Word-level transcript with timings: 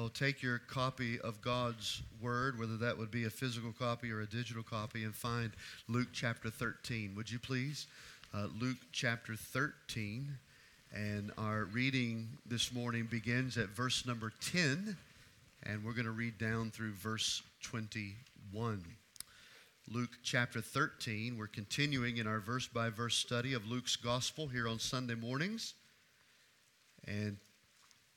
Well, 0.00 0.08
take 0.08 0.42
your 0.42 0.56
copy 0.60 1.20
of 1.20 1.42
God's 1.42 2.00
Word, 2.22 2.58
whether 2.58 2.78
that 2.78 2.96
would 2.96 3.10
be 3.10 3.26
a 3.26 3.30
physical 3.30 3.74
copy 3.78 4.10
or 4.10 4.22
a 4.22 4.26
digital 4.26 4.62
copy, 4.62 5.04
and 5.04 5.14
find 5.14 5.50
Luke 5.88 6.08
chapter 6.10 6.48
13. 6.48 7.14
Would 7.16 7.30
you 7.30 7.38
please? 7.38 7.86
Uh, 8.32 8.46
Luke 8.58 8.78
chapter 8.92 9.36
13. 9.36 10.26
And 10.94 11.32
our 11.36 11.64
reading 11.64 12.28
this 12.46 12.72
morning 12.72 13.08
begins 13.10 13.58
at 13.58 13.68
verse 13.68 14.06
number 14.06 14.32
10, 14.40 14.96
and 15.64 15.84
we're 15.84 15.92
going 15.92 16.06
to 16.06 16.12
read 16.12 16.38
down 16.38 16.70
through 16.70 16.92
verse 16.92 17.42
21. 17.62 18.82
Luke 19.92 20.16
chapter 20.22 20.62
13. 20.62 21.36
We're 21.36 21.46
continuing 21.46 22.16
in 22.16 22.26
our 22.26 22.40
verse 22.40 22.66
by 22.66 22.88
verse 22.88 23.16
study 23.16 23.52
of 23.52 23.70
Luke's 23.70 23.96
gospel 23.96 24.46
here 24.46 24.66
on 24.66 24.78
Sunday 24.78 25.14
mornings. 25.14 25.74
And 27.06 27.36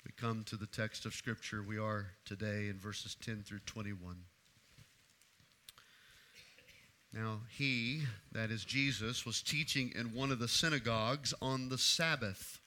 we 0.06 0.12
come 0.12 0.44
to 0.46 0.58
the 0.58 0.66
text 0.66 1.06
of 1.06 1.14
Scripture. 1.14 1.64
We 1.64 1.78
are 1.78 2.08
today 2.26 2.68
in 2.68 2.78
verses 2.78 3.16
10 3.22 3.44
through 3.44 3.60
21. 3.66 4.18
Now, 7.14 7.42
he, 7.50 8.02
that 8.34 8.52
is 8.52 8.66
Jesus, 8.66 9.26
was 9.26 9.42
teaching 9.42 9.94
in 9.96 10.14
one 10.14 10.32
of 10.32 10.40
the 10.40 10.48
synagogues 10.48 11.34
on 11.42 11.70
the 11.70 11.78
Sabbath. 11.78 12.60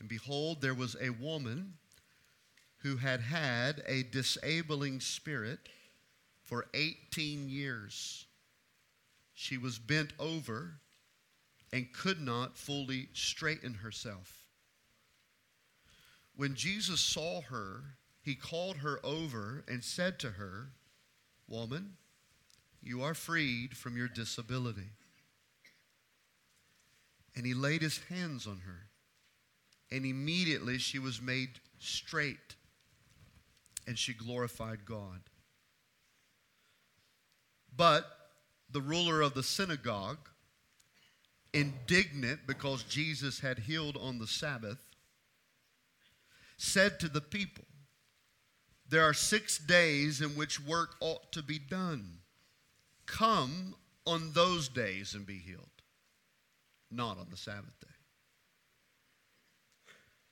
And 0.00 0.08
behold, 0.08 0.62
there 0.62 0.74
was 0.74 0.96
a 1.00 1.10
woman 1.10 1.74
who 2.78 2.96
had 2.96 3.20
had 3.20 3.82
a 3.86 4.02
disabling 4.04 5.00
spirit 5.00 5.60
for 6.42 6.66
18 6.74 7.48
years. 7.48 8.26
She 9.34 9.58
was 9.58 9.78
bent 9.78 10.12
over 10.18 10.72
and 11.72 11.92
could 11.92 12.20
not 12.20 12.56
fully 12.56 13.08
straighten 13.12 13.74
herself. 13.74 14.39
When 16.34 16.54
Jesus 16.54 17.00
saw 17.00 17.42
her, 17.42 17.96
he 18.22 18.34
called 18.34 18.78
her 18.78 19.00
over 19.04 19.64
and 19.68 19.82
said 19.82 20.18
to 20.20 20.32
her, 20.32 20.72
Woman, 21.48 21.96
you 22.82 23.02
are 23.02 23.14
freed 23.14 23.76
from 23.76 23.96
your 23.96 24.08
disability. 24.08 24.92
And 27.36 27.46
he 27.46 27.54
laid 27.54 27.82
his 27.82 27.98
hands 28.08 28.46
on 28.46 28.60
her, 28.66 28.88
and 29.90 30.04
immediately 30.04 30.78
she 30.78 30.98
was 30.98 31.22
made 31.22 31.60
straight, 31.78 32.56
and 33.86 33.98
she 33.98 34.12
glorified 34.12 34.84
God. 34.84 35.20
But 37.76 38.04
the 38.70 38.80
ruler 38.80 39.20
of 39.20 39.34
the 39.34 39.42
synagogue, 39.42 40.28
indignant 41.52 42.40
because 42.46 42.82
Jesus 42.84 43.40
had 43.40 43.60
healed 43.60 43.96
on 43.96 44.18
the 44.18 44.26
Sabbath, 44.26 44.78
said 46.60 47.00
to 47.00 47.08
the 47.08 47.22
people, 47.22 47.64
There 48.88 49.02
are 49.02 49.14
six 49.14 49.58
days 49.58 50.20
in 50.20 50.30
which 50.30 50.60
work 50.60 50.96
ought 51.00 51.32
to 51.32 51.42
be 51.42 51.58
done. 51.58 52.18
Come 53.06 53.74
on 54.06 54.32
those 54.32 54.68
days 54.68 55.14
and 55.14 55.26
be 55.26 55.38
healed, 55.38 55.82
not 56.90 57.18
on 57.18 57.28
the 57.30 57.36
Sabbath 57.36 57.78
day. 57.80 57.88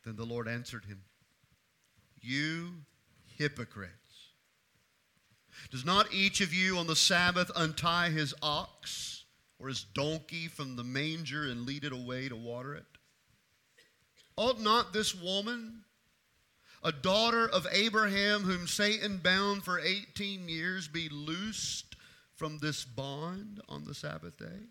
Then 0.05 0.17
the 0.17 0.27
Lord 0.27 0.49
answered 0.49 0.84
him, 0.84 1.03
You 2.21 2.75
hypocrites. 3.37 3.95
Does 5.71 5.84
not 5.84 6.12
each 6.12 6.41
of 6.41 6.53
you 6.53 6.77
on 6.79 6.87
the 6.87 6.95
Sabbath 6.95 7.51
untie 7.56 8.11
his 8.11 8.34
ox 8.43 9.25
or 9.59 9.69
his 9.69 9.83
donkey 9.83 10.47
from 10.47 10.77
the 10.77 10.84
manger 10.84 11.45
and 11.45 11.67
lead 11.67 11.84
it 11.84 11.93
away 11.93 12.29
to 12.29 12.37
water 12.37 12.75
it? 12.75 12.84
Ought 14.37 14.61
not 14.61 14.93
this 14.93 15.15
woman, 15.15 15.84
a 16.83 16.93
daughter 16.93 17.48
of 17.48 17.67
Abraham, 17.73 18.43
whom 18.43 18.67
Satan 18.67 19.19
bound 19.19 19.65
for 19.65 19.81
18 19.81 20.48
years, 20.48 20.89
be 20.89 21.09
loosed 21.09 21.97
from 22.34 22.59
this 22.59 22.84
bond 22.84 23.61
on 23.69 23.84
the 23.84 23.94
Sabbath 23.94 24.39
day? 24.39 24.66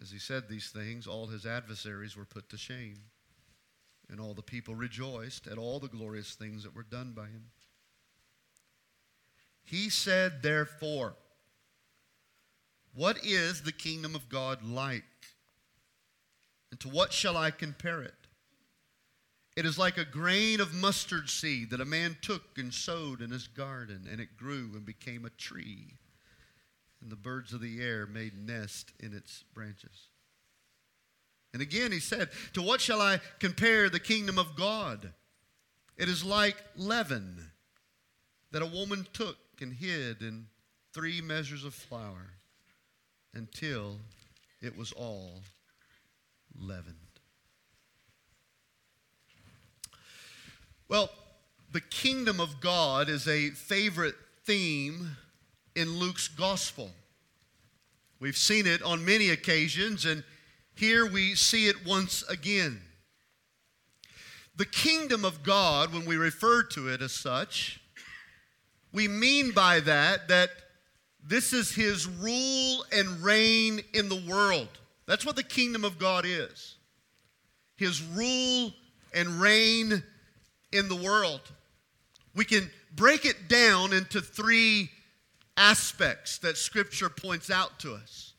As 0.00 0.10
he 0.10 0.18
said 0.18 0.48
these 0.48 0.68
things, 0.68 1.06
all 1.06 1.26
his 1.26 1.46
adversaries 1.46 2.16
were 2.16 2.24
put 2.24 2.50
to 2.50 2.58
shame, 2.58 2.98
and 4.10 4.20
all 4.20 4.34
the 4.34 4.42
people 4.42 4.74
rejoiced 4.74 5.46
at 5.46 5.58
all 5.58 5.80
the 5.80 5.88
glorious 5.88 6.34
things 6.34 6.64
that 6.64 6.74
were 6.74 6.82
done 6.82 7.12
by 7.12 7.26
him. 7.26 7.44
He 9.64 9.90
said, 9.90 10.42
therefore, 10.42 11.14
What 12.94 13.24
is 13.24 13.62
the 13.62 13.72
kingdom 13.72 14.14
of 14.14 14.28
God 14.28 14.62
like? 14.62 15.04
And 16.70 16.80
to 16.80 16.88
what 16.88 17.12
shall 17.12 17.36
I 17.36 17.50
compare 17.50 18.02
it? 18.02 18.25
It 19.56 19.64
is 19.64 19.78
like 19.78 19.96
a 19.96 20.04
grain 20.04 20.60
of 20.60 20.74
mustard 20.74 21.30
seed 21.30 21.70
that 21.70 21.80
a 21.80 21.86
man 21.86 22.18
took 22.20 22.58
and 22.58 22.72
sowed 22.72 23.22
in 23.22 23.30
his 23.30 23.48
garden, 23.48 24.06
and 24.10 24.20
it 24.20 24.36
grew 24.36 24.72
and 24.74 24.84
became 24.84 25.24
a 25.24 25.30
tree. 25.30 25.94
And 27.00 27.10
the 27.10 27.16
birds 27.16 27.54
of 27.54 27.62
the 27.62 27.80
air 27.80 28.06
made 28.06 28.36
nest 28.36 28.92
in 29.00 29.14
its 29.14 29.44
branches. 29.54 30.08
And 31.54 31.62
again 31.62 31.90
he 31.90 32.00
said, 32.00 32.28
To 32.52 32.60
what 32.60 32.82
shall 32.82 33.00
I 33.00 33.20
compare 33.38 33.88
the 33.88 33.98
kingdom 33.98 34.38
of 34.38 34.56
God? 34.56 35.12
It 35.96 36.08
is 36.10 36.22
like 36.22 36.56
leaven 36.76 37.50
that 38.50 38.60
a 38.60 38.66
woman 38.66 39.06
took 39.14 39.38
and 39.62 39.72
hid 39.72 40.20
in 40.20 40.48
three 40.92 41.22
measures 41.22 41.64
of 41.64 41.72
flour 41.72 42.34
until 43.32 43.96
it 44.60 44.76
was 44.76 44.92
all 44.92 45.40
leavened. 46.58 47.05
Well, 50.88 51.10
the 51.72 51.80
kingdom 51.80 52.40
of 52.40 52.60
God 52.60 53.08
is 53.08 53.26
a 53.26 53.50
favorite 53.50 54.14
theme 54.44 55.16
in 55.74 55.98
Luke's 55.98 56.28
gospel. 56.28 56.90
We've 58.20 58.36
seen 58.36 58.66
it 58.66 58.82
on 58.82 59.04
many 59.04 59.30
occasions, 59.30 60.04
and 60.04 60.22
here 60.74 61.04
we 61.04 61.34
see 61.34 61.66
it 61.66 61.84
once 61.84 62.22
again. 62.28 62.80
The 64.56 64.64
kingdom 64.64 65.24
of 65.24 65.42
God, 65.42 65.92
when 65.92 66.06
we 66.06 66.16
refer 66.16 66.62
to 66.62 66.88
it 66.88 67.02
as 67.02 67.12
such, 67.12 67.80
we 68.92 69.08
mean 69.08 69.50
by 69.50 69.80
that 69.80 70.28
that 70.28 70.50
this 71.22 71.52
is 71.52 71.74
his 71.74 72.06
rule 72.06 72.84
and 72.92 73.22
reign 73.22 73.80
in 73.92 74.08
the 74.08 74.22
world. 74.28 74.68
That's 75.06 75.26
what 75.26 75.36
the 75.36 75.42
kingdom 75.42 75.84
of 75.84 75.98
God 75.98 76.24
is. 76.24 76.76
His 77.76 78.02
rule 78.02 78.72
and 79.12 79.40
reign 79.40 80.02
in 80.72 80.88
the 80.88 80.96
world. 80.96 81.40
We 82.34 82.44
can 82.44 82.70
break 82.94 83.24
it 83.24 83.48
down 83.48 83.92
into 83.92 84.20
three 84.20 84.90
aspects 85.56 86.38
that 86.38 86.56
Scripture 86.56 87.08
points 87.08 87.50
out 87.50 87.78
to 87.80 87.94
us. 87.94 88.34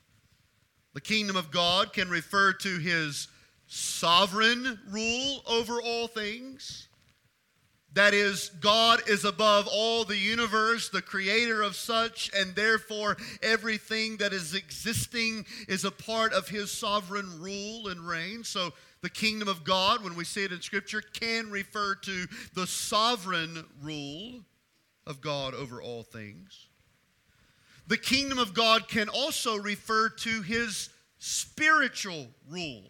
The 0.94 1.02
kingdom 1.02 1.36
of 1.36 1.52
God 1.52 1.94
can 1.94 2.10
refer 2.10 2.54
to 2.54 2.78
his 2.78 3.28
sovereign 3.68 4.80
rule 4.90 5.44
over 5.48 5.82
all 5.82 6.08
things. 6.08 6.88
That 7.94 8.14
is, 8.14 8.50
God 8.60 9.02
is 9.08 9.26
above 9.26 9.68
all 9.72 10.04
the 10.04 10.18
universe, 10.18 10.90
the 10.90 11.02
creator 11.02 11.64
of 11.64 11.76
such, 11.76 12.30
and 12.36 12.54
therefore 12.54 13.18
everything 13.42 14.18
that 14.18 14.34
is 14.34 14.54
existing 14.54 15.46
is 15.68 15.84
a 15.84 15.92
part 15.92 16.32
of 16.34 16.48
his 16.48 16.70
sovereign 16.70 17.42
rule 17.42 17.88
and 17.88 18.08
reign. 18.08 18.44
So 18.44 18.74
the 19.02 19.10
kingdom 19.10 19.48
of 19.48 19.64
God, 19.64 20.04
when 20.04 20.16
we 20.16 20.26
see 20.26 20.44
it 20.44 20.52
in 20.52 20.62
Scripture, 20.62 21.02
can 21.02 21.50
refer 21.50 21.96
to 21.96 22.26
the 22.54 22.68
sovereign 22.68 23.66
rule 23.82 24.42
of 25.08 25.22
God 25.22 25.54
over 25.54 25.82
all 25.82 26.04
things. 26.04 26.68
The 27.88 27.98
kingdom 27.98 28.38
of 28.38 28.54
God 28.54 28.90
can 28.90 29.08
also 29.08 29.56
refer 29.56 30.10
to 30.10 30.42
his 30.42 30.90
spiritual 31.20 32.28
rule. 32.50 32.84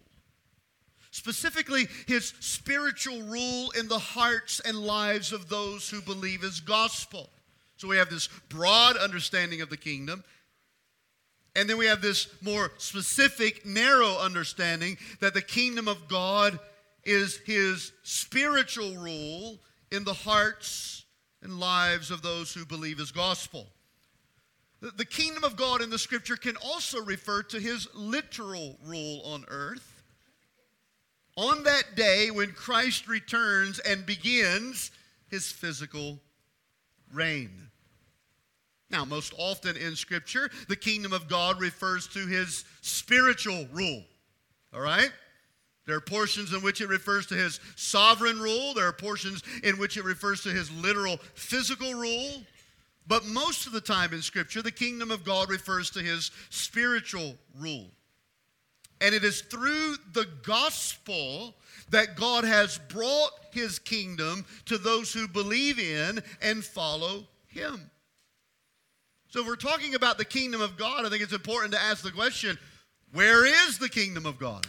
Specifically, 1.17 1.87
his 2.05 2.35
spiritual 2.41 3.23
rule 3.23 3.71
in 3.71 3.87
the 3.87 3.97
hearts 3.97 4.59
and 4.59 4.77
lives 4.77 5.31
of 5.31 5.49
those 5.49 5.89
who 5.89 5.99
believe 5.99 6.43
his 6.43 6.59
gospel. 6.59 7.31
So 7.77 7.87
we 7.87 7.97
have 7.97 8.11
this 8.11 8.29
broad 8.49 8.97
understanding 8.97 9.61
of 9.61 9.71
the 9.71 9.77
kingdom. 9.77 10.23
And 11.55 11.67
then 11.67 11.79
we 11.79 11.87
have 11.87 12.03
this 12.03 12.27
more 12.43 12.71
specific, 12.77 13.65
narrow 13.65 14.19
understanding 14.19 14.95
that 15.19 15.33
the 15.33 15.41
kingdom 15.41 15.87
of 15.87 16.07
God 16.07 16.59
is 17.03 17.37
his 17.47 17.93
spiritual 18.03 18.95
rule 18.97 19.57
in 19.91 20.03
the 20.03 20.13
hearts 20.13 21.03
and 21.41 21.59
lives 21.59 22.11
of 22.11 22.21
those 22.21 22.53
who 22.53 22.63
believe 22.63 22.99
his 22.99 23.11
gospel. 23.11 23.65
The 24.81 25.03
kingdom 25.03 25.43
of 25.43 25.55
God 25.55 25.81
in 25.81 25.89
the 25.89 25.97
scripture 25.97 26.37
can 26.37 26.57
also 26.57 27.03
refer 27.03 27.41
to 27.41 27.59
his 27.59 27.87
literal 27.95 28.77
rule 28.85 29.23
on 29.25 29.45
earth. 29.47 29.96
On 31.37 31.63
that 31.63 31.95
day 31.95 32.31
when 32.31 32.51
Christ 32.51 33.07
returns 33.07 33.77
and 33.79 34.05
begins 34.05 34.91
his 35.29 35.51
physical 35.51 36.19
reign. 37.13 37.51
Now, 38.89 39.05
most 39.05 39.33
often 39.37 39.77
in 39.77 39.95
Scripture, 39.95 40.49
the 40.67 40.75
kingdom 40.75 41.13
of 41.13 41.27
God 41.27 41.61
refers 41.61 42.07
to 42.09 42.25
his 42.25 42.65
spiritual 42.81 43.67
rule. 43.71 44.03
All 44.73 44.81
right? 44.81 45.11
There 45.85 45.95
are 45.95 46.01
portions 46.01 46.53
in 46.53 46.61
which 46.61 46.81
it 46.81 46.89
refers 46.89 47.27
to 47.27 47.35
his 47.35 47.59
sovereign 47.75 48.39
rule. 48.39 48.73
There 48.73 48.87
are 48.87 48.93
portions 48.93 49.43
in 49.63 49.77
which 49.77 49.95
it 49.95 50.03
refers 50.03 50.41
to 50.43 50.49
his 50.49 50.71
literal 50.71 51.17
physical 51.35 51.93
rule. 51.93 52.43
But 53.07 53.25
most 53.25 53.67
of 53.67 53.73
the 53.73 53.81
time 53.81 54.13
in 54.13 54.21
Scripture, 54.21 54.61
the 54.61 54.71
kingdom 54.71 55.11
of 55.11 55.23
God 55.23 55.49
refers 55.49 55.89
to 55.91 55.99
his 55.99 56.31
spiritual 56.49 57.35
rule. 57.57 57.89
And 59.01 59.13
it 59.13 59.23
is 59.23 59.41
through 59.41 59.95
the 60.13 60.27
gospel 60.43 61.55
that 61.89 62.15
God 62.15 62.43
has 62.43 62.79
brought 62.89 63.31
his 63.51 63.79
kingdom 63.79 64.45
to 64.65 64.77
those 64.77 65.13
who 65.13 65.27
believe 65.27 65.79
in 65.79 66.21
and 66.41 66.63
follow 66.63 67.25
him. 67.47 67.89
So, 69.29 69.41
if 69.41 69.47
we're 69.47 69.55
talking 69.55 69.95
about 69.95 70.17
the 70.17 70.25
kingdom 70.25 70.61
of 70.61 70.77
God, 70.77 71.05
I 71.05 71.09
think 71.09 71.21
it's 71.21 71.33
important 71.33 71.73
to 71.73 71.79
ask 71.79 72.03
the 72.03 72.11
question 72.11 72.57
where 73.13 73.45
is 73.45 73.77
the 73.77 73.89
kingdom 73.89 74.25
of 74.25 74.39
God? 74.39 74.65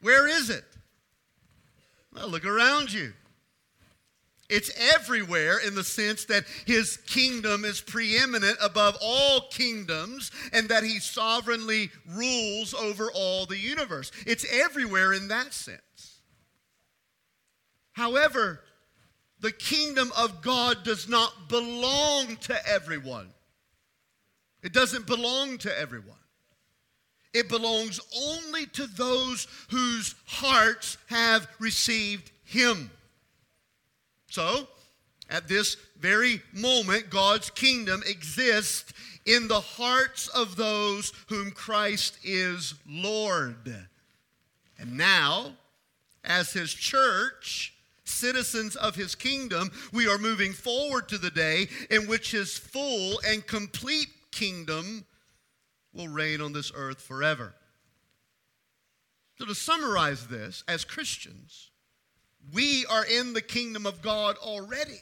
Where 0.00 0.28
is 0.28 0.50
it? 0.50 0.64
Well, 2.14 2.28
look 2.28 2.44
around 2.44 2.92
you. 2.92 3.12
It's 4.48 4.70
everywhere 4.94 5.58
in 5.58 5.74
the 5.74 5.84
sense 5.84 6.24
that 6.26 6.44
his 6.66 6.98
kingdom 6.98 7.64
is 7.64 7.80
preeminent 7.80 8.58
above 8.62 8.96
all 9.02 9.48
kingdoms 9.50 10.30
and 10.52 10.68
that 10.68 10.84
he 10.84 11.00
sovereignly 11.00 11.90
rules 12.14 12.72
over 12.74 13.10
all 13.12 13.46
the 13.46 13.58
universe. 13.58 14.12
It's 14.26 14.46
everywhere 14.52 15.12
in 15.12 15.28
that 15.28 15.52
sense. 15.52 16.20
However, 17.92 18.60
the 19.40 19.52
kingdom 19.52 20.12
of 20.16 20.42
God 20.42 20.84
does 20.84 21.08
not 21.08 21.48
belong 21.48 22.36
to 22.42 22.68
everyone. 22.68 23.32
It 24.62 24.72
doesn't 24.72 25.06
belong 25.06 25.58
to 25.58 25.78
everyone. 25.78 26.16
It 27.34 27.48
belongs 27.48 28.00
only 28.16 28.66
to 28.66 28.86
those 28.86 29.46
whose 29.70 30.14
hearts 30.26 30.96
have 31.08 31.46
received 31.58 32.30
Him. 32.44 32.90
So, 34.36 34.68
at 35.30 35.48
this 35.48 35.78
very 35.98 36.42
moment, 36.52 37.08
God's 37.08 37.48
kingdom 37.48 38.02
exists 38.06 38.92
in 39.24 39.48
the 39.48 39.62
hearts 39.62 40.28
of 40.28 40.56
those 40.56 41.14
whom 41.30 41.52
Christ 41.52 42.18
is 42.22 42.74
Lord. 42.86 43.74
And 44.78 44.98
now, 44.98 45.52
as 46.22 46.52
His 46.52 46.74
church, 46.74 47.72
citizens 48.04 48.76
of 48.76 48.94
His 48.94 49.14
kingdom, 49.14 49.70
we 49.90 50.06
are 50.06 50.18
moving 50.18 50.52
forward 50.52 51.08
to 51.08 51.16
the 51.16 51.30
day 51.30 51.68
in 51.88 52.06
which 52.06 52.32
His 52.32 52.58
full 52.58 53.18
and 53.26 53.46
complete 53.46 54.08
kingdom 54.32 55.06
will 55.94 56.08
reign 56.08 56.42
on 56.42 56.52
this 56.52 56.70
earth 56.74 57.00
forever. 57.00 57.54
So, 59.38 59.46
to 59.46 59.54
summarize 59.54 60.26
this, 60.26 60.62
as 60.68 60.84
Christians, 60.84 61.70
we 62.52 62.86
are 62.86 63.04
in 63.04 63.32
the 63.32 63.42
kingdom 63.42 63.86
of 63.86 64.02
God 64.02 64.36
already. 64.38 65.00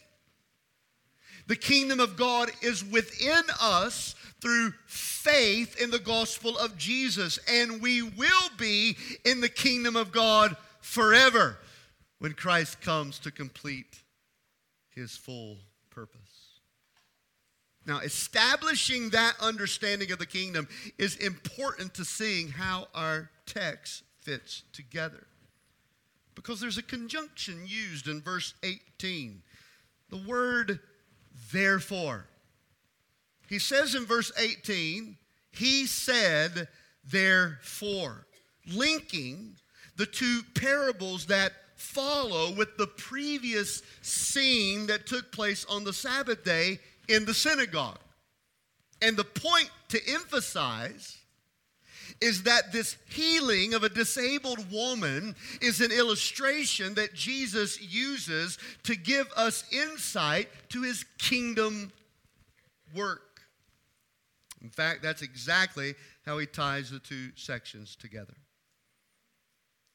The 1.47 1.57
kingdom 1.57 2.01
of 2.01 2.17
God 2.17 2.51
is 2.63 2.85
within 2.85 3.43
us 3.61 4.15
through 4.41 4.73
faith 4.87 5.81
in 5.81 5.91
the 5.91 5.99
gospel 5.99 6.57
of 6.59 6.77
Jesus, 6.79 7.39
and 7.49 7.83
we 7.83 8.03
will 8.03 8.51
be 8.57 8.97
in 9.25 9.41
the 9.41 9.49
kingdom 9.49 9.97
of 9.97 10.13
God 10.13 10.57
forever 10.81 11.59
when 12.19 12.33
Christ 12.33 12.81
comes 12.81 13.19
to 13.21 13.31
complete 13.31 14.03
his 14.91 15.17
full 15.17 15.59
purpose. 15.91 16.21
Now, 17.87 17.99
establishing 17.99 19.11
that 19.11 19.35
understanding 19.41 20.11
of 20.13 20.19
the 20.19 20.27
kingdom 20.27 20.69
is 20.97 21.17
important 21.17 21.93
to 21.95 22.05
seeing 22.05 22.49
how 22.49 22.89
our 22.95 23.31
text 23.45 24.05
fits 24.23 24.63
together. 24.73 25.27
Because 26.35 26.61
there's 26.61 26.79
a 26.79 26.83
conjunction 26.83 27.63
used 27.67 28.09
in 28.09 28.21
verse 28.21 28.55
18. 28.63 29.43
The 30.11 30.23
word 30.29 30.81
therefore. 31.53 32.27
He 33.49 33.59
says 33.59 33.95
in 33.95 34.07
verse 34.07 34.33
18, 34.39 35.17
He 35.53 35.87
said, 35.87 36.69
therefore, 37.05 38.27
linking 38.73 39.57
the 39.97 40.07
two 40.07 40.41
parables 40.55 41.27
that 41.27 41.53
follow 41.77 42.53
with 42.53 42.77
the 42.77 42.87
previous 42.87 43.83
scene 44.03 44.87
that 44.87 45.07
took 45.07 45.31
place 45.31 45.65
on 45.69 45.85
the 45.85 45.93
Sabbath 45.93 46.45
day 46.45 46.79
in 47.09 47.25
the 47.25 47.35
synagogue. 47.35 47.99
And 49.03 49.17
the 49.17 49.25
point 49.25 49.71
to 49.89 50.01
emphasize 50.09 51.19
is 52.21 52.45
that 52.45 52.73
this 52.73 52.97
healing 53.09 53.75
of 53.75 53.83
a 53.83 53.89
disabled 53.89 54.71
woman 54.73 55.35
is 55.61 55.81
an 55.81 55.93
illustration 55.93 56.95
that 56.95 57.15
Jesus 57.15 57.81
uses 57.81 58.59
to 58.85 58.97
give 58.97 59.31
us 59.37 59.65
insight 59.73 60.49
to 60.71 60.83
his 60.83 61.05
kingdom 61.19 61.93
work. 62.95 63.41
In 64.63 64.71
fact, 64.71 65.03
that's 65.03 65.23
exactly 65.23 65.95
how 66.25 66.39
he 66.39 66.47
ties 66.47 66.91
the 66.91 66.99
two 66.99 67.31
sections 67.37 67.97
together. 67.97 68.35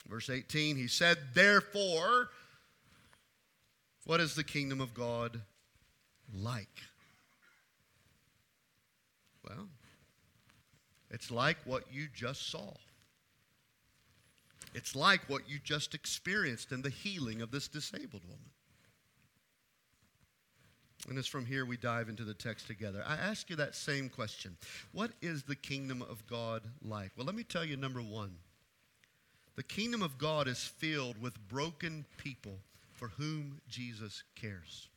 Verse 0.08 0.30
18, 0.30 0.76
he 0.76 0.88
said, 0.88 1.18
Therefore, 1.34 2.30
what 4.06 4.20
is 4.20 4.36
the 4.36 4.44
kingdom 4.44 4.82
of 4.82 4.94
God 4.94 5.42
like? 6.34 6.68
Well, 9.48 9.68
it's 11.12 11.32
like 11.32 11.58
what 11.66 11.84
you 11.92 12.08
just 12.14 12.50
saw. 12.50 12.74
It's 14.76 14.96
like 14.96 15.22
what 15.28 15.50
you 15.50 15.60
just 15.64 15.96
experienced 15.96 16.72
in 16.72 16.82
the 16.82 16.90
healing 16.90 17.42
of 17.42 17.52
this 17.52 17.68
disabled 17.68 18.24
woman. 18.24 18.52
And 21.08 21.18
as 21.18 21.28
from 21.28 21.46
here 21.46 21.66
we 21.66 21.78
dive 21.78 22.10
into 22.10 22.24
the 22.24 22.34
text 22.34 22.68
together. 22.68 23.04
I 23.08 23.16
ask 23.16 23.50
you 23.50 23.56
that 23.56 23.76
same 23.76 24.10
question 24.10 24.58
What 24.92 25.12
is 25.22 25.44
the 25.44 25.56
kingdom 25.56 26.02
of 26.02 26.26
God 26.28 26.62
like? 26.84 27.12
Well, 27.16 27.26
let 27.26 27.36
me 27.36 27.44
tell 27.44 27.64
you 27.64 27.78
number 27.78 28.02
one 28.02 28.36
the 29.56 29.64
kingdom 29.64 30.02
of 30.02 30.18
God 30.18 30.48
is 30.48 30.64
filled 30.64 31.22
with 31.22 31.48
broken 31.48 32.06
people 32.18 32.60
for 32.94 33.10
whom 33.18 33.60
Jesus 33.68 34.24
cares. 34.36 34.88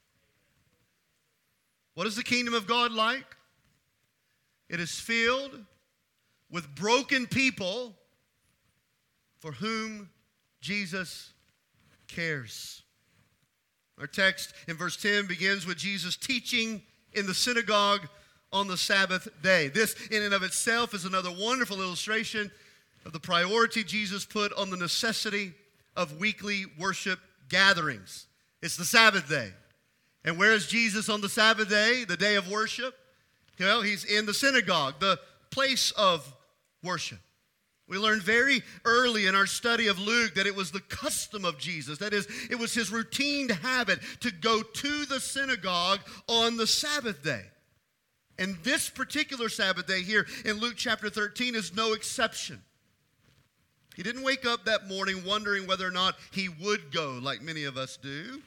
What 1.95 2.07
is 2.07 2.17
the 2.17 2.23
kingdom 2.23 2.55
of 2.55 2.67
God 2.67 2.93
like? 2.93 3.37
It 4.69 4.81
is 4.81 4.99
filled 4.99 5.65
with 6.53 6.73
broken 6.75 7.27
people 7.27 7.97
for 9.41 9.51
whom 9.51 10.09
Jesus 10.61 11.33
cares. 12.07 12.83
Our 13.99 14.07
text 14.07 14.55
in 14.69 14.77
verse 14.77 14.97
10 14.97 15.27
begins 15.27 15.67
with 15.67 15.79
Jesus 15.79 16.17
teaching 16.17 16.83
in 17.15 17.27
the 17.27 17.35
synagogue 17.35 18.07
on 18.53 18.69
the 18.69 18.77
Sabbath 18.77 19.29
day. 19.43 19.69
This, 19.69 19.95
in 20.11 20.23
and 20.23 20.35
of 20.35 20.43
itself, 20.43 20.95
is 20.95 21.05
another 21.05 21.31
wonderful 21.31 21.81
illustration 21.81 22.51
of 23.05 23.13
the 23.13 23.21
priority 23.21 23.83
Jesus 23.83 24.25
put 24.25 24.53
on 24.53 24.71
the 24.71 24.77
necessity 24.77 25.53
of 25.97 26.21
weekly 26.21 26.67
worship 26.79 27.19
gatherings. 27.49 28.27
It's 28.63 28.77
the 28.77 28.85
Sabbath 28.85 29.29
day. 29.29 29.51
And 30.25 30.39
where 30.39 30.53
is 30.53 30.67
Jesus 30.69 31.09
on 31.09 31.21
the 31.21 31.29
Sabbath 31.29 31.69
day, 31.69 32.05
the 32.05 32.17
day 32.17 32.37
of 32.37 32.51
worship? 32.51 32.95
Well, 33.59 33.83
he's 33.83 34.05
in 34.05 34.27
the 34.27 34.35
synagogue, 34.35 34.95
the 35.01 35.19
place 35.51 35.91
of 35.93 36.33
worship. 36.83 37.19
We 37.89 37.99
learned 37.99 38.23
very 38.23 38.63
early 38.85 39.27
in 39.27 39.35
our 39.35 39.47
study 39.47 39.89
of 39.89 39.99
Luke 39.99 40.35
that 40.35 40.47
it 40.47 40.55
was 40.55 40.71
the 40.71 40.81
custom 40.81 41.45
of 41.45 41.59
Jesus. 41.59 41.99
That 41.99 42.15
is, 42.15 42.27
it 42.51 42.59
was 42.59 42.73
his 42.73 42.91
routine 42.91 43.49
habit 43.49 43.99
to 44.21 44.31
go 44.31 44.63
to 44.63 45.05
the 45.05 45.21
synagogue 45.21 46.01
on 46.29 46.57
the 46.57 46.67
Sabbath 46.67 47.23
day. 47.23 47.43
And 48.39 48.57
this 48.63 48.89
particular 48.89 49.49
Sabbath 49.49 49.87
day 49.87 50.03
here 50.03 50.27
in 50.45 50.59
Luke 50.59 50.75
chapter 50.77 51.11
13 51.11 51.55
is 51.55 51.75
no 51.75 51.93
exception. 51.93 52.63
He 53.95 54.03
didn't 54.03 54.23
wake 54.23 54.47
up 54.47 54.65
that 54.65 54.89
morning 54.89 55.23
wondering 55.27 55.67
whether 55.67 55.87
or 55.87 55.91
not 55.91 56.15
he 56.31 56.49
would 56.49 56.93
go 56.93 57.19
like 57.23 57.43
many 57.43 57.65
of 57.65 57.77
us 57.77 57.99
do. 57.99 58.41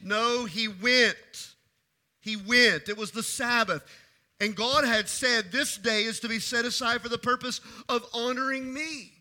No, 0.00 0.44
he 0.44 0.68
went. 0.68 1.54
He 2.20 2.36
went. 2.36 2.88
It 2.88 2.96
was 2.96 3.10
the 3.10 3.22
Sabbath. 3.22 3.82
And 4.40 4.54
God 4.54 4.84
had 4.84 5.08
said, 5.08 5.50
This 5.50 5.78
day 5.78 6.02
is 6.02 6.20
to 6.20 6.28
be 6.28 6.38
set 6.38 6.64
aside 6.64 7.00
for 7.00 7.08
the 7.08 7.18
purpose 7.18 7.60
of 7.88 8.04
honoring 8.12 8.72
me. 8.72 9.12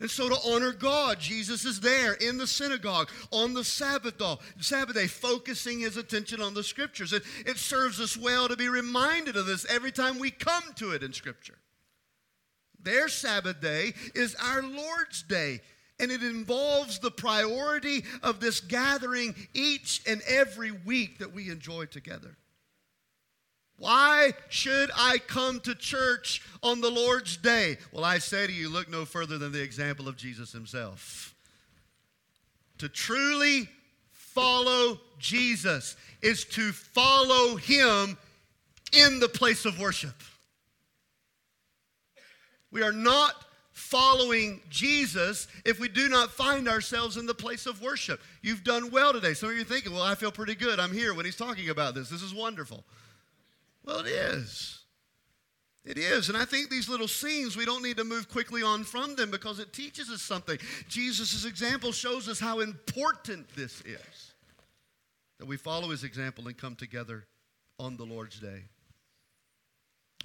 And 0.00 0.10
so, 0.10 0.30
to 0.30 0.48
honor 0.48 0.72
God, 0.72 1.20
Jesus 1.20 1.66
is 1.66 1.80
there 1.80 2.14
in 2.14 2.38
the 2.38 2.46
synagogue 2.46 3.10
on 3.30 3.52
the 3.52 3.64
Sabbath 3.64 4.16
day, 4.16 5.06
focusing 5.06 5.80
his 5.80 5.98
attention 5.98 6.40
on 6.40 6.54
the 6.54 6.64
scriptures. 6.64 7.12
It, 7.12 7.22
it 7.44 7.58
serves 7.58 8.00
us 8.00 8.16
well 8.16 8.48
to 8.48 8.56
be 8.56 8.70
reminded 8.70 9.36
of 9.36 9.44
this 9.44 9.66
every 9.66 9.92
time 9.92 10.18
we 10.18 10.30
come 10.30 10.62
to 10.76 10.92
it 10.92 11.02
in 11.02 11.12
scripture. 11.12 11.58
Their 12.82 13.08
Sabbath 13.08 13.60
day 13.60 13.92
is 14.14 14.34
our 14.36 14.62
Lord's 14.62 15.22
day, 15.22 15.60
and 15.98 16.10
it 16.10 16.22
involves 16.22 16.98
the 16.98 17.10
priority 17.10 18.04
of 18.22 18.40
this 18.40 18.60
gathering 18.60 19.34
each 19.52 20.00
and 20.06 20.22
every 20.26 20.70
week 20.70 21.18
that 21.18 21.34
we 21.34 21.50
enjoy 21.50 21.84
together. 21.84 22.38
Why 23.80 24.34
should 24.50 24.90
I 24.94 25.16
come 25.16 25.58
to 25.60 25.74
church 25.74 26.42
on 26.62 26.82
the 26.82 26.90
Lord's 26.90 27.38
day? 27.38 27.78
Well, 27.92 28.04
I 28.04 28.18
say 28.18 28.46
to 28.46 28.52
you, 28.52 28.68
look 28.68 28.90
no 28.90 29.06
further 29.06 29.38
than 29.38 29.52
the 29.52 29.62
example 29.62 30.06
of 30.06 30.18
Jesus 30.18 30.52
himself. 30.52 31.34
To 32.76 32.90
truly 32.90 33.70
follow 34.12 35.00
Jesus 35.18 35.96
is 36.20 36.44
to 36.44 36.72
follow 36.72 37.56
him 37.56 38.18
in 38.92 39.18
the 39.18 39.30
place 39.30 39.64
of 39.64 39.80
worship. 39.80 40.14
We 42.70 42.82
are 42.82 42.92
not 42.92 43.32
following 43.72 44.60
Jesus 44.68 45.48
if 45.64 45.80
we 45.80 45.88
do 45.88 46.10
not 46.10 46.30
find 46.30 46.68
ourselves 46.68 47.16
in 47.16 47.24
the 47.24 47.32
place 47.32 47.64
of 47.64 47.80
worship. 47.80 48.20
You've 48.42 48.62
done 48.62 48.90
well 48.90 49.14
today. 49.14 49.32
Some 49.32 49.48
of 49.48 49.54
you 49.54 49.62
are 49.62 49.64
thinking, 49.64 49.94
well, 49.94 50.02
I 50.02 50.16
feel 50.16 50.30
pretty 50.30 50.54
good. 50.54 50.78
I'm 50.78 50.92
here 50.92 51.14
when 51.14 51.24
he's 51.24 51.34
talking 51.36 51.70
about 51.70 51.94
this. 51.94 52.10
This 52.10 52.20
is 52.20 52.34
wonderful. 52.34 52.84
Well, 53.84 54.00
it 54.00 54.06
is. 54.06 54.80
It 55.84 55.96
is. 55.96 56.28
And 56.28 56.36
I 56.36 56.44
think 56.44 56.68
these 56.68 56.88
little 56.88 57.08
scenes, 57.08 57.56
we 57.56 57.64
don't 57.64 57.82
need 57.82 57.96
to 57.96 58.04
move 58.04 58.28
quickly 58.28 58.62
on 58.62 58.84
from 58.84 59.16
them 59.16 59.30
because 59.30 59.58
it 59.58 59.72
teaches 59.72 60.10
us 60.10 60.20
something. 60.20 60.58
Jesus' 60.88 61.44
example 61.44 61.92
shows 61.92 62.28
us 62.28 62.38
how 62.38 62.60
important 62.60 63.48
this 63.56 63.80
is 63.82 64.34
that 65.38 65.46
we 65.46 65.56
follow 65.56 65.88
his 65.88 66.04
example 66.04 66.46
and 66.46 66.56
come 66.58 66.76
together 66.76 67.24
on 67.78 67.96
the 67.96 68.04
Lord's 68.04 68.38
day. 68.38 68.64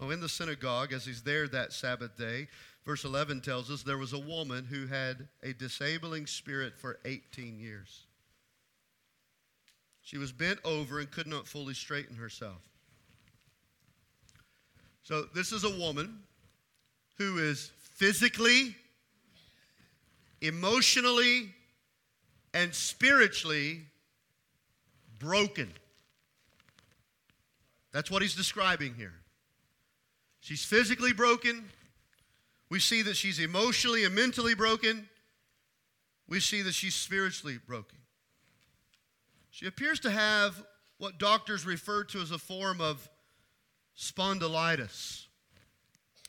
Oh, 0.02 0.10
in 0.10 0.20
the 0.20 0.28
synagogue, 0.28 0.92
as 0.92 1.06
he's 1.06 1.22
there 1.22 1.48
that 1.48 1.72
Sabbath 1.72 2.18
day, 2.18 2.50
verse 2.86 3.06
11 3.06 3.40
tells 3.40 3.72
us 3.72 3.82
there 3.82 3.98
was 3.98 4.12
a 4.12 4.20
woman 4.20 4.66
who 4.66 4.88
had 4.88 5.30
a 5.42 5.54
disabling 5.54 6.28
spirit 6.28 6.74
for 6.78 7.00
18 7.06 7.60
years. 7.60 8.08
She 10.02 10.18
was 10.18 10.34
bent 10.34 10.60
over 10.66 11.00
and 11.00 11.10
could 11.10 11.28
not 11.28 11.48
fully 11.48 11.74
straighten 11.74 12.18
herself. 12.18 12.62
So, 15.06 15.28
this 15.36 15.52
is 15.52 15.64
a 15.64 15.70
woman 15.70 16.18
who 17.20 17.38
is 17.38 17.72
physically, 17.94 18.76
emotionally, 20.42 21.54
and 22.56 22.74
spiritually 22.74 23.84
broken. 25.20 25.72
That's 27.92 28.10
what 28.10 28.24
he's 28.24 28.34
describing 28.34 28.96
here. 28.96 29.14
She's 30.40 30.66
physically 30.66 31.14
broken. 31.14 31.66
We 32.72 32.80
see 32.80 33.04
that 33.04 33.16
she's 33.16 33.38
emotionally 33.38 34.06
and 34.06 34.16
mentally 34.16 34.56
broken. 34.56 35.08
We 36.28 36.40
see 36.40 36.64
that 36.64 36.74
she's 36.74 36.96
spiritually 36.96 37.60
broken. 37.68 38.00
She 39.52 39.68
appears 39.68 40.00
to 40.00 40.10
have 40.10 40.64
what 40.98 41.20
doctors 41.20 41.64
refer 41.64 42.06
to 42.06 42.22
as 42.22 42.32
a 42.32 42.40
form 42.40 42.82
of 42.82 43.08
spondylitis, 43.98 45.26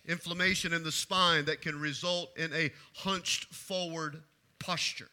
inflammation 0.06 0.72
in 0.72 0.84
the 0.84 0.92
spine 0.92 1.44
that 1.46 1.60
can 1.60 1.78
result 1.78 2.36
in 2.36 2.52
a 2.52 2.70
hunched 2.94 3.52
forward 3.52 4.22
posture. 4.58 5.10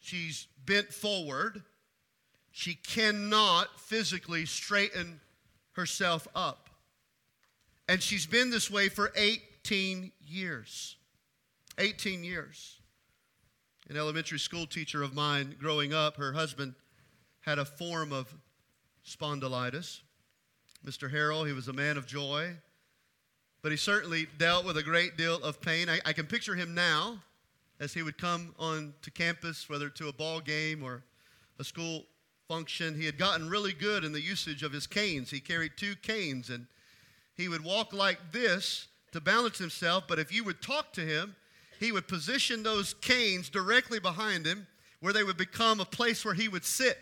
She's 0.00 0.48
bent 0.66 0.92
forward. 0.92 1.62
She 2.50 2.74
cannot 2.74 3.80
physically 3.80 4.46
straighten 4.46 5.20
herself 5.72 6.28
up. 6.34 6.70
And 7.88 8.02
she's 8.02 8.26
been 8.26 8.50
this 8.50 8.70
way 8.70 8.88
for 8.88 9.12
18 9.16 10.12
years. 10.26 10.96
18 11.78 12.24
years. 12.24 12.80
An 13.88 13.96
elementary 13.96 14.38
school 14.38 14.66
teacher 14.66 15.02
of 15.02 15.14
mine 15.14 15.56
growing 15.60 15.92
up, 15.92 16.16
her 16.16 16.32
husband 16.32 16.74
had 17.40 17.58
a 17.58 17.64
form 17.64 18.12
of 18.12 18.34
spondylitis. 19.06 20.00
Mr. 20.84 21.10
Harrell. 21.10 21.46
He 21.46 21.52
was 21.52 21.68
a 21.68 21.72
man 21.72 21.96
of 21.96 22.06
joy, 22.06 22.54
but 23.62 23.72
he 23.72 23.78
certainly 23.78 24.26
dealt 24.38 24.66
with 24.66 24.76
a 24.76 24.82
great 24.82 25.16
deal 25.16 25.36
of 25.36 25.60
pain. 25.60 25.88
I, 25.88 26.00
I 26.04 26.12
can 26.12 26.26
picture 26.26 26.54
him 26.54 26.74
now 26.74 27.22
as 27.80 27.94
he 27.94 28.02
would 28.02 28.18
come 28.18 28.54
on 28.58 28.94
to 29.02 29.10
campus, 29.10 29.68
whether 29.68 29.88
to 29.88 30.08
a 30.08 30.12
ball 30.12 30.40
game 30.40 30.82
or 30.82 31.02
a 31.58 31.64
school 31.64 32.04
function. 32.48 32.94
He 32.94 33.06
had 33.06 33.18
gotten 33.18 33.48
really 33.48 33.72
good 33.72 34.04
in 34.04 34.12
the 34.12 34.20
usage 34.20 34.62
of 34.62 34.72
his 34.72 34.86
canes. 34.86 35.30
He 35.30 35.40
carried 35.40 35.72
two 35.76 35.94
canes 35.96 36.50
and 36.50 36.66
he 37.34 37.48
would 37.48 37.64
walk 37.64 37.92
like 37.92 38.18
this 38.32 38.86
to 39.12 39.20
balance 39.20 39.58
himself, 39.58 40.04
but 40.06 40.18
if 40.18 40.32
you 40.32 40.44
would 40.44 40.60
talk 40.60 40.92
to 40.92 41.00
him, 41.00 41.34
he 41.80 41.92
would 41.92 42.06
position 42.06 42.62
those 42.62 42.94
canes 42.94 43.48
directly 43.48 43.98
behind 43.98 44.46
him 44.46 44.66
where 45.00 45.12
they 45.12 45.24
would 45.24 45.36
become 45.36 45.80
a 45.80 45.84
place 45.84 46.24
where 46.24 46.34
he 46.34 46.48
would 46.48 46.64
sit. 46.64 46.98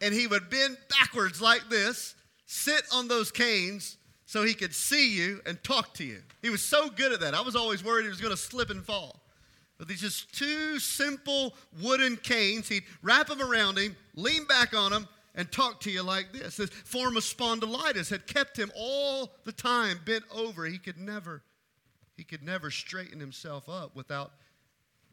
And 0.00 0.14
he 0.14 0.26
would 0.26 0.48
bend 0.48 0.78
backwards 0.88 1.40
like 1.40 1.68
this 1.68 2.14
sit 2.50 2.82
on 2.92 3.06
those 3.06 3.30
canes 3.30 3.96
so 4.26 4.42
he 4.42 4.54
could 4.54 4.74
see 4.74 5.16
you 5.16 5.40
and 5.46 5.62
talk 5.62 5.94
to 5.94 6.04
you. 6.04 6.20
He 6.42 6.50
was 6.50 6.62
so 6.62 6.90
good 6.90 7.12
at 7.12 7.20
that. 7.20 7.32
I 7.32 7.42
was 7.42 7.54
always 7.54 7.84
worried 7.84 8.02
he 8.02 8.08
was 8.08 8.20
going 8.20 8.34
to 8.34 8.40
slip 8.40 8.70
and 8.70 8.84
fall. 8.84 9.22
But 9.78 9.86
these 9.86 10.00
just 10.00 10.36
two 10.36 10.80
simple 10.80 11.54
wooden 11.80 12.16
canes, 12.16 12.68
he'd 12.68 12.82
wrap 13.02 13.28
them 13.28 13.40
around 13.40 13.78
him, 13.78 13.94
lean 14.16 14.46
back 14.46 14.74
on 14.74 14.90
them, 14.90 15.06
and 15.36 15.50
talk 15.52 15.80
to 15.82 15.92
you 15.92 16.02
like 16.02 16.32
this. 16.32 16.56
This 16.56 16.70
form 16.70 17.16
of 17.16 17.22
spondylitis 17.22 18.10
had 18.10 18.26
kept 18.26 18.58
him 18.58 18.72
all 18.76 19.30
the 19.44 19.52
time 19.52 20.00
bent 20.04 20.24
over. 20.34 20.66
He 20.66 20.78
could 20.78 20.98
never, 20.98 21.42
he 22.16 22.24
could 22.24 22.42
never 22.42 22.72
straighten 22.72 23.20
himself 23.20 23.68
up 23.68 23.94
without 23.94 24.32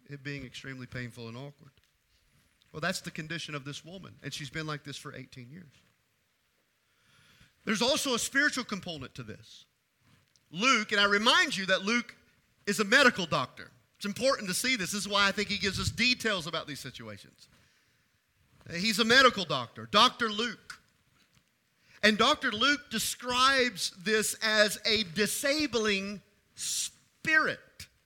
it 0.10 0.24
being 0.24 0.44
extremely 0.44 0.88
painful 0.88 1.28
and 1.28 1.38
awkward. 1.38 1.72
Well, 2.74 2.82
that's 2.82 3.02
the 3.02 3.12
condition 3.12 3.54
of 3.54 3.64
this 3.64 3.86
woman, 3.86 4.14
and 4.24 4.34
she's 4.34 4.50
been 4.50 4.66
like 4.66 4.84
this 4.84 4.98
for 4.98 5.16
18 5.16 5.52
years. 5.52 5.66
There's 7.68 7.82
also 7.82 8.14
a 8.16 8.20
spiritual 8.20 8.64
component 8.64 9.14
to 9.16 9.24
this. 9.24 9.66
Luke, 10.52 10.94
and 10.94 11.02
I 11.02 11.04
remind 11.04 11.58
you 11.58 11.66
that 11.66 11.84
Luke 11.84 12.16
is 12.66 12.80
a 12.80 12.86
medical 12.86 13.26
doctor. 13.26 13.72
It's 13.98 14.06
important 14.06 14.48
to 14.48 14.54
see 14.54 14.78
this. 14.78 14.94
This 14.94 15.02
is 15.02 15.08
why 15.10 15.28
I 15.28 15.34
think 15.34 15.50
he 15.50 15.58
gives 15.58 15.78
us 15.78 15.90
details 15.90 16.48
about 16.48 16.66
these 16.66 16.80
situations. 16.80 17.50
He's 18.74 19.00
a 19.00 19.04
medical 19.04 19.44
doctor, 19.44 19.90
Dr. 19.92 20.30
Luke. 20.30 20.80
And 22.04 22.18
Dr. 22.18 22.54
Luke 22.54 22.90
describes 22.90 23.92
this 24.02 24.38
as 24.42 24.80
a 24.86 25.04
disabling 25.14 26.22
spirit 26.56 27.60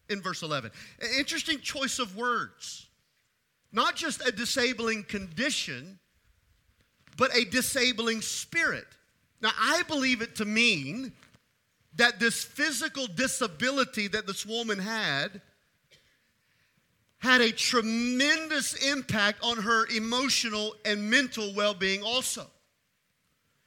in 0.10 0.24
verse 0.24 0.42
11. 0.42 0.72
An 1.02 1.10
interesting 1.20 1.60
choice 1.60 2.00
of 2.00 2.18
words. 2.18 2.88
Not 3.72 3.96
just 3.96 4.28
a 4.28 4.32
disabling 4.32 5.04
condition, 5.04 6.00
but 7.16 7.30
a 7.38 7.46
disabling 7.46 8.22
spirit. 8.22 8.88
Now, 9.42 9.52
I 9.60 9.84
believe 9.88 10.22
it 10.22 10.36
to 10.38 10.46
mean 10.46 11.14
that 11.96 12.20
this 12.20 12.44
physical 12.44 13.08
disability 13.08 14.08
that 14.08 14.28
this 14.28 14.46
woman 14.46 14.80
had 14.80 15.42
had 17.20 17.42
a 17.42 17.52
tremendous 17.52 18.74
impact 18.74 19.40
on 19.44 19.58
her 19.58 19.86
emotional 19.88 20.76
and 20.86 21.10
mental 21.10 21.54
well 21.54 21.74
being, 21.74 22.02
also. 22.02 22.48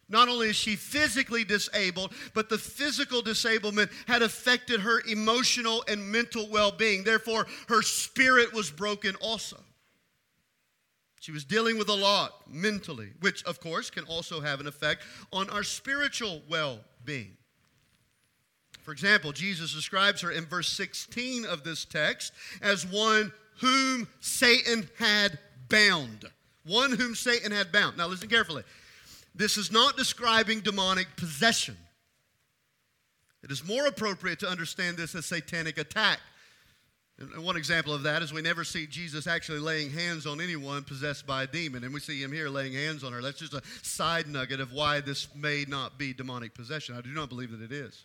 Not 0.09 0.29
only 0.29 0.51
is 0.51 0.57
she 0.57 0.77
physically 0.77 1.45
disabled, 1.45 2.13
but 2.35 2.49
the 2.49 2.59
physical 2.59 3.23
disablement 3.23 3.91
had 4.07 4.23
affected 4.23 4.81
her 4.81 5.01
emotional 5.09 5.85
and 5.89 6.11
mental 6.11 6.49
well 6.49 6.73
being. 6.73 7.05
Therefore, 7.05 7.47
her 7.69 7.83
spirit 7.83 8.53
was 8.53 8.71
broken 8.71 9.15
also. 9.21 9.59
She 11.25 11.33
was 11.33 11.47
dealing 11.47 11.79
with 11.79 11.89
a 11.89 11.95
lot 11.95 12.43
mentally, 12.47 13.09
which, 13.21 13.43
of 13.45 13.59
course, 13.59 13.89
can 13.89 14.05
also 14.05 14.43
have 14.43 14.61
an 14.61 14.67
effect 14.67 15.01
on 15.33 15.49
our 15.49 15.63
spiritual 15.63 16.43
well 16.51 16.81
being. 17.03 17.39
For 18.83 18.93
example, 18.93 19.33
Jesus 19.33 19.73
describes 19.73 20.21
her 20.21 20.31
in 20.31 20.45
verse 20.45 20.69
16 20.69 21.47
of 21.47 21.65
this 21.65 21.87
text 21.87 22.35
as 22.61 22.85
one 22.85 23.33
whom 23.63 24.07
Satan 24.21 24.87
had 24.99 25.39
bound. 25.71 26.27
One 26.67 26.93
whom 26.93 27.15
Satan 27.15 27.53
had 27.53 27.73
bound. 27.73 27.97
Now, 27.97 28.07
listen 28.07 28.29
carefully. 28.29 28.65
This 29.35 29.57
is 29.57 29.73
not 29.73 29.97
describing 29.97 30.61
demonic 30.61 31.07
possession. 31.17 31.79
It 33.43 33.51
is 33.51 33.67
more 33.67 33.87
appropriate 33.87 34.41
to 34.41 34.47
understand 34.47 34.99
this 34.99 35.15
as 35.15 35.25
satanic 35.25 35.79
attack 35.79 36.21
and 37.19 37.45
one 37.45 37.57
example 37.57 37.95
of 37.95 38.03
that 38.03 38.23
is 38.23 38.33
we 38.33 38.43
never 38.43 38.65
see 38.65 38.87
Jesus 38.87 39.29
actually 39.29 39.61
laying 39.61 39.91
hands 39.91 40.27
on 40.27 40.41
anyone 40.41 40.83
possessed 40.83 41.27
by 41.27 41.45
a 41.45 41.47
demon, 41.47 41.85
and 41.85 41.95
we 41.95 42.01
see 42.01 42.21
him 42.21 42.33
here 42.33 42.49
laying 42.49 42.73
hands 42.73 43.05
on 43.05 43.13
her. 43.13 43.23
That's 43.23 43.39
just 43.39 43.55
a 43.55 43.63
side 43.83 44.27
nugget 44.27 44.59
of 44.59 44.73
why 44.73 45.01
this 45.01 45.29
may 45.35 45.65
not 45.69 45.97
be 45.97 46.13
demonic 46.13 46.55
possession. 46.55 46.97
I 46.97 47.03
do 47.03 47.11
not 47.11 47.29
believe 47.29 47.53
that 47.53 47.63
it 47.63 47.71
is. 47.71 48.05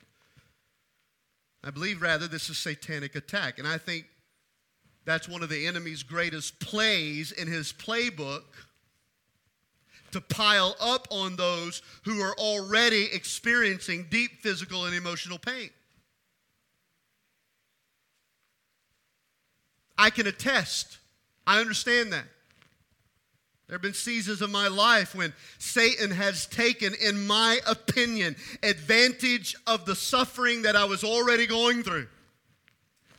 I 1.64 1.72
believe 1.72 2.02
rather 2.02 2.28
this 2.28 2.50
is 2.50 2.58
satanic 2.58 3.16
attack, 3.16 3.58
and 3.58 3.68
I 3.68 3.80
think 3.80 4.06
that's 5.06 5.28
one 5.28 5.42
of 5.42 5.50
the 5.50 5.66
enemy's 5.66 6.04
greatest 6.04 6.60
plays 6.60 7.32
in 7.32 7.48
his 7.48 7.74
playbook 7.74 8.44
to 10.12 10.22
pile 10.22 10.76
up 10.80 11.08
on 11.10 11.36
those 11.36 11.82
who 12.06 12.22
are 12.22 12.34
already 12.34 13.10
experiencing 13.12 14.06
deep 14.10 14.42
physical 14.42 14.86
and 14.86 14.96
emotional 14.96 15.40
pain. 15.40 15.70
I 20.00 20.10
can 20.10 20.28
attest. 20.28 20.98
I 21.46 21.60
understand 21.60 22.14
that. 22.14 22.24
There 23.68 23.76
have 23.76 23.82
been 23.82 23.94
seasons 23.94 24.42
of 24.42 24.50
my 24.50 24.70
life 24.70 25.14
when 25.14 25.34
Satan 25.60 26.10
has 26.10 26.48
taken, 26.48 26.96
in 26.96 27.28
my 27.28 27.60
opinion, 27.68 28.38
advantage 28.64 29.56
of 29.68 29.86
the 29.86 29.96
suffering 29.96 30.64
that 30.64 30.76
I 30.76 30.86
was 30.86 31.04
already 31.04 31.46
going 31.46 31.84
through 31.84 32.08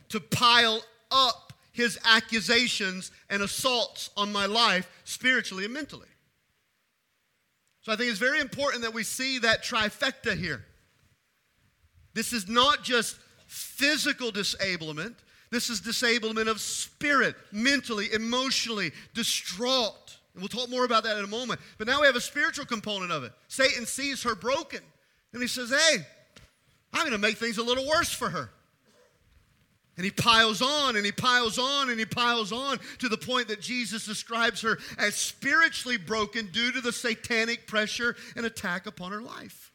to 0.09 0.19
pile 0.19 0.81
up 1.11 1.53
his 1.71 1.99
accusations 2.03 3.11
and 3.29 3.43
assaults 3.43 4.09
on 4.17 4.31
my 4.31 4.47
life 4.47 4.89
spiritually 5.05 5.65
and 5.65 5.73
mentally. 5.73 6.09
So 7.83 7.93
I 7.93 7.95
think 7.95 8.09
it's 8.09 8.19
very 8.19 8.41
important 8.41 8.83
that 8.83 8.93
we 8.93 9.03
see 9.03 9.37
that 9.39 9.63
trifecta 9.63 10.35
here. 10.35 10.65
This 12.13 12.33
is 12.33 12.49
not 12.49 12.83
just 12.83 13.17
physical 13.47 14.31
disablement, 14.31 15.15
this 15.51 15.69
is 15.69 15.81
disablement 15.81 16.47
of 16.47 16.61
spirit, 16.61 17.35
mentally, 17.51 18.11
emotionally, 18.13 18.91
distraught. 19.13 20.17
And 20.33 20.41
we'll 20.41 20.47
talk 20.47 20.69
more 20.69 20.85
about 20.85 21.03
that 21.03 21.17
in 21.17 21.25
a 21.25 21.27
moment. 21.27 21.59
But 21.77 21.87
now 21.87 21.99
we 21.99 22.07
have 22.07 22.15
a 22.15 22.21
spiritual 22.21 22.65
component 22.65 23.11
of 23.11 23.25
it. 23.25 23.33
Satan 23.49 23.85
sees 23.85 24.23
her 24.23 24.33
broken, 24.33 24.79
and 25.33 25.41
he 25.41 25.47
says, 25.49 25.69
Hey, 25.69 25.97
I'm 26.93 27.01
going 27.01 27.11
to 27.11 27.17
make 27.17 27.37
things 27.37 27.57
a 27.57 27.63
little 27.63 27.85
worse 27.85 28.11
for 28.11 28.29
her. 28.29 28.49
And 29.97 30.05
he 30.05 30.11
piles 30.11 30.61
on 30.61 30.95
and 30.95 31.05
he 31.05 31.11
piles 31.11 31.59
on 31.59 31.89
and 31.89 31.99
he 31.99 32.05
piles 32.05 32.51
on 32.51 32.79
to 32.99 33.09
the 33.09 33.17
point 33.17 33.49
that 33.49 33.59
Jesus 33.59 34.05
describes 34.05 34.61
her 34.61 34.79
as 34.97 35.15
spiritually 35.15 35.97
broken 35.97 36.47
due 36.47 36.71
to 36.71 36.81
the 36.81 36.93
satanic 36.93 37.67
pressure 37.67 38.15
and 38.35 38.45
attack 38.45 38.87
upon 38.87 39.11
her 39.11 39.21
life. 39.21 39.71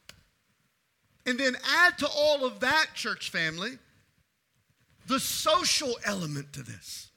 And 1.26 1.38
then 1.38 1.56
add 1.68 1.98
to 1.98 2.08
all 2.08 2.46
of 2.46 2.60
that, 2.60 2.86
church 2.94 3.30
family, 3.30 3.78
the 5.06 5.20
social 5.20 5.96
element 6.04 6.52
to 6.54 6.62
this. 6.62 7.10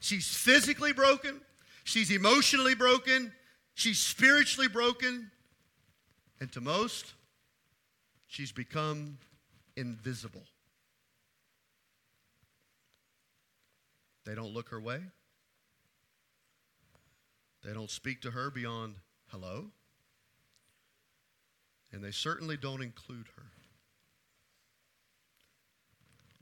She's 0.00 0.28
physically 0.28 0.92
broken, 0.92 1.40
she's 1.84 2.10
emotionally 2.10 2.74
broken, 2.74 3.32
she's 3.74 3.98
spiritually 3.98 4.68
broken, 4.68 5.30
and 6.40 6.50
to 6.52 6.60
most, 6.60 7.12
she's 8.26 8.52
become 8.52 9.18
invisible. 9.76 10.42
They 14.24 14.34
don't 14.34 14.52
look 14.52 14.68
her 14.70 14.80
way. 14.80 15.00
They 17.64 17.72
don't 17.74 17.90
speak 17.90 18.22
to 18.22 18.30
her 18.30 18.50
beyond 18.50 18.96
hello. 19.28 19.66
And 21.92 22.02
they 22.02 22.10
certainly 22.10 22.56
don't 22.56 22.82
include 22.82 23.26
her. 23.36 23.46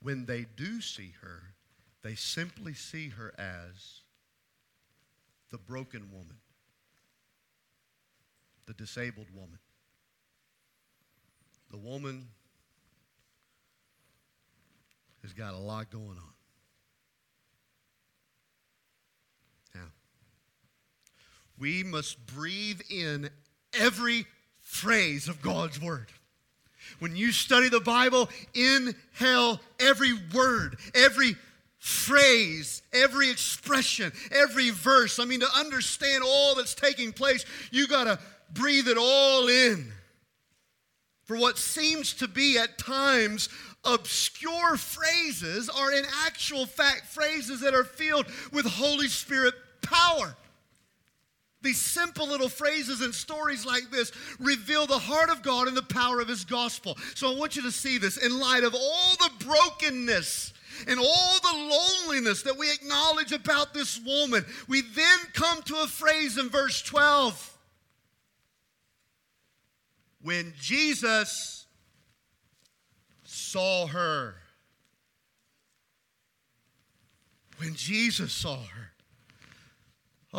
When 0.01 0.27
they 0.27 0.47
do 0.57 0.81
see 0.81 1.15
her, 1.23 1.55
they 2.03 2.15
simply 2.15 2.75
see 2.75 3.09
her 3.11 3.35
as 3.39 4.03
the 5.51 5.59
broken 5.59 6.11
woman, 6.13 6.37
the 8.67 8.75
disabled 8.75 9.29
woman, 9.35 9.59
the 11.71 11.79
woman 11.79 12.29
has 15.23 15.33
got 15.33 15.55
a 15.55 15.59
lot 15.59 15.91
going 15.91 16.17
on. 16.17 16.35
Now, 19.75 19.89
we 21.59 21.83
must 21.83 22.25
breathe 22.27 22.81
in 22.89 23.31
every 23.75 24.27
phrase 24.61 25.29
of 25.29 25.43
God's 25.43 25.81
word. 25.81 26.09
When 26.99 27.17
you 27.17 27.33
study 27.33 27.69
the 27.69 27.81
Bible, 27.81 28.29
inhale 28.55 29.61
every 29.81 30.13
word, 30.35 30.79
every 30.95 31.37
phrase, 31.79 32.83
every 32.93 33.31
expression, 33.31 34.13
every 34.31 34.71
verse. 34.71 35.19
I 35.19 35.25
mean, 35.25 35.41
to 35.41 35.49
understand 35.57 36.25
all 36.27 36.55
that's 36.55 36.75
taking 36.75 37.13
place, 37.13 37.45
you 37.71 37.87
got 37.87 38.05
to 38.05 38.19
breathe 38.53 38.89
it 38.89 38.99
all 38.99 39.49
in. 39.49 39.93
For 41.25 41.37
what 41.37 41.59
seems 41.59 42.15
to 42.15 42.29
be 42.29 42.59
at 42.59 42.79
times 42.79 43.49
obscure 43.85 44.77
phrases 44.77 45.69
are 45.69 45.93
in 45.93 46.05
actual 46.25 46.67
fact 46.67 47.07
phrases 47.07 47.61
that 47.61 47.75
are 47.75 47.85
filled 47.85 48.27
with 48.53 48.67
Holy 48.67 49.09
Spirit 49.09 49.55
power. 49.83 50.37
These 51.61 51.81
simple 51.81 52.29
little 52.29 52.49
phrases 52.49 53.01
and 53.01 53.13
stories 53.13 53.67
like 53.67 53.91
this 53.91 54.13
reveal 54.39 54.87
the 54.87 54.99
heart 54.99 55.29
of 55.29 55.43
God 55.43 55.67
and 55.67 55.77
the 55.77 55.83
power 55.83 56.21
of 56.21 56.29
His 56.29 56.45
gospel. 56.45 56.97
So 57.15 57.33
I 57.33 57.37
want 57.37 57.57
you 57.57 57.63
to 57.63 57.73
see 57.73 57.99
this 57.99 58.17
in 58.17 58.39
light 58.39 58.63
of 58.63 58.75
all 58.75 59.17
the 59.19 59.45
brokenness 59.45 60.53
and 60.87 61.01
all 61.01 61.39
the 61.43 61.75
loneliness 62.07 62.43
that 62.43 62.57
we 62.57 62.71
acknowledge 62.71 63.33
about 63.33 63.75
this 63.75 64.01
woman. 64.05 64.45
We 64.69 64.83
then 64.83 65.19
come 65.33 65.63
to 65.63 65.77
a 65.83 65.87
phrase 65.87 66.39
in 66.39 66.49
verse 66.49 66.81
12. 66.83 67.59
When 70.23 70.53
Jesus 70.61 71.67
saw 73.25 73.87
her. 73.89 74.37
When 77.59 77.75
Jesus 77.75 78.33
saw 78.33 78.59
her. 78.59 78.88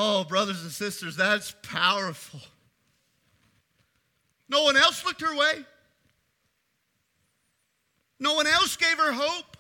Oh, 0.02 0.24
brothers 0.24 0.62
and 0.64 0.72
sisters, 0.72 1.18
that's 1.18 1.54
powerful. 1.62 2.40
No 4.48 4.64
one 4.64 4.78
else 4.78 5.04
looked 5.04 5.20
her 5.20 5.36
way. 5.36 5.66
No 8.18 8.34
one 8.36 8.48
else 8.48 8.78
gave 8.78 8.98
her 8.98 9.12
hope. 9.12 9.58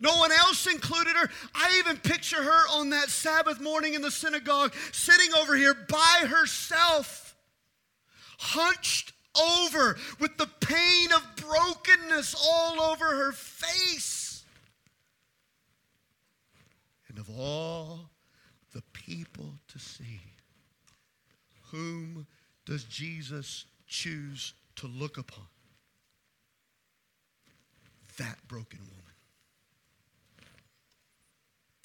No 0.00 0.16
one 0.16 0.32
else 0.32 0.66
included 0.66 1.16
her. 1.16 1.28
I 1.54 1.82
even 1.84 1.98
picture 1.98 2.42
her 2.42 2.78
on 2.78 2.88
that 2.90 3.10
Sabbath 3.10 3.60
morning 3.60 3.92
in 3.92 4.00
the 4.00 4.10
synagogue, 4.10 4.74
sitting 4.90 5.34
over 5.34 5.54
here 5.54 5.74
by 5.74 6.24
herself, 6.26 7.36
hunched 8.38 9.12
over 9.38 9.98
with 10.18 10.38
the 10.38 10.48
pain 10.60 11.12
of 11.12 11.36
brokenness 11.36 12.34
all 12.42 12.80
over 12.80 13.04
her 13.04 13.32
face. 13.32 14.44
And 17.10 17.18
of 17.18 17.28
all 17.38 18.09
people 19.10 19.54
to 19.66 19.78
see, 19.78 20.20
whom 21.72 22.26
does 22.64 22.84
Jesus 22.84 23.64
choose 23.88 24.54
to 24.76 24.86
look 24.86 25.18
upon? 25.18 25.46
That 28.18 28.36
broken 28.46 28.78
woman. 28.78 29.14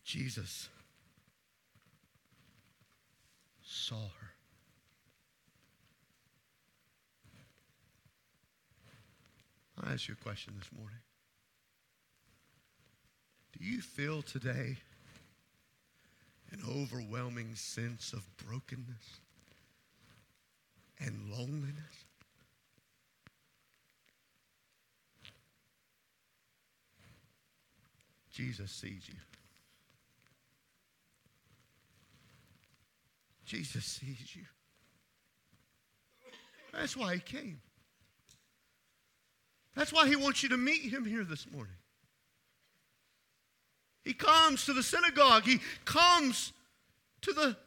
Jesus 0.03 0.69
saw 3.63 3.95
her. 3.95 4.31
I 9.83 9.93
ask 9.93 10.07
you 10.07 10.15
a 10.19 10.23
question 10.23 10.53
this 10.59 10.69
morning. 10.77 10.99
Do 13.57 13.65
you 13.65 13.81
feel 13.81 14.21
today 14.21 14.77
an 16.55 16.69
overwhelming 16.69 17.55
sense 17.55 18.13
of 18.13 18.25
brokenness 18.37 19.19
and 20.99 21.29
loneliness? 21.31 22.05
Jesus 28.31 28.71
sees 28.71 29.07
you. 29.07 29.15
Jesus 33.45 33.85
sees 33.85 34.35
you. 34.35 34.43
That's 36.73 36.97
why 36.97 37.15
he 37.15 37.19
came. 37.21 37.61
That's 39.75 39.93
why 39.93 40.07
he 40.07 40.15
wants 40.15 40.43
you 40.43 40.49
to 40.49 40.57
meet 40.57 40.81
him 40.81 41.05
here 41.05 41.23
this 41.23 41.49
morning. 41.51 41.75
He 44.05 44.13
comes 44.13 44.65
to 44.65 44.73
the 44.73 44.83
synagogue, 44.83 45.43
he 45.43 45.59
comes 45.83 46.53
to 47.21 47.33
the 47.33 47.57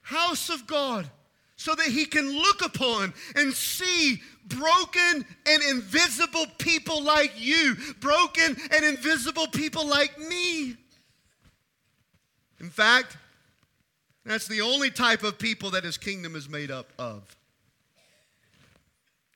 house 0.00 0.48
of 0.48 0.66
God 0.66 1.10
so 1.56 1.74
that 1.74 1.88
he 1.88 2.06
can 2.06 2.32
look 2.32 2.64
upon 2.64 3.12
and 3.34 3.52
see 3.52 4.22
broken 4.46 5.26
and 5.46 5.62
invisible 5.68 6.46
people 6.58 7.02
like 7.02 7.32
you, 7.36 7.76
broken 8.00 8.56
and 8.72 8.84
invisible 8.84 9.48
people 9.48 9.86
like 9.86 10.18
me. 10.18 10.76
In 12.60 12.70
fact, 12.70 13.16
that's 14.24 14.46
the 14.46 14.60
only 14.60 14.90
type 14.90 15.22
of 15.22 15.38
people 15.38 15.70
that 15.72 15.84
his 15.84 15.98
kingdom 15.98 16.36
is 16.36 16.48
made 16.48 16.70
up 16.70 16.92
of. 16.98 17.36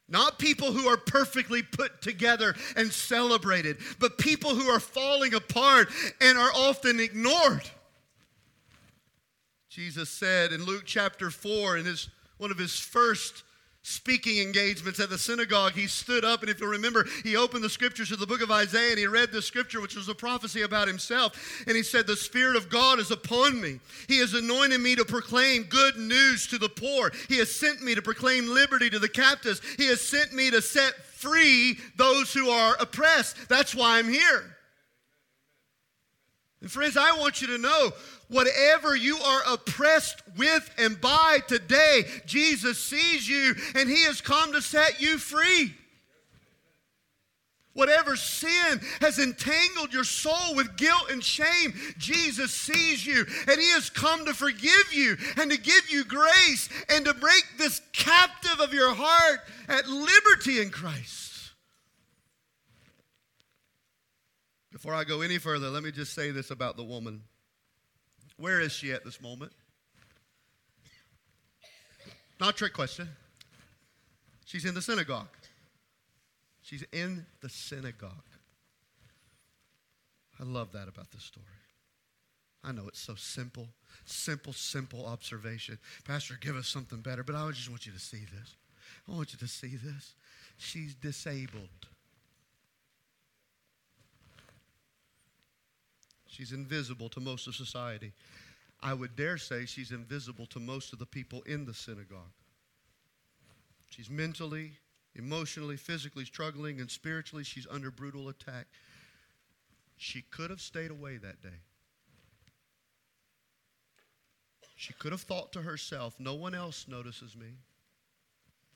Not 0.08 0.38
people 0.38 0.72
who 0.72 0.86
are 0.88 0.96
perfectly 0.96 1.62
put 1.62 2.02
together 2.02 2.54
and 2.76 2.92
celebrated, 2.92 3.78
but 3.98 4.18
people 4.18 4.54
who 4.54 4.68
are 4.68 4.80
falling 4.80 5.34
apart 5.34 5.88
and 6.20 6.36
are 6.36 6.52
often 6.54 7.00
ignored. 7.00 7.62
Jesus 9.70 10.10
said 10.10 10.52
in 10.52 10.64
Luke 10.64 10.84
chapter 10.84 11.30
4, 11.30 11.78
in 11.78 11.86
his, 11.86 12.08
one 12.36 12.50
of 12.50 12.58
his 12.58 12.78
first 12.78 13.42
speaking 13.84 14.40
engagements 14.40 14.98
at 14.98 15.10
the 15.10 15.18
synagogue, 15.18 15.72
he 15.72 15.86
stood 15.86 16.24
up, 16.24 16.40
and 16.40 16.50
if 16.50 16.58
you 16.58 16.66
remember, 16.66 17.06
he 17.22 17.36
opened 17.36 17.62
the 17.62 17.68
scriptures 17.68 18.08
to 18.08 18.16
the 18.16 18.26
book 18.26 18.40
of 18.40 18.50
Isaiah 18.50 18.90
and 18.90 18.98
he 18.98 19.06
read 19.06 19.30
the 19.30 19.42
scripture, 19.42 19.80
which 19.80 19.94
was 19.94 20.08
a 20.08 20.14
prophecy 20.14 20.62
about 20.62 20.88
himself. 20.88 21.62
And 21.66 21.76
he 21.76 21.82
said, 21.82 22.06
The 22.06 22.16
Spirit 22.16 22.56
of 22.56 22.70
God 22.70 22.98
is 22.98 23.10
upon 23.10 23.60
me. 23.60 23.80
He 24.08 24.18
has 24.20 24.32
anointed 24.32 24.80
me 24.80 24.96
to 24.96 25.04
proclaim 25.04 25.64
good 25.64 25.98
news 25.98 26.46
to 26.46 26.58
the 26.58 26.68
poor. 26.68 27.12
He 27.28 27.36
has 27.36 27.54
sent 27.54 27.82
me 27.82 27.94
to 27.94 28.00
proclaim 28.00 28.48
liberty 28.48 28.88
to 28.88 28.98
the 28.98 29.08
captives. 29.08 29.60
He 29.76 29.86
has 29.88 30.00
sent 30.00 30.32
me 30.32 30.50
to 30.50 30.62
set 30.62 30.94
free 31.04 31.78
those 31.96 32.32
who 32.32 32.48
are 32.48 32.76
oppressed. 32.80 33.48
That's 33.50 33.74
why 33.74 33.98
I'm 33.98 34.08
here. 34.08 34.53
And 36.64 36.72
friends, 36.72 36.96
I 36.96 37.14
want 37.18 37.42
you 37.42 37.48
to 37.48 37.58
know 37.58 37.92
whatever 38.28 38.96
you 38.96 39.18
are 39.18 39.42
oppressed 39.52 40.22
with 40.38 40.70
and 40.78 40.98
by 40.98 41.40
today, 41.46 42.04
Jesus 42.24 42.78
sees 42.78 43.28
you 43.28 43.54
and 43.74 43.86
He 43.86 44.02
has 44.04 44.22
come 44.22 44.50
to 44.54 44.62
set 44.62 44.98
you 44.98 45.18
free. 45.18 45.74
Whatever 47.74 48.16
sin 48.16 48.80
has 49.02 49.18
entangled 49.18 49.92
your 49.92 50.04
soul 50.04 50.54
with 50.54 50.74
guilt 50.78 51.10
and 51.10 51.22
shame, 51.22 51.74
Jesus 51.98 52.50
sees 52.50 53.06
you 53.06 53.26
and 53.46 53.60
He 53.60 53.68
has 53.72 53.90
come 53.90 54.24
to 54.24 54.32
forgive 54.32 54.90
you 54.90 55.18
and 55.36 55.50
to 55.50 55.58
give 55.58 55.90
you 55.90 56.02
grace 56.02 56.70
and 56.88 57.04
to 57.04 57.12
break 57.12 57.44
this 57.58 57.82
captive 57.92 58.58
of 58.58 58.72
your 58.72 58.94
heart 58.94 59.40
at 59.68 59.86
liberty 59.86 60.62
in 60.62 60.70
Christ. 60.70 61.23
Before 64.84 64.98
I 64.98 65.04
go 65.04 65.22
any 65.22 65.38
further, 65.38 65.70
let 65.70 65.82
me 65.82 65.90
just 65.90 66.12
say 66.12 66.30
this 66.30 66.50
about 66.50 66.76
the 66.76 66.84
woman. 66.84 67.22
Where 68.36 68.60
is 68.60 68.70
she 68.70 68.92
at 68.92 69.02
this 69.02 69.18
moment? 69.18 69.50
Not 72.38 72.50
a 72.50 72.52
trick 72.52 72.74
question. 72.74 73.08
She's 74.44 74.66
in 74.66 74.74
the 74.74 74.82
synagogue. 74.82 75.30
She's 76.60 76.84
in 76.92 77.24
the 77.40 77.48
synagogue. 77.48 78.10
I 80.38 80.42
love 80.42 80.72
that 80.72 80.86
about 80.86 81.10
this 81.12 81.24
story. 81.24 81.46
I 82.62 82.72
know 82.72 82.86
it's 82.86 83.00
so 83.00 83.14
simple, 83.14 83.68
simple, 84.04 84.52
simple 84.52 85.06
observation. 85.06 85.78
Pastor, 86.04 86.36
give 86.38 86.56
us 86.56 86.68
something 86.68 87.00
better, 87.00 87.24
but 87.24 87.34
I 87.34 87.50
just 87.52 87.70
want 87.70 87.86
you 87.86 87.92
to 87.92 87.98
see 87.98 88.26
this. 88.38 88.56
I 89.08 89.12
want 89.12 89.32
you 89.32 89.38
to 89.38 89.48
see 89.48 89.76
this. 89.76 90.12
She's 90.58 90.94
disabled. 90.94 91.86
She's 96.34 96.52
invisible 96.52 97.08
to 97.10 97.20
most 97.20 97.46
of 97.46 97.54
society. 97.54 98.12
I 98.82 98.92
would 98.92 99.14
dare 99.14 99.38
say 99.38 99.66
she's 99.66 99.92
invisible 99.92 100.46
to 100.46 100.58
most 100.58 100.92
of 100.92 100.98
the 100.98 101.06
people 101.06 101.42
in 101.42 101.64
the 101.64 101.72
synagogue. 101.72 102.32
She's 103.88 104.10
mentally, 104.10 104.72
emotionally, 105.14 105.76
physically 105.76 106.24
struggling, 106.24 106.80
and 106.80 106.90
spiritually, 106.90 107.44
she's 107.44 107.68
under 107.70 107.92
brutal 107.92 108.28
attack. 108.28 108.66
She 109.96 110.22
could 110.22 110.50
have 110.50 110.60
stayed 110.60 110.90
away 110.90 111.18
that 111.18 111.40
day. 111.40 111.60
She 114.74 114.92
could 114.94 115.12
have 115.12 115.20
thought 115.20 115.52
to 115.52 115.62
herself, 115.62 116.16
no 116.18 116.34
one 116.34 116.54
else 116.54 116.86
notices 116.88 117.36
me. 117.36 117.58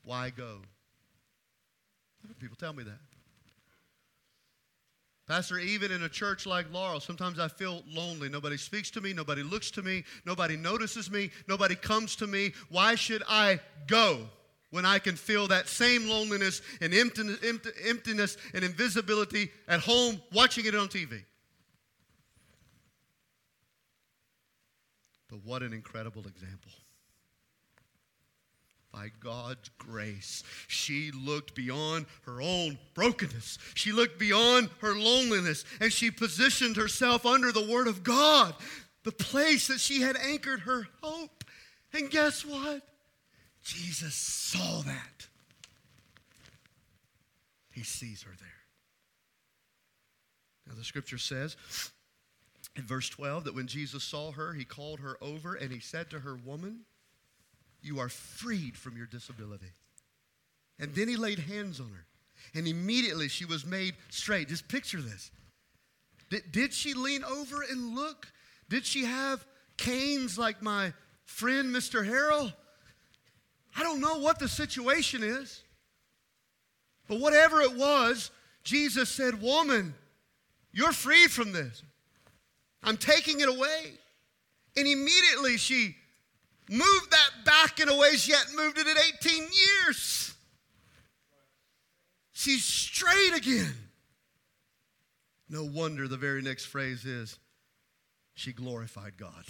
Why 0.03 0.29
go? 0.29 0.61
People 2.39 2.55
tell 2.55 2.71
me 2.71 2.83
that. 2.83 3.18
Pastor, 5.29 5.59
even 5.59 5.91
in 5.91 6.01
a 6.01 6.09
church 6.09 6.47
like 6.47 6.65
Laurel, 6.73 6.99
sometimes 6.99 7.37
I 7.37 7.47
feel 7.49 7.83
lonely. 7.87 8.29
Nobody 8.29 8.57
speaks 8.57 8.89
to 8.89 8.99
me, 8.99 9.13
nobody 9.13 9.43
looks 9.43 9.69
to 9.71 9.83
me, 9.83 10.03
nobody 10.25 10.57
notices 10.57 11.11
me, 11.11 11.29
nobody 11.47 11.75
comes 11.75 12.15
to 12.15 12.25
me. 12.25 12.51
Why 12.69 12.95
should 12.95 13.21
I 13.29 13.59
go 13.85 14.27
when 14.71 14.85
I 14.85 14.97
can 14.97 15.15
feel 15.15 15.47
that 15.49 15.67
same 15.67 16.09
loneliness 16.09 16.63
and 16.81 16.95
emptiness 16.95 18.37
and 18.55 18.63
invisibility 18.63 19.51
at 19.67 19.81
home 19.81 20.19
watching 20.33 20.65
it 20.65 20.73
on 20.73 20.87
TV? 20.87 21.21
But 25.29 25.45
what 25.45 25.61
an 25.61 25.73
incredible 25.73 26.25
example 26.25 26.71
by 28.91 29.11
God's 29.19 29.69
grace, 29.77 30.43
she 30.67 31.11
looked 31.11 31.55
beyond 31.55 32.05
her 32.25 32.41
own 32.41 32.77
brokenness. 32.93 33.57
She 33.75 33.91
looked 33.91 34.19
beyond 34.19 34.69
her 34.81 34.95
loneliness 34.95 35.63
and 35.79 35.91
she 35.91 36.11
positioned 36.11 36.75
herself 36.75 37.25
under 37.25 37.51
the 37.51 37.67
Word 37.69 37.87
of 37.87 38.03
God, 38.03 38.55
the 39.03 39.11
place 39.11 39.67
that 39.67 39.79
she 39.79 40.01
had 40.01 40.17
anchored 40.17 40.61
her 40.61 40.87
hope. 41.01 41.43
And 41.93 42.09
guess 42.09 42.45
what? 42.45 42.81
Jesus 43.63 44.13
saw 44.13 44.81
that. 44.81 45.27
He 47.71 47.83
sees 47.83 48.23
her 48.23 48.33
there. 48.39 48.49
Now, 50.67 50.73
the 50.77 50.83
scripture 50.83 51.17
says 51.17 51.55
in 52.75 52.83
verse 52.83 53.09
12 53.09 53.45
that 53.45 53.55
when 53.55 53.67
Jesus 53.67 54.03
saw 54.03 54.31
her, 54.31 54.53
he 54.53 54.65
called 54.65 54.99
her 54.99 55.17
over 55.21 55.55
and 55.55 55.71
he 55.71 55.79
said 55.79 56.09
to 56.09 56.19
her, 56.19 56.35
Woman, 56.35 56.81
you 57.81 57.99
are 57.99 58.09
freed 58.09 58.77
from 58.77 58.97
your 58.97 59.05
disability. 59.05 59.71
And 60.79 60.93
then 60.95 61.07
he 61.07 61.15
laid 61.15 61.39
hands 61.39 61.79
on 61.79 61.89
her. 61.89 62.05
And 62.55 62.67
immediately 62.67 63.27
she 63.27 63.45
was 63.45 63.65
made 63.65 63.95
straight. 64.09 64.47
Just 64.47 64.67
picture 64.67 65.01
this. 65.01 65.31
Did, 66.29 66.51
did 66.51 66.73
she 66.73 66.93
lean 66.93 67.23
over 67.23 67.63
and 67.69 67.95
look? 67.95 68.27
Did 68.69 68.85
she 68.85 69.05
have 69.05 69.45
canes 69.77 70.37
like 70.37 70.61
my 70.61 70.93
friend, 71.25 71.75
Mr. 71.75 72.07
Harrell? 72.07 72.53
I 73.75 73.83
don't 73.83 74.01
know 74.01 74.19
what 74.19 74.39
the 74.39 74.47
situation 74.47 75.23
is. 75.23 75.63
But 77.07 77.19
whatever 77.19 77.61
it 77.61 77.75
was, 77.75 78.31
Jesus 78.63 79.09
said, 79.09 79.41
Woman, 79.41 79.93
you're 80.71 80.91
freed 80.91 81.31
from 81.31 81.51
this. 81.51 81.81
I'm 82.83 82.97
taking 82.97 83.41
it 83.41 83.49
away. 83.49 83.97
And 84.77 84.87
immediately 84.87 85.57
she 85.57 85.95
moved 86.69 87.11
that 87.11 87.29
back 87.45 87.79
in 87.79 87.89
a 87.89 87.97
way 87.97 88.15
she 88.15 88.31
hadn't 88.31 88.55
moved 88.55 88.77
it 88.77 88.87
in 88.87 88.95
18 88.97 89.43
years. 89.83 90.33
She's 92.31 92.63
straight 92.63 93.35
again. 93.35 93.73
No 95.49 95.65
wonder 95.65 96.07
the 96.07 96.15
very 96.15 96.41
next 96.41 96.65
phrase 96.65 97.03
is, 97.05 97.37
she 98.35 98.53
glorified 98.53 99.17
God. 99.17 99.45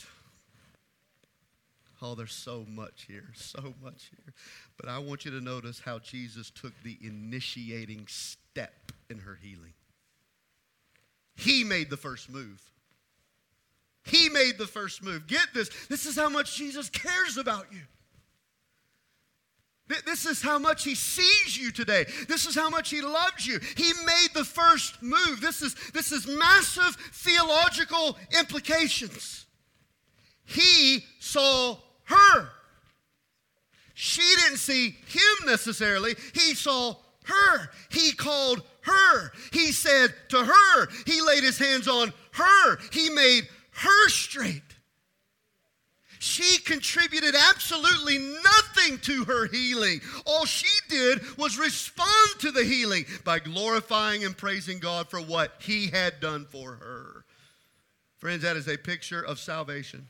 Oh, 2.01 2.15
there's 2.15 2.33
so 2.33 2.65
much 2.67 3.05
here, 3.07 3.27
so 3.35 3.73
much 3.83 4.09
here. 4.09 4.33
But 4.77 4.87
I 4.87 4.99
want 4.99 5.25
you 5.25 5.31
to 5.31 5.41
notice 5.41 5.81
how 5.81 5.99
Jesus 5.99 6.49
took 6.49 6.73
the 6.83 6.97
initiating 7.01 8.07
step 8.07 8.93
in 9.09 9.19
her 9.19 9.37
healing. 9.41 9.73
He 11.35 11.63
made 11.65 11.89
the 11.89 11.97
first 11.97 12.29
move. 12.29 12.61
He 14.09 14.29
made 14.29 14.57
the 14.57 14.67
first 14.67 15.03
move. 15.03 15.27
Get 15.27 15.47
this. 15.53 15.69
This 15.87 16.05
is 16.05 16.15
how 16.15 16.29
much 16.29 16.55
Jesus 16.55 16.89
cares 16.89 17.37
about 17.37 17.67
you. 17.71 17.81
This 20.05 20.27
is 20.27 20.41
how 20.41 20.59
much 20.59 20.83
he 20.83 20.93
sees 20.93 21.57
you 21.57 21.71
today. 21.71 22.05
This 22.27 22.45
is 22.45 22.53
how 22.53 22.69
much 22.69 22.91
he 22.91 23.01
loves 23.01 23.47
you. 23.47 23.59
He 23.75 23.91
made 24.05 24.27
the 24.35 24.45
first 24.45 25.01
move. 25.01 25.41
This 25.41 25.63
is, 25.63 25.73
this 25.93 26.11
is 26.11 26.27
massive 26.27 26.95
theological 27.11 28.15
implications. 28.37 29.47
He 30.45 31.03
saw 31.19 31.77
her. 32.03 32.49
She 33.95 34.21
didn't 34.43 34.59
see 34.59 34.95
him 35.07 35.47
necessarily, 35.47 36.15
he 36.33 36.53
saw 36.53 36.95
her. 37.25 37.69
He 37.89 38.13
called 38.13 38.61
her. 38.81 39.31
He 39.51 39.71
said 39.71 40.13
to 40.29 40.37
her, 40.37 40.87
he 41.05 41.21
laid 41.21 41.43
his 41.43 41.57
hands 41.57 41.87
on 41.87 42.13
her. 42.31 42.77
He 42.91 43.09
made 43.09 43.47
her 43.79 44.09
straight. 44.09 44.61
She 46.19 46.59
contributed 46.59 47.33
absolutely 47.33 48.17
nothing 48.17 48.97
to 48.99 49.23
her 49.23 49.47
healing. 49.47 50.01
All 50.25 50.45
she 50.45 50.67
did 50.89 51.21
was 51.37 51.57
respond 51.57 52.39
to 52.39 52.51
the 52.51 52.63
healing 52.63 53.05
by 53.23 53.39
glorifying 53.39 54.25
and 54.25 54.35
praising 54.35 54.79
God 54.79 55.09
for 55.09 55.21
what 55.21 55.53
He 55.59 55.87
had 55.87 56.19
done 56.19 56.45
for 56.45 56.73
her. 56.73 57.23
Friends, 58.17 58.41
that 58.43 58.57
is 58.57 58.67
a 58.67 58.77
picture 58.77 59.21
of 59.21 59.39
salvation. 59.39 60.05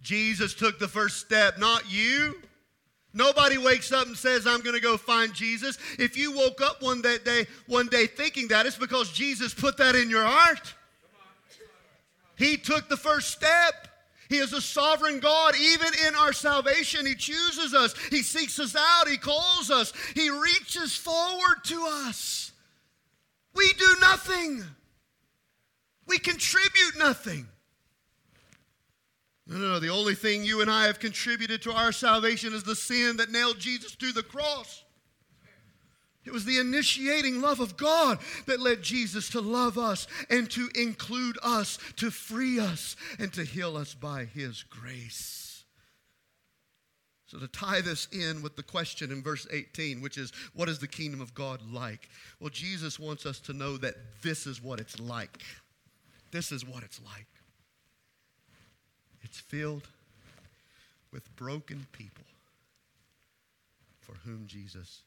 Jesus 0.00 0.54
took 0.54 0.78
the 0.78 0.88
first 0.88 1.18
step, 1.18 1.58
not 1.58 1.92
you. 1.92 2.40
Nobody 3.12 3.58
wakes 3.58 3.92
up 3.92 4.06
and 4.06 4.16
says, 4.16 4.46
I'm 4.46 4.62
going 4.62 4.74
to 4.74 4.80
go 4.80 4.96
find 4.96 5.34
Jesus. 5.34 5.76
If 5.98 6.16
you 6.16 6.32
woke 6.32 6.62
up 6.62 6.82
one 6.82 7.02
day, 7.02 7.46
one 7.66 7.88
day 7.88 8.06
thinking 8.06 8.48
that, 8.48 8.64
it's 8.64 8.78
because 8.78 9.12
Jesus 9.12 9.52
put 9.52 9.76
that 9.76 9.94
in 9.94 10.08
your 10.08 10.24
heart. 10.24 10.72
He 12.36 12.56
took 12.56 12.88
the 12.88 12.96
first 12.96 13.30
step. 13.30 13.88
He 14.28 14.38
is 14.38 14.52
a 14.52 14.60
sovereign 14.60 15.20
God. 15.20 15.54
Even 15.56 15.88
in 16.06 16.14
our 16.14 16.32
salvation, 16.32 17.04
He 17.04 17.14
chooses 17.14 17.74
us. 17.74 17.94
He 18.10 18.22
seeks 18.22 18.58
us 18.58 18.74
out. 18.76 19.08
He 19.08 19.18
calls 19.18 19.70
us. 19.70 19.92
He 20.14 20.30
reaches 20.30 20.96
forward 20.96 21.64
to 21.64 21.86
us. 22.06 22.52
We 23.54 23.70
do 23.78 23.96
nothing, 24.00 24.64
we 26.06 26.18
contribute 26.18 26.98
nothing. 26.98 27.46
No, 29.46 29.58
no, 29.58 29.68
no. 29.72 29.78
The 29.80 29.88
only 29.88 30.14
thing 30.14 30.44
you 30.44 30.62
and 30.62 30.70
I 30.70 30.86
have 30.86 31.00
contributed 31.00 31.62
to 31.62 31.72
our 31.72 31.92
salvation 31.92 32.54
is 32.54 32.62
the 32.62 32.76
sin 32.76 33.16
that 33.18 33.30
nailed 33.30 33.58
Jesus 33.58 33.94
to 33.96 34.12
the 34.12 34.22
cross. 34.22 34.81
It 36.24 36.32
was 36.32 36.44
the 36.44 36.58
initiating 36.58 37.40
love 37.40 37.58
of 37.58 37.76
God 37.76 38.18
that 38.46 38.60
led 38.60 38.82
Jesus 38.82 39.28
to 39.30 39.40
love 39.40 39.76
us 39.76 40.06
and 40.30 40.48
to 40.52 40.68
include 40.74 41.36
us, 41.42 41.78
to 41.96 42.10
free 42.10 42.60
us, 42.60 42.96
and 43.18 43.32
to 43.32 43.42
heal 43.42 43.76
us 43.76 43.94
by 43.94 44.24
His 44.24 44.62
grace. 44.62 45.64
So, 47.26 47.38
to 47.38 47.48
tie 47.48 47.80
this 47.80 48.08
in 48.12 48.42
with 48.42 48.56
the 48.56 48.62
question 48.62 49.10
in 49.10 49.22
verse 49.22 49.46
18, 49.50 50.00
which 50.00 50.18
is, 50.18 50.32
What 50.54 50.68
is 50.68 50.78
the 50.78 50.86
kingdom 50.86 51.20
of 51.20 51.34
God 51.34 51.60
like? 51.72 52.08
Well, 52.38 52.50
Jesus 52.50 53.00
wants 53.00 53.26
us 53.26 53.40
to 53.40 53.52
know 53.52 53.76
that 53.78 53.94
this 54.22 54.46
is 54.46 54.62
what 54.62 54.78
it's 54.78 55.00
like. 55.00 55.40
This 56.30 56.52
is 56.52 56.64
what 56.64 56.82
it's 56.82 57.00
like. 57.02 57.26
It's 59.22 59.40
filled 59.40 59.88
with 61.10 61.34
broken 61.36 61.86
people 61.92 62.24
for 64.00 64.14
whom 64.24 64.46
Jesus 64.46 65.02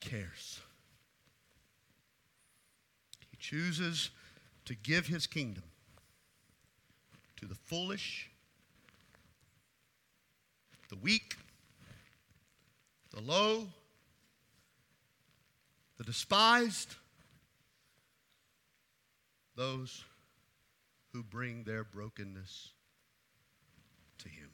cares. 0.00 0.60
He 3.30 3.36
chooses 3.36 4.10
to 4.64 4.74
give 4.74 5.06
his 5.06 5.26
kingdom 5.26 5.64
to 7.36 7.46
the 7.46 7.54
foolish, 7.54 8.30
the 10.88 10.96
weak, 10.96 11.36
the 13.10 13.20
low, 13.20 13.68
the 15.96 16.04
despised, 16.04 16.94
those 19.56 20.04
who 21.12 21.22
bring 21.22 21.64
their 21.64 21.84
brokenness 21.84 22.70
to 24.18 24.28
him. 24.28 24.50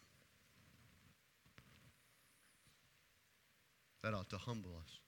That 4.02 4.14
ought 4.14 4.28
to 4.30 4.38
humble 4.38 4.70
us. 4.82 4.98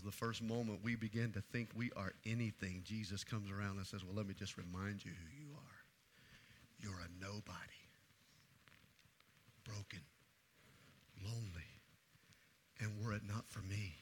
The 0.00 0.12
first 0.12 0.42
moment 0.42 0.80
we 0.82 0.94
begin 0.94 1.32
to 1.32 1.40
think 1.40 1.68
we 1.74 1.90
are 1.96 2.12
anything, 2.24 2.82
Jesus 2.84 3.24
comes 3.24 3.50
around 3.50 3.76
and 3.76 3.86
says, 3.86 4.04
Well, 4.04 4.14
let 4.16 4.26
me 4.26 4.34
just 4.34 4.56
remind 4.56 5.04
you 5.04 5.10
who 5.10 5.44
you 5.44 5.52
are. 5.54 5.82
You're 6.80 7.00
a 7.00 7.24
nobody, 7.24 7.82
broken, 9.64 10.00
lonely, 11.22 11.68
and 12.80 12.90
were 13.04 13.12
it 13.12 13.22
not 13.28 13.46
for 13.48 13.60
me, 13.60 13.96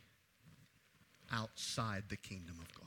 outside 1.32 2.04
the 2.08 2.16
kingdom 2.16 2.56
of 2.60 2.72
God. 2.74 2.86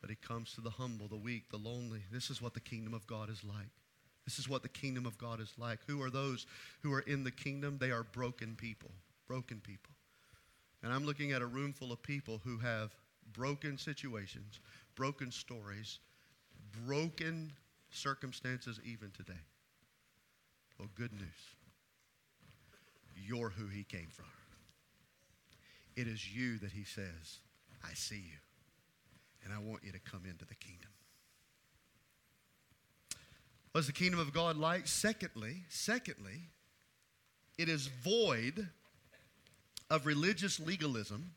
But 0.00 0.10
he 0.10 0.16
comes 0.16 0.54
to 0.54 0.60
the 0.60 0.70
humble, 0.70 1.08
the 1.08 1.16
weak, 1.16 1.50
the 1.50 1.58
lonely. 1.58 2.00
This 2.10 2.30
is 2.30 2.40
what 2.40 2.54
the 2.54 2.60
kingdom 2.60 2.94
of 2.94 3.06
God 3.06 3.28
is 3.28 3.44
like. 3.44 3.68
This 4.24 4.38
is 4.38 4.48
what 4.48 4.62
the 4.62 4.68
kingdom 4.68 5.06
of 5.06 5.18
God 5.18 5.40
is 5.40 5.52
like. 5.58 5.80
Who 5.86 6.02
are 6.02 6.10
those 6.10 6.46
who 6.82 6.92
are 6.92 7.00
in 7.00 7.24
the 7.24 7.30
kingdom? 7.30 7.78
They 7.78 7.90
are 7.90 8.02
broken 8.02 8.54
people. 8.56 8.90
Broken 9.26 9.60
people. 9.60 9.89
And 10.82 10.92
I'm 10.92 11.04
looking 11.04 11.32
at 11.32 11.42
a 11.42 11.46
room 11.46 11.72
full 11.72 11.92
of 11.92 12.02
people 12.02 12.40
who 12.44 12.58
have 12.58 12.94
broken 13.32 13.76
situations, 13.76 14.60
broken 14.94 15.30
stories, 15.30 15.98
broken 16.86 17.52
circumstances 17.90 18.80
even 18.84 19.10
today. 19.10 19.32
Well, 20.78 20.88
good 20.94 21.12
news. 21.12 21.54
You're 23.14 23.50
who 23.50 23.66
he 23.66 23.84
came 23.84 24.08
from. 24.10 24.26
It 25.96 26.06
is 26.06 26.34
you 26.34 26.58
that 26.58 26.72
he 26.72 26.84
says, 26.84 27.40
I 27.84 27.92
see 27.94 28.16
you, 28.16 28.38
and 29.44 29.52
I 29.52 29.58
want 29.58 29.84
you 29.84 29.92
to 29.92 29.98
come 29.98 30.22
into 30.24 30.46
the 30.46 30.54
kingdom. 30.54 30.88
What's 33.72 33.86
the 33.86 33.92
kingdom 33.92 34.18
of 34.18 34.32
God 34.32 34.56
like? 34.56 34.86
Secondly, 34.86 35.64
secondly, 35.68 36.48
it 37.58 37.68
is 37.68 37.86
void 37.86 38.68
of 39.90 40.06
religious 40.06 40.60
legalism 40.60 41.32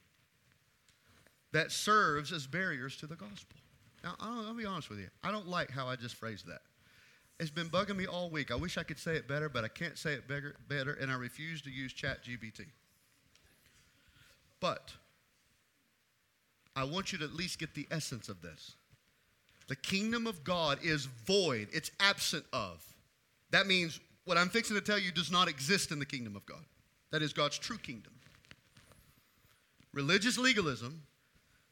that 1.52 1.72
serves 1.72 2.32
as 2.32 2.46
barriers 2.48 2.96
to 2.98 3.08
the 3.08 3.16
gospel. 3.16 3.58
Now, 4.04 4.16
I'll, 4.20 4.54
be 4.54 4.66
honest 4.66 4.90
with 4.90 5.00
you. 5.00 5.08
I 5.24 5.32
don't 5.32 5.48
like 5.48 5.72
how 5.72 5.88
I 5.88 5.96
just 5.96 6.16
phrased 6.16 6.48
that. 6.48 6.62
It's 7.40 7.50
been 7.50 7.70
bugging 7.70 7.96
me 7.96 8.06
all 8.06 8.30
week. 8.30 8.52
I 8.52 8.56
wish 8.56 8.78
I 8.78 8.84
could 8.84 9.00
say 9.00 9.16
it 9.16 9.28
better, 9.28 9.50
but 9.50 9.64
I 9.64 9.68
can't 9.68 9.98
say 9.98 10.14
it 10.14 10.28
better, 10.28 10.56
better 10.68 10.94
and 10.94 11.12
I 11.12 11.16
refuse 11.16 11.62
to 11.64 11.72
use 11.72 11.94
ChatGPT. 11.94 12.66
But 14.60 14.94
I 16.76 16.84
want 16.84 17.12
you 17.12 17.18
to 17.20 17.26
at 17.26 17.34
least 17.34 17.60
get 17.60 17.74
the 17.74 17.88
essence 17.92 18.30
of 18.30 18.42
this. 18.42 18.74
The 19.68 19.76
kingdom 19.76 20.28
of 20.28 20.44
God 20.44 20.80
is 20.84 21.06
void, 21.06 21.70
it's 21.72 21.92
absent 22.00 22.46
of. 22.52 22.84
That 23.52 23.68
means 23.68 24.00
what 24.26 24.38
I'm 24.38 24.50
fixing 24.50 24.76
to 24.76 24.82
tell 24.82 25.00
you 25.00 25.12
does 25.12 25.32
not 25.32 25.48
exist 25.48 25.92
in 25.92 26.00
the 26.00 26.06
kingdom 26.06 26.36
of 26.36 26.46
God. 26.46 26.64
That 27.12 27.22
is 27.22 27.34
God's 27.34 27.58
true 27.58 27.78
kingdom 27.78 28.14
religious 29.94 30.38
legalism 30.38 31.04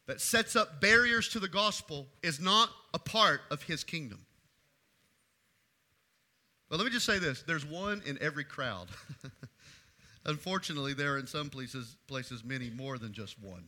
that 0.07 0.21
sets 0.21 0.55
up 0.55 0.81
barriers 0.81 1.29
to 1.29 1.39
the 1.39 1.47
gospel 1.47 2.07
is 2.23 2.39
not 2.39 2.69
a 2.93 2.99
part 2.99 3.41
of 3.49 3.63
his 3.63 3.83
kingdom. 3.83 4.25
But 6.69 6.77
let 6.77 6.85
me 6.85 6.91
just 6.91 7.05
say 7.05 7.19
this 7.19 7.43
there's 7.43 7.65
one 7.65 8.01
in 8.05 8.17
every 8.21 8.45
crowd. 8.45 8.87
Unfortunately, 10.25 10.93
there 10.93 11.13
are 11.13 11.19
in 11.19 11.27
some 11.27 11.49
places, 11.49 11.97
places 12.07 12.43
many 12.43 12.69
more 12.69 12.97
than 12.97 13.11
just 13.11 13.41
one. 13.41 13.63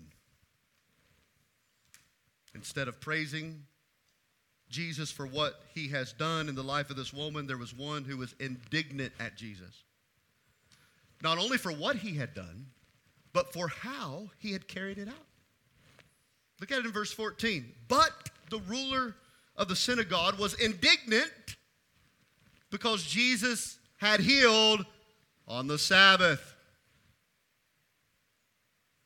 Instead 2.56 2.88
of 2.88 3.02
praising 3.02 3.64
Jesus 4.70 5.12
for 5.12 5.26
what 5.26 5.62
he 5.74 5.90
has 5.90 6.14
done 6.14 6.48
in 6.48 6.56
the 6.56 6.64
life 6.64 6.90
of 6.90 6.96
this 6.96 7.12
woman, 7.12 7.48
there 7.48 7.58
was 7.58 7.74
one 7.74 8.04
who 8.04 8.18
was 8.18 8.36
indignant 8.40 9.14
at 9.20 9.36
Jesus. 9.36 9.84
Not 11.22 11.38
only 11.38 11.58
for 11.58 11.72
what 11.72 11.98
he 11.98 12.16
had 12.16 12.34
done, 12.34 12.68
but 13.34 13.52
for 13.52 13.68
how 13.68 14.30
he 14.38 14.52
had 14.54 14.68
carried 14.68 14.98
it 14.98 15.08
out. 15.08 15.28
Look 16.60 16.72
at 16.72 16.80
it 16.80 16.86
in 16.86 16.92
verse 16.92 17.12
14. 17.12 17.66
But 17.88 18.30
the 18.50 18.60
ruler 18.60 19.16
of 19.58 19.68
the 19.68 19.76
synagogue 19.76 20.40
was 20.40 20.54
indignant 20.56 21.32
because 22.70 23.04
Jesus 23.04 23.80
had 23.98 24.20
healed 24.20 24.86
on 25.48 25.68
the 25.68 25.78
Sabbath. 25.78 26.56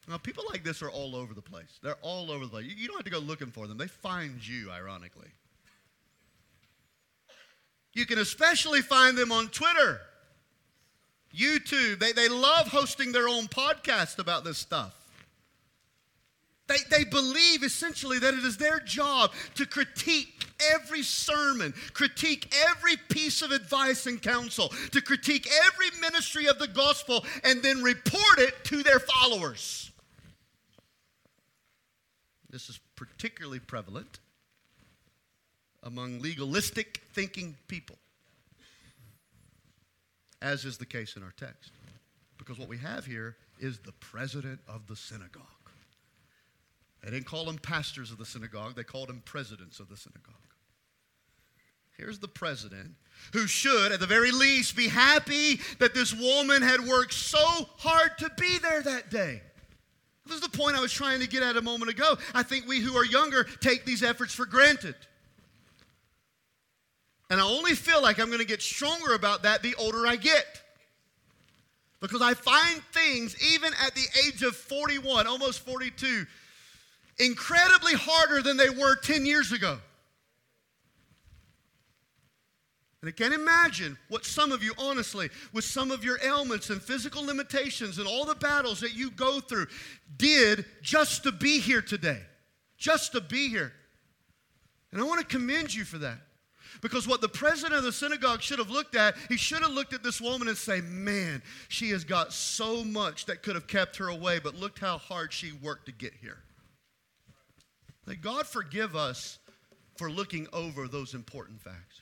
Now, 0.07 0.17
people 0.17 0.45
like 0.49 0.63
this 0.63 0.81
are 0.81 0.89
all 0.89 1.15
over 1.15 1.33
the 1.33 1.41
place. 1.41 1.79
They're 1.83 1.97
all 2.01 2.31
over 2.31 2.45
the 2.45 2.51
place. 2.51 2.65
You 2.65 2.87
don't 2.87 2.95
have 2.95 3.05
to 3.05 3.11
go 3.11 3.19
looking 3.19 3.51
for 3.51 3.67
them, 3.67 3.77
they 3.77 3.87
find 3.87 4.45
you, 4.45 4.71
ironically. 4.71 5.27
You 7.93 8.05
can 8.05 8.19
especially 8.19 8.81
find 8.81 9.17
them 9.17 9.31
on 9.31 9.47
Twitter. 9.49 9.99
YouTube. 11.35 11.99
They, 11.99 12.11
they 12.11 12.29
love 12.29 12.67
hosting 12.67 13.11
their 13.11 13.27
own 13.27 13.47
podcast 13.47 14.19
about 14.19 14.43
this 14.43 14.57
stuff. 14.57 14.93
They, 16.67 16.77
they 16.89 17.03
believe 17.05 17.63
essentially 17.63 18.19
that 18.19 18.33
it 18.33 18.43
is 18.43 18.57
their 18.57 18.79
job 18.79 19.31
to 19.55 19.65
critique 19.65 20.45
every 20.73 21.01
sermon, 21.01 21.73
critique 21.93 22.53
every 22.69 22.97
piece 23.09 23.41
of 23.41 23.51
advice 23.51 24.05
and 24.05 24.21
counsel, 24.21 24.69
to 24.91 25.01
critique 25.01 25.47
every 25.65 25.99
ministry 26.01 26.47
of 26.47 26.59
the 26.59 26.67
gospel, 26.67 27.25
and 27.43 27.63
then 27.63 27.81
report 27.81 28.39
it 28.39 28.65
to 28.65 28.83
their 28.83 28.99
followers. 28.99 29.91
This 32.49 32.69
is 32.69 32.79
particularly 32.95 33.59
prevalent 33.59 34.19
among 35.83 36.19
legalistic 36.19 37.01
thinking 37.13 37.55
people 37.67 37.97
as 40.41 40.65
is 40.65 40.77
the 40.77 40.85
case 40.85 41.15
in 41.15 41.23
our 41.23 41.33
text. 41.37 41.71
Because 42.37 42.59
what 42.59 42.69
we 42.69 42.77
have 42.77 43.05
here 43.05 43.35
is 43.59 43.79
the 43.79 43.91
president 43.93 44.59
of 44.67 44.87
the 44.87 44.95
synagogue. 44.95 45.43
They 47.03 47.11
didn't 47.11 47.25
call 47.25 47.45
them 47.45 47.57
pastors 47.57 48.11
of 48.11 48.17
the 48.17 48.25
synagogue, 48.25 48.75
they 48.75 48.83
called 48.83 49.09
them 49.09 49.21
presidents 49.25 49.79
of 49.79 49.89
the 49.89 49.97
synagogue. 49.97 50.33
Here's 51.97 52.19
the 52.19 52.27
president 52.27 52.91
who 53.33 53.47
should, 53.47 53.91
at 53.91 53.99
the 53.99 54.05
very 54.05 54.31
least, 54.31 54.75
be 54.75 54.87
happy 54.87 55.59
that 55.79 55.95
this 55.95 56.13
woman 56.13 56.61
had 56.61 56.81
worked 56.81 57.13
so 57.13 57.39
hard 57.77 58.17
to 58.19 58.29
be 58.37 58.59
there 58.59 58.83
that 58.83 59.09
day. 59.09 59.41
This 60.25 60.35
is 60.35 60.41
the 60.41 60.55
point 60.55 60.75
I 60.75 60.81
was 60.81 60.91
trying 60.91 61.21
to 61.21 61.27
get 61.27 61.41
at 61.41 61.57
a 61.57 61.61
moment 61.61 61.89
ago. 61.89 62.17
I 62.35 62.43
think 62.43 62.67
we 62.67 62.81
who 62.81 62.95
are 62.95 63.05
younger 63.05 63.45
take 63.61 63.85
these 63.85 64.03
efforts 64.03 64.33
for 64.33 64.45
granted. 64.45 64.95
And 67.29 67.41
I 67.41 67.43
only 67.43 67.73
feel 67.73 68.01
like 68.01 68.19
I'm 68.19 68.27
going 68.27 68.39
to 68.39 68.45
get 68.45 68.61
stronger 68.61 69.13
about 69.13 69.43
that 69.43 69.61
the 69.61 69.75
older 69.75 70.07
I 70.07 70.15
get. 70.15 70.45
Because 71.99 72.21
I 72.21 72.33
find 72.33 72.81
things, 72.93 73.35
even 73.53 73.73
at 73.83 73.95
the 73.95 74.05
age 74.25 74.43
of 74.43 74.55
41, 74.55 75.27
almost 75.27 75.65
42, 75.65 76.25
incredibly 77.19 77.93
harder 77.95 78.41
than 78.41 78.55
they 78.55 78.69
were 78.69 78.95
10 78.95 79.25
years 79.25 79.51
ago. 79.51 79.79
And 83.01 83.09
I 83.09 83.11
can't 83.11 83.33
imagine 83.33 83.97
what 84.09 84.25
some 84.25 84.51
of 84.51 84.63
you, 84.63 84.73
honestly, 84.77 85.29
with 85.53 85.63
some 85.63 85.91
of 85.91 86.03
your 86.03 86.19
ailments 86.23 86.69
and 86.69 86.81
physical 86.81 87.23
limitations 87.25 87.99
and 87.99 88.07
all 88.07 88.25
the 88.25 88.35
battles 88.35 88.79
that 88.81 88.95
you 88.95 89.11
go 89.11 89.39
through, 89.39 89.67
did 90.17 90.65
just 90.81 91.23
to 91.23 91.31
be 91.31 91.59
here 91.59 91.81
today. 91.81 92.21
Just 92.77 93.11
to 93.13 93.21
be 93.21 93.49
here. 93.49 93.73
And 94.91 95.01
I 95.01 95.03
want 95.03 95.19
to 95.19 95.25
commend 95.25 95.73
you 95.73 95.83
for 95.83 95.97
that. 95.99 96.19
Because 96.81 97.07
what 97.07 97.21
the 97.21 97.29
president 97.29 97.79
of 97.79 97.83
the 97.83 97.91
synagogue 97.91 98.41
should 98.41 98.59
have 98.59 98.69
looked 98.69 98.95
at, 98.95 99.15
he 99.29 99.37
should 99.37 99.61
have 99.61 99.71
looked 99.71 99.93
at 99.93 100.03
this 100.03 100.21
woman 100.21 100.47
and 100.47 100.57
say, 100.57 100.81
"Man, 100.81 101.41
she 101.69 101.89
has 101.89 102.03
got 102.03 102.33
so 102.33 102.83
much 102.83 103.25
that 103.25 103.43
could 103.43 103.55
have 103.55 103.67
kept 103.67 103.97
her 103.97 104.07
away, 104.07 104.39
but 104.39 104.55
look 104.55 104.79
how 104.79 104.97
hard 104.97 105.33
she 105.33 105.51
worked 105.51 105.87
to 105.87 105.91
get 105.91 106.13
here." 106.15 106.43
May 108.05 108.15
God 108.15 108.47
forgive 108.47 108.95
us 108.95 109.39
for 109.97 110.09
looking 110.09 110.47
over 110.53 110.87
those 110.87 111.13
important 111.13 111.61
facts. 111.61 112.01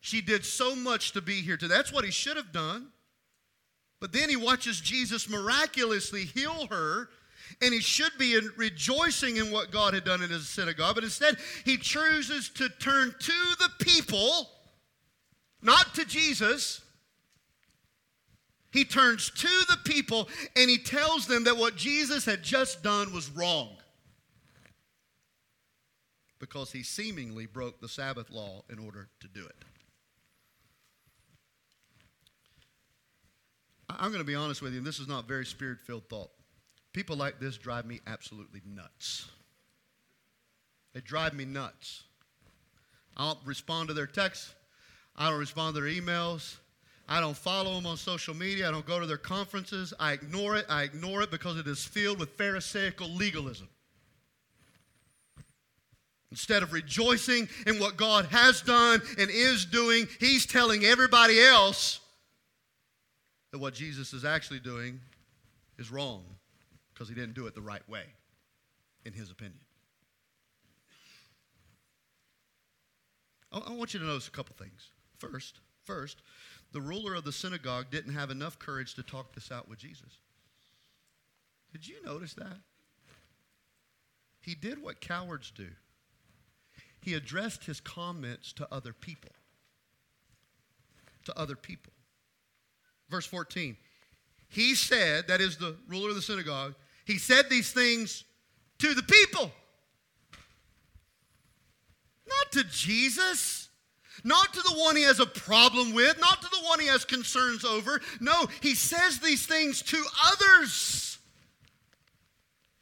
She 0.00 0.20
did 0.20 0.44
so 0.44 0.76
much 0.76 1.12
to 1.12 1.22
be 1.22 1.40
here 1.40 1.56
today. 1.56 1.74
That's 1.74 1.92
what 1.92 2.04
he 2.04 2.10
should 2.10 2.36
have 2.36 2.52
done. 2.52 2.92
But 4.00 4.12
then 4.12 4.28
he 4.28 4.36
watches 4.36 4.80
Jesus 4.80 5.28
miraculously 5.30 6.26
heal 6.26 6.66
her, 6.66 7.08
and 7.60 7.72
he 7.72 7.80
should 7.80 8.12
be 8.18 8.34
in 8.34 8.50
rejoicing 8.56 9.36
in 9.36 9.50
what 9.50 9.70
God 9.70 9.94
had 9.94 10.04
done 10.04 10.22
in 10.22 10.30
his 10.30 10.48
synagogue. 10.48 10.94
But 10.94 11.04
instead, 11.04 11.36
he 11.64 11.76
chooses 11.76 12.48
to 12.50 12.68
turn 12.68 13.14
to 13.18 13.32
the 13.58 13.70
people, 13.84 14.50
not 15.62 15.94
to 15.94 16.04
Jesus. 16.04 16.80
He 18.72 18.84
turns 18.84 19.30
to 19.30 19.48
the 19.68 19.78
people 19.84 20.28
and 20.56 20.68
he 20.68 20.78
tells 20.78 21.26
them 21.26 21.44
that 21.44 21.56
what 21.56 21.76
Jesus 21.76 22.24
had 22.24 22.42
just 22.42 22.82
done 22.82 23.12
was 23.12 23.30
wrong 23.30 23.76
because 26.40 26.72
he 26.72 26.82
seemingly 26.82 27.46
broke 27.46 27.80
the 27.80 27.88
Sabbath 27.88 28.30
law 28.30 28.64
in 28.68 28.78
order 28.78 29.08
to 29.20 29.28
do 29.28 29.46
it. 29.46 29.64
I'm 33.88 34.10
going 34.10 34.20
to 34.20 34.26
be 34.26 34.34
honest 34.34 34.60
with 34.60 34.72
you, 34.72 34.78
and 34.78 34.86
this 34.86 34.98
is 34.98 35.08
not 35.08 35.28
very 35.28 35.46
spirit 35.46 35.80
filled 35.80 36.08
thought. 36.08 36.30
People 36.94 37.16
like 37.16 37.40
this 37.40 37.58
drive 37.58 37.84
me 37.84 38.00
absolutely 38.06 38.62
nuts. 38.64 39.28
They 40.94 41.00
drive 41.00 41.34
me 41.34 41.44
nuts. 41.44 42.04
I 43.16 43.26
don't 43.26 43.38
respond 43.44 43.88
to 43.88 43.94
their 43.94 44.06
texts, 44.06 44.54
I 45.16 45.28
don't 45.28 45.38
respond 45.38 45.74
to 45.74 45.80
their 45.80 45.90
emails. 45.90 46.56
I 47.06 47.20
don't 47.20 47.36
follow 47.36 47.74
them 47.74 47.84
on 47.84 47.98
social 47.98 48.34
media. 48.34 48.66
I 48.66 48.70
don't 48.70 48.86
go 48.86 48.98
to 48.98 49.04
their 49.04 49.18
conferences. 49.18 49.92
I 50.00 50.12
ignore 50.12 50.56
it. 50.56 50.64
I 50.70 50.84
ignore 50.84 51.20
it 51.20 51.30
because 51.30 51.58
it 51.58 51.66
is 51.66 51.84
filled 51.84 52.18
with 52.18 52.30
Pharisaical 52.38 53.14
legalism. 53.14 53.68
Instead 56.30 56.62
of 56.62 56.72
rejoicing 56.72 57.46
in 57.66 57.78
what 57.78 57.98
God 57.98 58.24
has 58.30 58.62
done 58.62 59.02
and 59.18 59.28
is 59.28 59.66
doing, 59.66 60.08
He's 60.18 60.46
telling 60.46 60.86
everybody 60.86 61.38
else 61.42 62.00
that 63.52 63.58
what 63.58 63.74
Jesus 63.74 64.14
is 64.14 64.24
actually 64.24 64.60
doing 64.60 64.98
is 65.78 65.90
wrong 65.90 66.24
because 66.94 67.08
he 67.08 67.14
didn't 67.14 67.34
do 67.34 67.46
it 67.46 67.54
the 67.54 67.60
right 67.60 67.86
way, 67.88 68.04
in 69.04 69.12
his 69.12 69.30
opinion. 69.30 69.58
I 73.52 73.72
want 73.72 73.94
you 73.94 74.00
to 74.00 74.06
notice 74.06 74.26
a 74.26 74.32
couple 74.32 74.56
things. 74.58 74.90
First, 75.18 75.60
first, 75.84 76.22
the 76.72 76.80
ruler 76.80 77.14
of 77.14 77.24
the 77.24 77.32
synagogue 77.32 77.86
didn't 77.90 78.14
have 78.14 78.30
enough 78.30 78.58
courage 78.58 78.94
to 78.94 79.02
talk 79.02 79.32
this 79.32 79.52
out 79.52 79.68
with 79.68 79.78
Jesus. 79.78 80.18
Did 81.72 81.86
you 81.86 81.96
notice 82.04 82.34
that? 82.34 82.58
He 84.40 84.54
did 84.54 84.82
what 84.82 85.00
cowards 85.00 85.52
do. 85.54 85.68
He 87.00 87.14
addressed 87.14 87.64
his 87.64 87.80
comments 87.80 88.52
to 88.54 88.66
other 88.72 88.92
people. 88.92 89.30
To 91.26 91.38
other 91.38 91.56
people. 91.56 91.92
Verse 93.08 93.26
14. 93.26 93.76
He 94.48 94.74
said, 94.74 95.28
that 95.28 95.40
is 95.40 95.56
the 95.56 95.76
ruler 95.88 96.10
of 96.10 96.16
the 96.16 96.22
synagogue, 96.22 96.74
he 97.04 97.18
said 97.18 97.50
these 97.50 97.72
things 97.72 98.24
to 98.78 98.94
the 98.94 99.02
people. 99.02 99.50
Not 102.26 102.52
to 102.52 102.64
Jesus. 102.64 103.68
Not 104.22 104.54
to 104.54 104.62
the 104.62 104.76
one 104.78 104.96
he 104.96 105.02
has 105.02 105.20
a 105.20 105.26
problem 105.26 105.92
with, 105.92 106.18
not 106.18 106.40
to 106.40 106.48
the 106.48 106.66
one 106.66 106.80
he 106.80 106.86
has 106.86 107.04
concerns 107.04 107.64
over. 107.64 108.00
No, 108.20 108.46
he 108.62 108.74
says 108.74 109.18
these 109.18 109.44
things 109.44 109.82
to 109.82 110.02
others. 110.32 111.18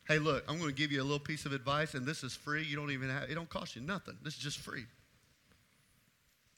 Hey, 0.06 0.18
look, 0.18 0.44
I'm 0.48 0.58
going 0.58 0.68
to 0.68 0.74
give 0.74 0.92
you 0.92 1.00
a 1.00 1.04
little 1.04 1.18
piece 1.18 1.46
of 1.46 1.52
advice, 1.52 1.94
and 1.94 2.06
this 2.06 2.22
is 2.22 2.34
free. 2.34 2.62
You 2.62 2.76
don't 2.76 2.90
even 2.90 3.08
have, 3.08 3.30
it 3.30 3.34
don't 3.34 3.48
cost 3.48 3.74
you 3.74 3.82
nothing. 3.82 4.16
This 4.22 4.34
is 4.34 4.40
just 4.40 4.58
free. 4.58 4.84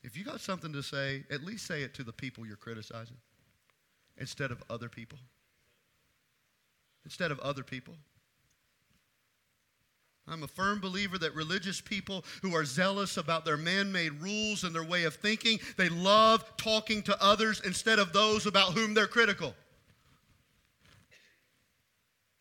If 0.02 0.18
you 0.18 0.24
got 0.24 0.40
something 0.40 0.72
to 0.72 0.82
say, 0.82 1.24
at 1.30 1.44
least 1.44 1.66
say 1.66 1.82
it 1.82 1.94
to 1.94 2.02
the 2.02 2.12
people 2.12 2.44
you're 2.44 2.56
criticizing 2.56 3.16
instead 4.18 4.50
of 4.50 4.62
other 4.68 4.88
people. 4.88 5.18
Instead 7.04 7.30
of 7.30 7.38
other 7.40 7.62
people. 7.62 7.94
I'm 10.26 10.42
a 10.42 10.48
firm 10.48 10.80
believer 10.80 11.18
that 11.18 11.34
religious 11.34 11.82
people 11.82 12.24
who 12.40 12.54
are 12.54 12.64
zealous 12.64 13.18
about 13.18 13.44
their 13.44 13.58
man 13.58 13.92
made 13.92 14.22
rules 14.22 14.64
and 14.64 14.74
their 14.74 14.84
way 14.84 15.04
of 15.04 15.14
thinking, 15.14 15.60
they 15.76 15.90
love 15.90 16.56
talking 16.56 17.02
to 17.02 17.22
others 17.22 17.60
instead 17.64 17.98
of 17.98 18.12
those 18.14 18.46
about 18.46 18.72
whom 18.72 18.94
they're 18.94 19.06
critical. 19.06 19.54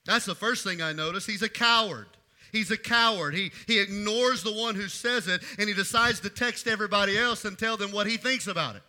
That's 0.06 0.26
the 0.26 0.36
first 0.36 0.64
thing 0.64 0.82
I 0.82 0.94
notice. 0.94 1.26
He's 1.26 1.42
a 1.42 1.50
coward. 1.50 2.08
He's 2.54 2.72
a 2.72 2.78
coward. 2.78 3.34
He, 3.34 3.52
he 3.68 3.80
ignores 3.80 4.44
the 4.44 4.54
one 4.54 4.76
who 4.76 4.88
says 4.88 5.28
it 5.28 5.42
and 5.58 5.68
he 5.68 5.74
decides 5.74 6.20
to 6.22 6.30
text 6.30 6.68
everybody 6.68 7.18
else 7.18 7.44
and 7.46 7.58
tell 7.58 7.78
them 7.78 7.92
what 7.92 8.08
he 8.08 8.16
thinks 8.16 8.48
about 8.48 8.76
it. 8.76 8.84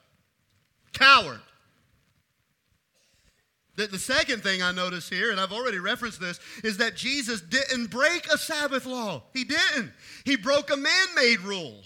Coward. 0.92 1.40
The, 3.76 3.86
the 3.88 3.98
second 3.98 4.42
thing 4.42 4.62
I 4.62 4.72
notice 4.72 5.08
here, 5.08 5.30
and 5.30 5.40
I've 5.40 5.52
already 5.52 5.78
referenced 5.78 6.20
this, 6.20 6.38
is 6.62 6.76
that 6.78 6.94
Jesus 6.94 7.40
didn't 7.40 7.90
break 7.90 8.26
a 8.32 8.38
Sabbath 8.38 8.86
law. 8.86 9.24
He 9.32 9.44
didn't. 9.44 9.92
He 10.24 10.36
broke 10.36 10.70
a 10.70 10.76
man 10.76 11.06
made 11.16 11.40
rule. 11.40 11.82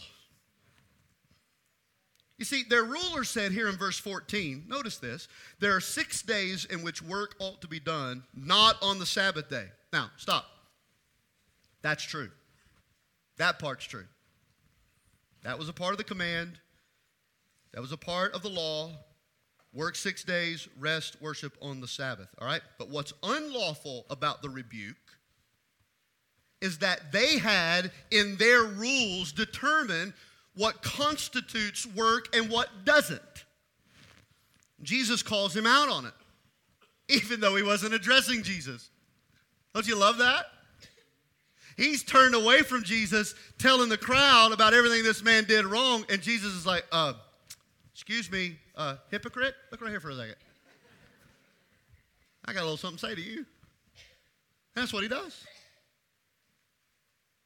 You 2.39 2.45
see, 2.45 2.63
their 2.69 2.85
ruler 2.85 3.25
said 3.25 3.51
here 3.51 3.69
in 3.69 3.77
verse 3.77 3.99
14, 3.99 4.65
notice 4.69 4.99
this, 4.99 5.27
there 5.59 5.75
are 5.75 5.81
six 5.81 6.23
days 6.23 6.67
in 6.67 6.83
which 6.83 7.03
work 7.03 7.35
ought 7.41 7.61
to 7.63 7.69
be 7.69 7.81
done, 7.81 8.23
not 8.33 8.77
on 8.81 9.01
the 9.01 9.07
Sabbath 9.07 9.49
day. 9.49 9.67
Now, 9.93 10.11
stop. 10.17 10.45
That's 11.83 12.05
true. 12.05 12.31
That 13.39 13.59
part's 13.59 13.87
true. 13.87 14.07
That 15.43 15.59
was 15.59 15.69
a 15.69 15.73
part 15.73 15.93
of 15.93 15.99
the 15.99 16.05
command, 16.05 16.59
that 17.73 17.81
was 17.81 17.93
a 17.93 17.97
part 17.97 18.35
of 18.35 18.43
the 18.43 18.49
law. 18.49 18.91
Work 19.75 19.97
six 19.97 20.25
days, 20.25 20.67
rest, 20.79 21.21
worship 21.21 21.57
on 21.61 21.81
the 21.81 21.89
Sabbath. 21.89 22.29
All 22.39 22.47
right? 22.47 22.63
But 22.79 22.89
what's 22.89 23.13
unlawful 23.23 24.07
about 24.11 24.43
the 24.43 24.49
rebuke 24.49 24.97
is 26.61 26.79
that 26.79 27.13
they 27.13 27.39
had 27.39 27.93
in 28.11 28.37
their 28.37 28.65
rules 28.65 29.33
determined 29.33 30.13
what 30.55 30.83
constitutes 30.83 31.87
work 31.87 32.35
and 32.35 32.51
what 32.51 32.69
doesn't. 32.85 33.21
Jesus 34.83 35.23
calls 35.23 35.57
him 35.57 35.67
out 35.67 35.89
on 35.89 36.07
it, 36.07 36.15
even 37.09 37.41
though 37.41 37.55
he 37.55 37.63
wasn't 37.63 37.95
addressing 37.95 38.43
Jesus. 38.43 38.91
Don't 39.75 39.87
you 39.87 39.97
love 39.97 40.19
that? 40.19 40.47
He's 41.77 42.03
turned 42.03 42.35
away 42.35 42.63
from 42.63 42.83
Jesus, 42.83 43.37
telling 43.59 43.89
the 43.89 43.97
crowd 43.97 44.51
about 44.53 44.75
everything 44.75 45.05
this 45.05 45.23
man 45.23 45.45
did 45.45 45.65
wrong, 45.65 46.05
and 46.09 46.21
Jesus 46.21 46.53
is 46.55 46.67
like, 46.67 46.85
uh, 46.91 47.13
Excuse 47.95 48.31
me, 48.31 48.57
uh, 48.79 48.97
hypocrite? 49.11 49.55
Look 49.71 49.83
right 49.83 49.91
here 49.91 50.01
for 50.01 50.11
a 50.11 50.17
second. 50.17 50.37
I 52.47 52.55
got 52.55 52.61
a 52.61 52.63
little 52.63 52.79
something 52.79 52.99
to 52.99 53.07
say 53.09 53.15
to 53.15 53.21
you. 53.21 53.45
That's 54.75 54.93
what 54.93 55.03
he 55.03 55.09
does. 55.09 55.45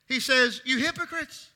He 0.06 0.20
says, 0.20 0.60
You 0.64 0.78
hypocrites. 0.78 1.48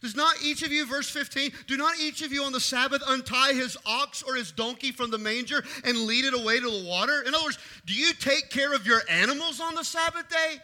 Does 0.00 0.14
not 0.14 0.36
each 0.42 0.62
of 0.62 0.70
you, 0.70 0.84
verse 0.84 1.08
15, 1.08 1.50
do 1.66 1.78
not 1.78 1.98
each 1.98 2.20
of 2.20 2.30
you 2.30 2.44
on 2.44 2.52
the 2.52 2.60
Sabbath 2.60 3.02
untie 3.06 3.54
his 3.54 3.74
ox 3.86 4.22
or 4.22 4.34
his 4.34 4.52
donkey 4.52 4.92
from 4.92 5.10
the 5.10 5.16
manger 5.16 5.64
and 5.82 5.96
lead 5.96 6.26
it 6.26 6.34
away 6.34 6.60
to 6.60 6.70
the 6.70 6.86
water? 6.86 7.22
In 7.22 7.34
other 7.34 7.44
words, 7.44 7.58
do 7.86 7.94
you 7.94 8.12
take 8.12 8.50
care 8.50 8.74
of 8.74 8.86
your 8.86 9.00
animals 9.08 9.62
on 9.62 9.74
the 9.74 9.82
Sabbath 9.82 10.28
day? 10.28 10.56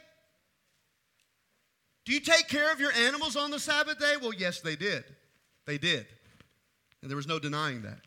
Do 2.04 2.12
you 2.12 2.20
take 2.20 2.48
care 2.48 2.70
of 2.70 2.80
your 2.80 2.92
animals 2.92 3.34
on 3.34 3.50
the 3.50 3.58
Sabbath 3.58 3.98
day? 3.98 4.14
Well, 4.20 4.34
yes, 4.34 4.60
they 4.60 4.76
did. 4.76 5.04
They 5.66 5.78
did. 5.78 6.06
And 7.02 7.10
there 7.10 7.16
was 7.16 7.26
no 7.26 7.38
denying 7.38 7.82
that. 7.82 8.00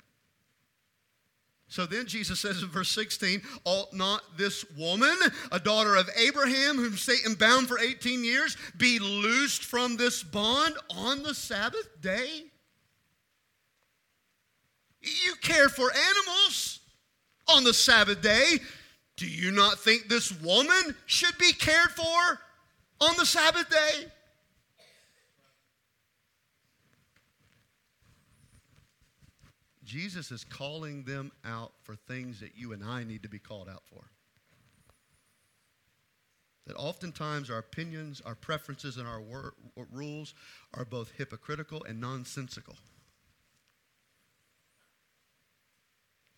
So 1.67 1.87
then 1.87 2.05
Jesus 2.05 2.39
says 2.39 2.61
in 2.61 2.69
verse 2.69 2.89
16, 2.89 3.41
Ought 3.65 3.93
not 3.93 4.21
this 4.37 4.63
woman, 4.77 5.15
a 5.51 5.59
daughter 5.59 5.95
of 5.95 6.07
Abraham, 6.15 6.75
whom 6.75 6.97
Satan 6.97 7.33
bound 7.33 7.67
for 7.67 7.79
18 7.79 8.23
years, 8.23 8.55
be 8.77 8.99
loosed 8.99 9.63
from 9.63 9.97
this 9.97 10.21
bond 10.21 10.75
on 10.91 11.23
the 11.23 11.33
Sabbath 11.33 11.89
day? 11.99 12.43
You 15.01 15.33
care 15.41 15.67
for 15.67 15.91
animals 15.91 16.79
on 17.47 17.63
the 17.63 17.73
Sabbath 17.73 18.21
day. 18.21 18.59
Do 19.17 19.27
you 19.27 19.51
not 19.51 19.79
think 19.79 20.07
this 20.07 20.31
woman 20.41 20.95
should 21.07 21.37
be 21.39 21.53
cared 21.53 21.91
for 21.91 22.39
on 23.01 23.15
the 23.17 23.25
Sabbath 23.25 23.69
day? 23.69 24.11
Jesus 29.93 30.31
is 30.31 30.43
calling 30.43 31.03
them 31.03 31.31
out 31.45 31.71
for 31.83 31.95
things 31.95 32.39
that 32.39 32.55
you 32.55 32.73
and 32.73 32.83
I 32.83 33.03
need 33.03 33.21
to 33.21 33.29
be 33.29 33.37
called 33.37 33.69
out 33.69 33.83
for. 33.85 34.05
that 36.65 36.75
oftentimes 36.77 37.51
our 37.51 37.59
opinions, 37.59 38.19
our 38.25 38.33
preferences, 38.33 38.97
and 38.97 39.07
our 39.07 39.21
wor- 39.21 39.53
rules 39.91 40.33
are 40.73 40.83
both 40.83 41.11
hypocritical 41.15 41.83
and 41.83 42.01
nonsensical. 42.01 42.75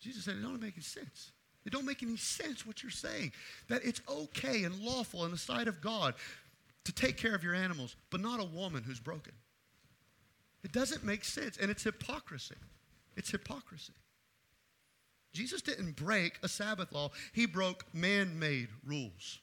Jesus 0.00 0.24
said, 0.24 0.36
it 0.36 0.42
don't 0.42 0.60
make 0.60 0.74
any 0.74 0.82
sense. 0.82 1.32
It 1.64 1.72
don't 1.72 1.86
make 1.86 2.02
any 2.02 2.18
sense 2.18 2.66
what 2.66 2.82
you're 2.82 2.90
saying. 2.90 3.32
That 3.70 3.86
it's 3.86 4.02
okay 4.06 4.64
and 4.64 4.78
lawful 4.80 5.24
in 5.24 5.30
the 5.30 5.38
sight 5.38 5.66
of 5.66 5.80
God 5.80 6.12
to 6.84 6.92
take 6.92 7.16
care 7.16 7.34
of 7.34 7.42
your 7.42 7.54
animals, 7.54 7.96
but 8.10 8.20
not 8.20 8.38
a 8.38 8.44
woman 8.44 8.82
who's 8.82 9.00
broken. 9.00 9.32
It 10.62 10.72
doesn't 10.72 11.04
make 11.04 11.24
sense, 11.24 11.56
and 11.56 11.70
it's 11.70 11.84
hypocrisy. 11.84 12.56
It's 13.16 13.30
hypocrisy. 13.30 13.94
Jesus 15.32 15.62
didn't 15.62 15.96
break 15.96 16.38
a 16.42 16.48
Sabbath 16.48 16.92
law, 16.92 17.10
he 17.32 17.46
broke 17.46 17.84
man 17.94 18.38
made 18.38 18.68
rules. 18.84 19.40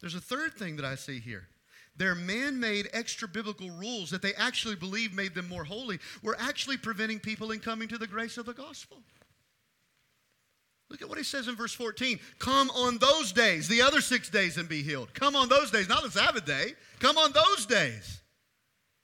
There's 0.00 0.14
a 0.14 0.20
third 0.20 0.54
thing 0.54 0.76
that 0.76 0.84
I 0.84 0.94
see 0.94 1.20
here. 1.20 1.48
Their 1.96 2.14
man 2.14 2.58
made 2.58 2.88
extra 2.92 3.28
biblical 3.28 3.70
rules 3.70 4.10
that 4.10 4.22
they 4.22 4.34
actually 4.34 4.74
believe 4.74 5.14
made 5.14 5.34
them 5.34 5.48
more 5.48 5.64
holy 5.64 5.98
were 6.22 6.36
actually 6.40 6.76
preventing 6.76 7.20
people 7.20 7.52
in 7.52 7.60
coming 7.60 7.88
to 7.88 7.98
the 7.98 8.06
grace 8.06 8.36
of 8.36 8.46
the 8.46 8.52
gospel. 8.52 8.98
Look 10.90 11.02
at 11.02 11.08
what 11.08 11.18
he 11.18 11.24
says 11.24 11.48
in 11.48 11.56
verse 11.56 11.72
14. 11.72 12.18
Come 12.38 12.70
on 12.70 12.98
those 12.98 13.32
days, 13.32 13.68
the 13.68 13.82
other 13.82 14.00
six 14.00 14.28
days, 14.28 14.58
and 14.58 14.68
be 14.68 14.82
healed. 14.82 15.14
Come 15.14 15.36
on 15.36 15.48
those 15.48 15.70
days, 15.70 15.88
not 15.88 16.02
the 16.02 16.10
Sabbath 16.10 16.44
day. 16.44 16.72
Come 16.98 17.16
on 17.16 17.32
those 17.32 17.66
days. 17.66 18.20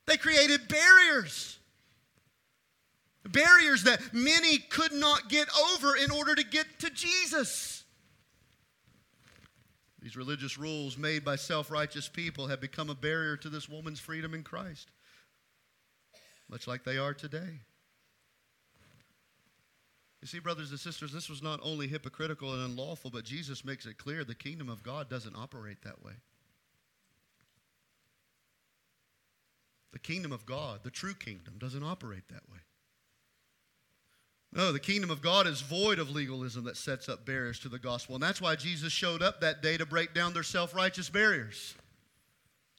They 0.07 0.16
created 0.16 0.68
barriers. 0.68 1.60
Barriers 3.29 3.85
that 3.85 4.01
many 4.14 4.59
could 4.59 4.93
not 4.93 5.29
get 5.29 5.49
over 5.73 5.95
in 5.97 6.11
order 6.11 6.35
to 6.35 6.45
get 6.45 6.66
to 6.81 6.91
Jesus. 6.91 7.85
These 10.01 10.16
religious 10.16 10.57
rules 10.57 10.97
made 10.97 11.25
by 11.25 11.37
self 11.37 11.71
righteous 11.71 12.09
people 12.09 12.47
have 12.47 12.61
become 12.61 12.89
a 12.89 12.95
barrier 12.95 13.37
to 13.37 13.51
this 13.51 13.68
woman's 13.68 14.01
freedom 14.01 14.33
in 14.33 14.43
Christ, 14.43 14.91
much 16.49 16.66
like 16.66 16.85
they 16.85 16.97
are 16.97 17.12
today. 17.12 17.61
You 20.23 20.29
see, 20.29 20.39
brothers 20.39 20.71
and 20.71 20.81
sisters, 20.81 21.12
this 21.12 21.29
was 21.29 21.43
not 21.43 21.61
only 21.62 21.89
hypocritical 21.89 22.53
and 22.53 22.62
unlawful, 22.62 23.11
but 23.11 23.25
Jesus 23.25 23.64
makes 23.64 23.87
it 23.87 23.97
clear 23.97 24.25
the 24.25 24.35
kingdom 24.35 24.68
of 24.68 24.83
God 24.83 25.09
doesn't 25.09 25.35
operate 25.35 25.83
that 25.83 26.03
way. 26.03 26.12
The 29.93 29.99
kingdom 29.99 30.31
of 30.31 30.47
God, 30.47 30.81
the 30.85 30.91
true 30.91 31.14
kingdom, 31.14 31.55
doesn't 31.59 31.83
operate 31.83 32.29
that 32.29 32.49
way. 32.51 32.59
No, 34.53 34.72
the 34.72 34.80
kingdom 34.80 35.11
of 35.11 35.22
God 35.22 35.46
is 35.46 35.61
void 35.61 36.01
of 36.01 36.11
legalism 36.11 36.64
that 36.64 36.76
sets 36.76 37.09
up 37.09 37.24
barriers 37.24 37.61
to 37.61 37.68
the 37.68 37.78
gospel. 37.78 38.16
And 38.16 38.22
that's 38.22 38.40
why 38.40 38.57
Jesus 38.57 38.92
showed 38.92 39.22
up 39.22 39.40
that 39.40 39.62
day 39.62 39.76
to 39.76 39.86
break 39.86 40.12
down 40.12 40.32
their 40.32 40.42
self 40.42 40.74
righteous 40.74 41.09
barriers. 41.09 41.74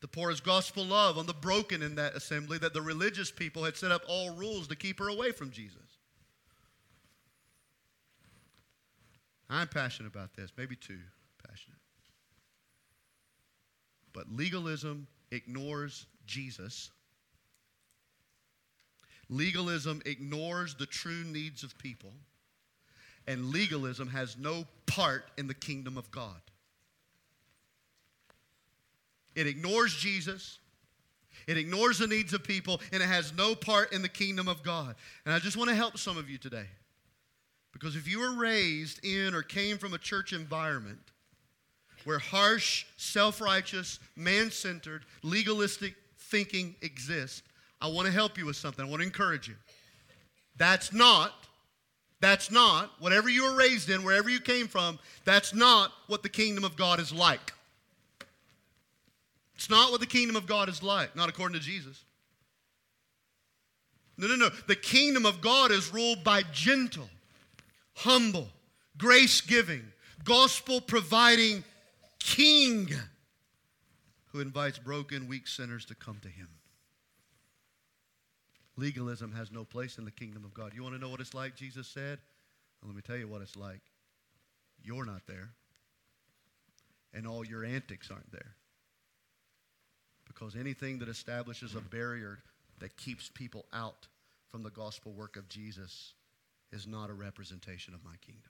To 0.01 0.07
pour 0.07 0.29
his 0.29 0.41
gospel 0.41 0.83
love 0.83 1.17
on 1.17 1.27
the 1.27 1.33
broken 1.33 1.81
in 1.81 1.95
that 1.95 2.15
assembly 2.15 2.57
that 2.57 2.73
the 2.73 2.81
religious 2.81 3.31
people 3.31 3.63
had 3.63 3.77
set 3.77 3.91
up 3.91 4.01
all 4.07 4.31
rules 4.31 4.67
to 4.67 4.75
keep 4.75 4.99
her 4.99 5.07
away 5.07 5.31
from 5.31 5.51
Jesus. 5.51 5.77
I'm 9.49 9.67
passionate 9.67 10.07
about 10.07 10.33
this, 10.33 10.51
maybe 10.57 10.75
too 10.75 10.97
passionate. 11.47 11.77
But 14.13 14.31
legalism 14.31 15.07
ignores 15.29 16.07
Jesus. 16.25 16.89
Legalism 19.31 20.01
ignores 20.05 20.75
the 20.75 20.85
true 20.85 21.23
needs 21.23 21.63
of 21.63 21.75
people. 21.77 22.11
And 23.27 23.45
legalism 23.45 24.09
has 24.09 24.37
no 24.37 24.65
part 24.85 25.23
in 25.37 25.47
the 25.47 25.53
kingdom 25.53 25.97
of 25.97 26.11
God. 26.11 26.41
It 29.33 29.47
ignores 29.47 29.95
Jesus. 29.95 30.59
It 31.47 31.57
ignores 31.57 31.97
the 31.97 32.07
needs 32.07 32.33
of 32.33 32.43
people, 32.43 32.81
and 32.91 33.01
it 33.01 33.07
has 33.07 33.33
no 33.33 33.55
part 33.55 33.93
in 33.93 34.01
the 34.01 34.09
kingdom 34.09 34.47
of 34.47 34.63
God. 34.63 34.95
And 35.25 35.33
I 35.33 35.39
just 35.39 35.55
want 35.57 35.69
to 35.69 35.75
help 35.75 35.97
some 35.97 36.17
of 36.17 36.29
you 36.29 36.37
today. 36.37 36.67
Because 37.71 37.95
if 37.95 38.07
you 38.07 38.19
were 38.19 38.35
raised 38.35 39.03
in 39.03 39.33
or 39.33 39.41
came 39.41 39.77
from 39.77 39.93
a 39.93 39.97
church 39.97 40.33
environment 40.33 40.99
where 42.03 42.19
harsh, 42.19 42.85
self 42.97 43.39
righteous, 43.39 43.99
man 44.15 44.51
centered, 44.51 45.05
legalistic 45.23 45.95
thinking 46.17 46.75
exists, 46.81 47.43
I 47.81 47.87
want 47.87 48.05
to 48.05 48.13
help 48.13 48.37
you 48.37 48.45
with 48.45 48.55
something. 48.55 48.85
I 48.85 48.87
want 48.87 49.01
to 49.01 49.05
encourage 49.05 49.47
you. 49.47 49.55
That's 50.57 50.93
not, 50.93 51.33
that's 52.19 52.51
not, 52.51 52.91
whatever 52.99 53.29
you 53.29 53.43
were 53.43 53.57
raised 53.57 53.89
in, 53.89 54.03
wherever 54.03 54.29
you 54.29 54.39
came 54.39 54.67
from, 54.67 54.99
that's 55.25 55.53
not 55.53 55.91
what 56.07 56.21
the 56.21 56.29
kingdom 56.29 56.63
of 56.63 56.77
God 56.77 56.99
is 56.99 57.11
like. 57.11 57.53
It's 59.55 59.69
not 59.69 59.91
what 59.91 59.99
the 59.99 60.07
kingdom 60.07 60.35
of 60.35 60.45
God 60.45 60.69
is 60.69 60.83
like, 60.83 61.15
not 61.15 61.29
according 61.29 61.59
to 61.59 61.65
Jesus. 61.65 62.03
No, 64.17 64.27
no, 64.27 64.35
no. 64.35 64.49
The 64.67 64.75
kingdom 64.75 65.25
of 65.25 65.41
God 65.41 65.71
is 65.71 65.91
ruled 65.91 66.23
by 66.23 66.43
gentle 66.51 67.09
humble, 67.95 68.47
grace 68.97 69.41
giving, 69.41 69.83
gospel 70.23 70.81
providing 70.81 71.63
king 72.19 72.89
who 74.31 74.39
invites 74.39 74.77
broken, 74.77 75.27
weak 75.27 75.47
sinners 75.47 75.85
to 75.85 75.95
come 75.95 76.17
to 76.21 76.29
him. 76.29 76.47
Legalism 78.81 79.31
has 79.33 79.51
no 79.51 79.63
place 79.63 79.99
in 79.99 80.05
the 80.05 80.11
kingdom 80.11 80.43
of 80.43 80.55
God. 80.55 80.71
You 80.73 80.81
want 80.81 80.95
to 80.95 80.99
know 81.01 81.09
what 81.09 81.19
it's 81.19 81.35
like, 81.35 81.55
Jesus 81.55 81.87
said? 81.87 82.17
Well, 82.81 82.89
let 82.89 82.95
me 82.95 83.03
tell 83.05 83.15
you 83.15 83.27
what 83.27 83.43
it's 83.43 83.55
like. 83.55 83.81
You're 84.83 85.05
not 85.05 85.21
there, 85.27 85.49
and 87.13 87.27
all 87.27 87.45
your 87.45 87.63
antics 87.63 88.09
aren't 88.09 88.31
there. 88.31 88.55
Because 90.25 90.55
anything 90.55 90.97
that 90.99 91.09
establishes 91.09 91.75
a 91.75 91.81
barrier 91.81 92.39
that 92.79 92.97
keeps 92.97 93.29
people 93.29 93.65
out 93.71 94.07
from 94.49 94.63
the 94.63 94.71
gospel 94.71 95.11
work 95.11 95.37
of 95.37 95.47
Jesus 95.47 96.13
is 96.71 96.87
not 96.87 97.11
a 97.11 97.13
representation 97.13 97.93
of 97.93 98.03
my 98.03 98.15
kingdom. 98.25 98.49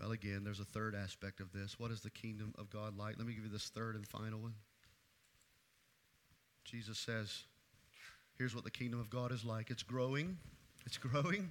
Well, 0.00 0.12
again, 0.12 0.44
there's 0.44 0.60
a 0.60 0.64
third 0.64 0.94
aspect 0.94 1.40
of 1.40 1.52
this. 1.52 1.78
What 1.78 1.90
is 1.90 2.00
the 2.00 2.10
kingdom 2.10 2.54
of 2.58 2.70
God 2.70 2.96
like? 2.96 3.18
Let 3.18 3.26
me 3.26 3.34
give 3.34 3.44
you 3.44 3.50
this 3.50 3.68
third 3.68 3.96
and 3.96 4.06
final 4.06 4.40
one. 4.40 4.54
Jesus 6.64 6.98
says, 6.98 7.42
here's 8.38 8.54
what 8.54 8.64
the 8.64 8.70
kingdom 8.70 8.98
of 8.98 9.10
God 9.10 9.32
is 9.32 9.44
like 9.44 9.70
it's 9.70 9.82
growing, 9.82 10.38
it's 10.86 10.96
growing 10.96 11.50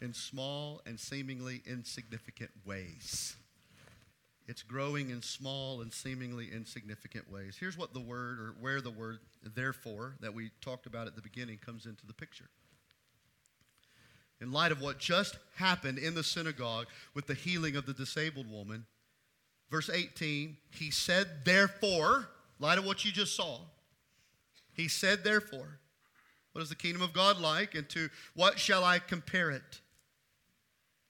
in 0.00 0.14
small 0.14 0.80
and 0.86 0.98
seemingly 0.98 1.60
insignificant 1.66 2.50
ways. 2.64 3.36
It's 4.46 4.62
growing 4.62 5.10
in 5.10 5.20
small 5.20 5.82
and 5.82 5.92
seemingly 5.92 6.48
insignificant 6.50 7.30
ways. 7.30 7.58
Here's 7.60 7.76
what 7.76 7.92
the 7.92 8.00
word, 8.00 8.38
or 8.40 8.54
where 8.58 8.80
the 8.80 8.90
word 8.90 9.18
therefore 9.42 10.14
that 10.20 10.32
we 10.32 10.52
talked 10.62 10.86
about 10.86 11.06
at 11.06 11.16
the 11.16 11.22
beginning 11.22 11.58
comes 11.58 11.84
into 11.84 12.06
the 12.06 12.14
picture. 12.14 12.48
In 14.40 14.52
light 14.52 14.72
of 14.72 14.80
what 14.80 14.98
just 14.98 15.36
happened 15.56 15.98
in 15.98 16.14
the 16.14 16.22
synagogue 16.22 16.86
with 17.14 17.26
the 17.26 17.34
healing 17.34 17.76
of 17.76 17.86
the 17.86 17.92
disabled 17.92 18.50
woman, 18.50 18.86
verse 19.70 19.90
18, 19.90 20.56
he 20.70 20.90
said, 20.90 21.26
therefore, 21.44 22.28
light 22.60 22.78
of 22.78 22.86
what 22.86 23.04
you 23.04 23.10
just 23.10 23.34
saw, 23.34 23.58
he 24.72 24.86
said, 24.86 25.24
therefore, 25.24 25.80
what 26.52 26.62
is 26.62 26.68
the 26.68 26.76
kingdom 26.76 27.02
of 27.02 27.12
God 27.12 27.40
like, 27.40 27.74
and 27.74 27.88
to 27.90 28.08
what 28.34 28.58
shall 28.58 28.84
I 28.84 29.00
compare 29.00 29.50
it? 29.50 29.80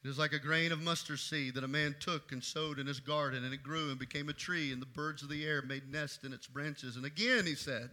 It 0.05 0.09
is 0.09 0.19
like 0.19 0.33
a 0.33 0.39
grain 0.39 0.73
of 0.73 0.81
mustard 0.81 1.19
seed 1.19 1.55
that 1.55 1.65
a 1.65 1.69
man 1.69 1.95
took 2.01 2.33
and 2.33 2.43
sowed 2.43 2.79
in 2.79 2.87
his 2.87 3.01
garden, 3.01 3.45
and 3.45 3.53
it 3.53 3.63
grew 3.63 3.91
and 3.91 3.99
became 3.99 4.29
a 4.29 4.33
tree, 4.35 4.73
and 4.73 4.81
the 4.81 4.87
birds 4.87 5.23
of 5.23 5.29
the 5.29 5.45
air 5.45 5.61
made 5.61 5.91
nest 5.91 6.25
in 6.25 6.33
its 6.33 6.47
branches. 6.47 6.97
And 6.97 7.05
again 7.05 7.45
he 7.45 7.55
said, 7.55 7.91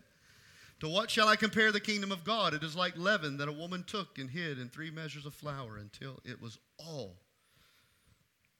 To 0.81 0.89
what 0.89 1.09
shall 1.09 1.27
I 1.27 1.35
compare 1.35 1.71
the 1.71 1.79
kingdom 1.79 2.11
of 2.11 2.23
God? 2.23 2.53
It 2.53 2.63
is 2.63 2.75
like 2.75 2.97
leaven 2.97 3.37
that 3.37 3.47
a 3.47 3.53
woman 3.53 3.83
took 3.87 4.19
and 4.19 4.29
hid 4.29 4.59
in 4.59 4.69
three 4.69 4.91
measures 4.91 5.25
of 5.25 5.33
flour 5.33 5.77
until 5.77 6.19
it 6.25 6.41
was 6.41 6.57
all 6.77 7.15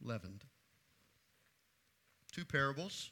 leavened. 0.02 0.46
Two 2.32 2.46
parables. 2.46 3.10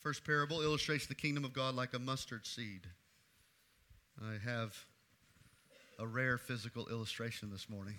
First 0.00 0.24
parable 0.24 0.62
illustrates 0.62 1.06
the 1.06 1.14
kingdom 1.14 1.44
of 1.44 1.52
God 1.52 1.74
like 1.74 1.92
a 1.92 1.98
mustard 1.98 2.46
seed. 2.46 2.86
I 4.22 4.36
have 4.48 4.74
a 5.98 6.06
rare 6.06 6.38
physical 6.38 6.86
illustration 6.88 7.50
this 7.50 7.68
morning. 7.68 7.96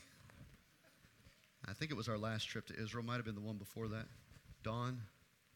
I 1.67 1.73
think 1.73 1.91
it 1.91 1.97
was 1.97 2.07
our 2.07 2.17
last 2.17 2.45
trip 2.45 2.65
to 2.67 2.81
Israel. 2.81 3.03
Might 3.03 3.15
have 3.15 3.25
been 3.25 3.35
the 3.35 3.41
one 3.41 3.57
before 3.57 3.87
that. 3.89 4.05
Don, 4.63 5.01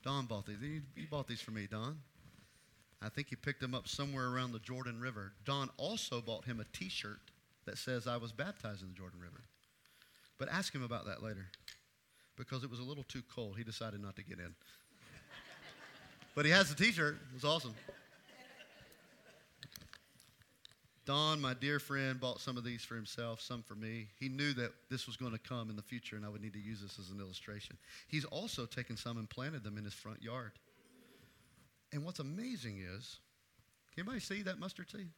Don 0.03 0.25
bought 0.25 0.45
these. 0.45 0.57
You 0.61 1.07
bought 1.09 1.27
these 1.27 1.41
for 1.41 1.51
me, 1.51 1.67
Don. 1.69 1.97
I 3.01 3.09
think 3.09 3.29
he 3.29 3.35
picked 3.35 3.61
them 3.61 3.73
up 3.73 3.87
somewhere 3.87 4.27
around 4.27 4.51
the 4.51 4.59
Jordan 4.59 4.99
River. 4.99 5.33
Don 5.45 5.69
also 5.77 6.21
bought 6.21 6.45
him 6.45 6.59
a 6.59 6.77
T-shirt 6.77 7.19
that 7.65 7.77
says 7.77 8.07
"I 8.07 8.17
was 8.17 8.31
baptized 8.31 8.81
in 8.81 8.89
the 8.89 8.95
Jordan 8.95 9.19
River." 9.19 9.41
But 10.37 10.49
ask 10.49 10.73
him 10.73 10.83
about 10.83 11.05
that 11.05 11.21
later, 11.21 11.47
because 12.35 12.63
it 12.63 12.69
was 12.69 12.79
a 12.79 12.83
little 12.83 13.03
too 13.03 13.21
cold. 13.33 13.57
He 13.57 13.63
decided 13.63 14.01
not 14.01 14.15
to 14.15 14.23
get 14.23 14.39
in. 14.39 14.55
but 16.35 16.45
he 16.45 16.51
has 16.51 16.73
the 16.73 16.83
T-shirt. 16.83 17.15
It 17.15 17.33
was 17.33 17.45
awesome. 17.45 17.75
Don, 21.05 21.41
my 21.41 21.53
dear 21.55 21.79
friend, 21.79 22.19
bought 22.19 22.39
some 22.39 22.57
of 22.57 22.63
these 22.63 22.83
for 22.83 22.95
himself, 22.95 23.41
some 23.41 23.63
for 23.63 23.75
me. 23.75 24.07
He 24.19 24.29
knew 24.29 24.53
that 24.53 24.71
this 24.89 25.07
was 25.07 25.17
going 25.17 25.31
to 25.31 25.39
come 25.39 25.69
in 25.69 25.75
the 25.75 25.81
future 25.81 26.15
and 26.15 26.25
I 26.25 26.29
would 26.29 26.41
need 26.41 26.53
to 26.53 26.59
use 26.59 26.79
this 26.79 26.99
as 26.99 27.09
an 27.09 27.19
illustration. 27.19 27.77
He's 28.07 28.23
also 28.25 28.65
taken 28.65 28.95
some 28.95 29.17
and 29.17 29.29
planted 29.29 29.63
them 29.63 29.77
in 29.77 29.83
his 29.83 29.93
front 29.93 30.21
yard. 30.21 30.51
And 31.91 32.05
what's 32.05 32.19
amazing 32.19 32.79
is, 32.79 33.19
can 33.93 34.01
anybody 34.01 34.19
see 34.19 34.41
that 34.43 34.59
mustard 34.59 34.89
seed? 34.89 35.09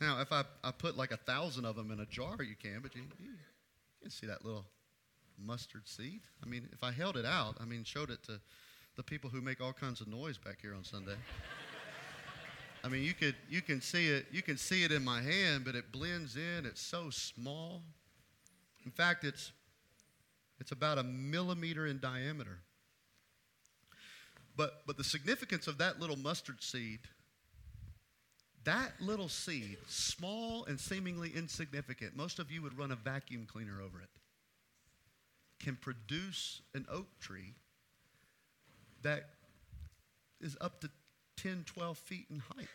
Now, 0.00 0.20
if 0.20 0.32
I, 0.32 0.44
I 0.62 0.70
put 0.70 0.96
like 0.96 1.10
a 1.10 1.16
thousand 1.16 1.64
of 1.64 1.74
them 1.74 1.90
in 1.90 2.00
a 2.00 2.06
jar, 2.06 2.36
you 2.40 2.54
can, 2.54 2.80
but 2.80 2.94
you, 2.94 3.02
you 3.18 3.30
can 4.00 4.10
see 4.10 4.26
that 4.26 4.44
little 4.44 4.64
mustard 5.44 5.88
seed. 5.88 6.20
I 6.42 6.46
mean, 6.46 6.68
if 6.72 6.84
I 6.84 6.92
held 6.92 7.16
it 7.16 7.26
out, 7.26 7.56
I 7.60 7.64
mean, 7.64 7.82
showed 7.84 8.10
it 8.10 8.22
to 8.24 8.40
the 8.96 9.02
people 9.02 9.30
who 9.30 9.40
make 9.40 9.60
all 9.60 9.72
kinds 9.72 10.00
of 10.00 10.06
noise 10.06 10.38
back 10.38 10.58
here 10.60 10.74
on 10.74 10.84
Sunday. 10.84 11.16
I 12.84 12.88
mean, 12.88 13.02
you 13.02 13.12
could 13.12 13.34
you 13.48 13.60
can 13.60 13.80
see 13.80 14.08
it 14.08 14.26
you 14.30 14.40
can 14.40 14.56
see 14.56 14.84
it 14.84 14.92
in 14.92 15.04
my 15.04 15.20
hand, 15.20 15.64
but 15.64 15.74
it 15.74 15.90
blends 15.90 16.36
in. 16.36 16.64
It's 16.64 16.80
so 16.80 17.10
small. 17.10 17.82
In 18.84 18.92
fact, 18.92 19.24
it's 19.24 19.52
it's 20.60 20.70
about 20.70 20.98
a 20.98 21.02
millimeter 21.02 21.86
in 21.86 21.98
diameter. 21.98 22.60
But 24.58 24.82
but 24.86 24.96
the 24.96 25.04
significance 25.04 25.68
of 25.68 25.78
that 25.78 26.00
little 26.00 26.18
mustard 26.18 26.62
seed, 26.62 26.98
that 28.64 28.90
little 29.00 29.28
seed, 29.28 29.78
small 29.86 30.64
and 30.64 30.78
seemingly 30.78 31.30
insignificant, 31.34 32.16
most 32.16 32.40
of 32.40 32.50
you 32.50 32.60
would 32.62 32.76
run 32.76 32.90
a 32.90 32.96
vacuum 32.96 33.46
cleaner 33.50 33.80
over 33.80 34.00
it, 34.00 34.08
can 35.60 35.76
produce 35.76 36.60
an 36.74 36.86
oak 36.90 37.06
tree 37.20 37.54
that 39.02 39.30
is 40.40 40.56
up 40.60 40.80
to 40.80 40.90
10, 41.36 41.62
12 41.64 41.96
feet 41.96 42.26
in 42.28 42.40
height. 42.40 42.68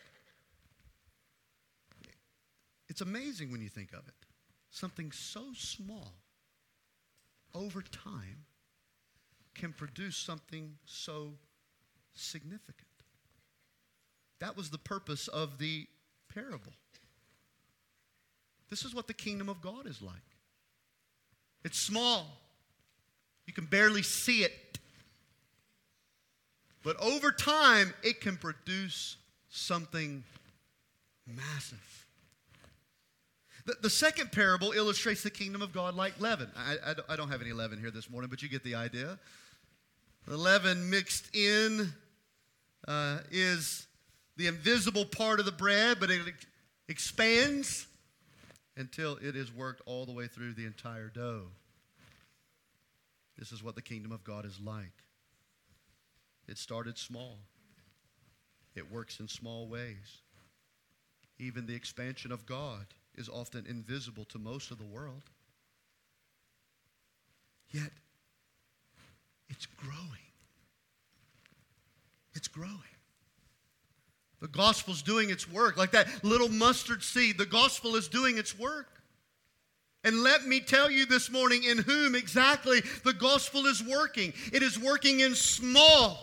It's 2.88 3.02
amazing 3.02 3.52
when 3.52 3.60
you 3.60 3.68
think 3.68 3.92
of 3.92 4.08
it. 4.08 4.14
Something 4.70 5.12
so 5.12 5.52
small 5.54 6.14
over 7.54 7.82
time 7.82 8.46
can 9.54 9.74
produce 9.74 10.16
something 10.16 10.76
so 10.86 11.34
significant. 12.14 12.88
That 14.40 14.56
was 14.56 14.70
the 14.70 14.78
purpose 14.78 15.28
of 15.28 15.58
the 15.58 15.86
parable. 16.32 16.72
This 18.70 18.84
is 18.84 18.94
what 18.94 19.06
the 19.06 19.14
kingdom 19.14 19.48
of 19.48 19.60
God 19.60 19.86
is 19.86 20.02
like. 20.02 20.16
It's 21.64 21.78
small. 21.78 22.26
You 23.46 23.52
can 23.52 23.66
barely 23.66 24.02
see 24.02 24.42
it. 24.42 24.78
But 26.82 26.96
over 27.00 27.30
time, 27.32 27.94
it 28.02 28.20
can 28.20 28.36
produce 28.36 29.16
something 29.48 30.24
massive. 31.26 32.06
The, 33.66 33.76
the 33.80 33.90
second 33.90 34.32
parable 34.32 34.72
illustrates 34.72 35.22
the 35.22 35.30
kingdom 35.30 35.62
of 35.62 35.72
God 35.72 35.94
like 35.94 36.20
leaven. 36.20 36.50
I, 36.54 36.76
I, 36.84 36.94
I 37.14 37.16
don't 37.16 37.30
have 37.30 37.40
any 37.40 37.52
leaven 37.52 37.78
here 37.78 37.90
this 37.90 38.10
morning, 38.10 38.28
but 38.28 38.42
you 38.42 38.48
get 38.48 38.62
the 38.62 38.74
idea. 38.74 39.18
The 40.26 40.36
leaven 40.36 40.90
mixed 40.90 41.34
in 41.34 41.92
uh, 42.86 43.18
is 43.30 43.86
the 44.36 44.46
invisible 44.46 45.04
part 45.04 45.40
of 45.40 45.46
the 45.46 45.52
bread, 45.52 45.98
but 46.00 46.10
it 46.10 46.20
expands 46.88 47.86
until 48.76 49.16
it 49.22 49.36
is 49.36 49.52
worked 49.52 49.82
all 49.86 50.04
the 50.06 50.12
way 50.12 50.26
through 50.26 50.52
the 50.52 50.66
entire 50.66 51.08
dough. 51.08 51.46
This 53.38 53.52
is 53.52 53.62
what 53.62 53.74
the 53.74 53.82
kingdom 53.82 54.12
of 54.12 54.24
God 54.24 54.44
is 54.44 54.60
like. 54.60 54.92
It 56.48 56.58
started 56.58 56.98
small, 56.98 57.38
it 58.74 58.90
works 58.90 59.20
in 59.20 59.28
small 59.28 59.68
ways. 59.68 60.22
Even 61.38 61.66
the 61.66 61.74
expansion 61.74 62.30
of 62.30 62.46
God 62.46 62.86
is 63.16 63.28
often 63.28 63.66
invisible 63.66 64.24
to 64.26 64.38
most 64.38 64.70
of 64.70 64.78
the 64.78 64.84
world. 64.84 65.22
Yet, 67.70 67.90
it's 69.48 69.66
growing. 69.66 70.33
It's 72.34 72.48
growing. 72.48 72.80
The 74.40 74.48
gospel's 74.48 75.02
doing 75.02 75.30
its 75.30 75.50
work. 75.50 75.76
Like 75.76 75.92
that 75.92 76.08
little 76.22 76.48
mustard 76.48 77.02
seed, 77.02 77.38
the 77.38 77.46
gospel 77.46 77.96
is 77.96 78.08
doing 78.08 78.36
its 78.36 78.58
work. 78.58 78.88
And 80.04 80.22
let 80.22 80.46
me 80.46 80.60
tell 80.60 80.90
you 80.90 81.06
this 81.06 81.30
morning 81.30 81.64
in 81.64 81.78
whom 81.78 82.14
exactly 82.14 82.82
the 83.04 83.14
gospel 83.14 83.64
is 83.64 83.82
working. 83.82 84.34
It 84.52 84.62
is 84.62 84.78
working 84.78 85.20
in 85.20 85.34
small, 85.34 86.18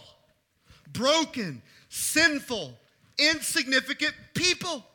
broken, 0.93 1.63
sinful, 1.89 2.77
insignificant 3.17 4.13
people. 4.35 4.85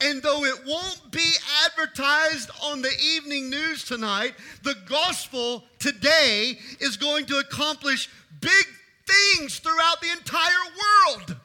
And 0.00 0.22
though 0.22 0.44
it 0.44 0.64
won't 0.66 1.10
be 1.10 1.32
advertised 1.66 2.50
on 2.62 2.80
the 2.80 2.92
evening 3.16 3.50
news 3.50 3.84
tonight, 3.84 4.34
the 4.62 4.76
gospel 4.86 5.64
today 5.80 6.58
is 6.78 6.96
going 6.96 7.26
to 7.26 7.38
accomplish 7.38 8.08
big 8.40 8.66
things 9.06 9.58
throughout 9.58 10.00
the 10.00 10.10
entire 10.10 10.48
world. 11.08 11.36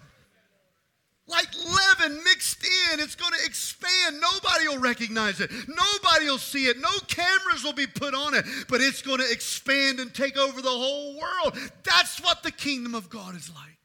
Like 1.27 1.47
leaven 1.55 2.23
mixed 2.23 2.63
in, 2.63 2.99
it's 2.99 3.13
going 3.13 3.33
to 3.33 3.45
expand. 3.45 4.19
Nobody 4.19 4.67
will 4.67 4.79
recognize 4.79 5.39
it. 5.39 5.51
Nobody 5.67 6.25
will 6.25 6.39
see 6.39 6.65
it. 6.65 6.77
No 6.79 6.89
cameras 7.07 7.63
will 7.63 7.73
be 7.73 7.85
put 7.85 8.15
on 8.15 8.33
it, 8.33 8.45
but 8.67 8.81
it's 8.81 9.03
going 9.03 9.19
to 9.19 9.31
expand 9.31 9.99
and 9.99 10.11
take 10.11 10.37
over 10.37 10.59
the 10.59 10.69
whole 10.69 11.19
world. 11.19 11.55
That's 11.83 12.19
what 12.19 12.41
the 12.41 12.51
kingdom 12.51 12.95
of 12.95 13.11
God 13.11 13.35
is 13.35 13.51
like. 13.53 13.77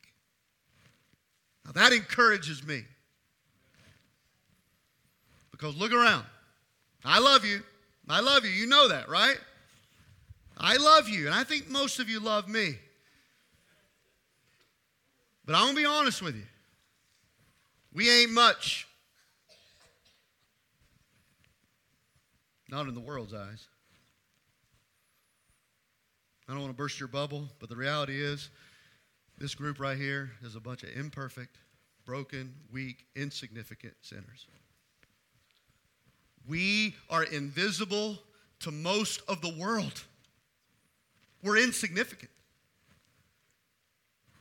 Now 1.67 1.73
that 1.73 1.93
encourages 1.93 2.67
me. 2.67 2.85
Because 5.51 5.77
look 5.77 5.93
around. 5.93 6.25
I 7.05 7.19
love 7.19 7.45
you. 7.45 7.63
I 8.09 8.21
love 8.21 8.47
you. 8.47 8.51
You 8.51 8.67
know 8.67 8.89
that, 8.89 9.09
right? 9.11 9.37
I 10.57 10.77
love 10.77 11.09
you, 11.09 11.27
and 11.27 11.35
I 11.35 11.45
think 11.45 11.69
most 11.69 11.99
of 11.99 12.09
you 12.09 12.21
love 12.21 12.49
me. 12.49 12.79
But 15.47 15.57
I'm 15.57 15.65
going 15.65 15.77
to 15.77 15.81
be 15.83 15.87
honest 15.87 16.23
with 16.23 16.37
you. 16.37 16.47
We 17.93 18.11
ain't 18.11 18.33
much. 18.33 18.89
Not 22.71 22.89
in 22.89 22.95
the 22.95 23.01
world's 23.01 23.35
eyes. 23.35 23.69
I 26.49 26.53
don't 26.53 26.61
want 26.61 26.73
to 26.73 26.77
burst 26.77 26.99
your 26.99 27.09
bubble, 27.09 27.49
but 27.59 27.69
the 27.69 27.77
reality 27.77 28.21
is 28.21 28.51
this 29.39 29.55
group 29.55 29.81
right 29.81 29.97
here 29.97 30.33
is 30.43 30.57
a 30.57 30.61
bunch 30.61 30.83
of 30.83 30.91
imperfect, 30.97 31.57
broken, 32.05 32.55
weak, 32.73 33.07
insignificant 33.17 33.95
sinners. 34.03 34.47
We 36.47 36.95
are 37.09 37.25
invisible 37.25 38.19
to 38.61 38.71
most 38.71 39.23
of 39.29 39.41
the 39.41 39.55
world. 39.59 40.05
We're 41.43 41.59
insignificant. 41.59 42.31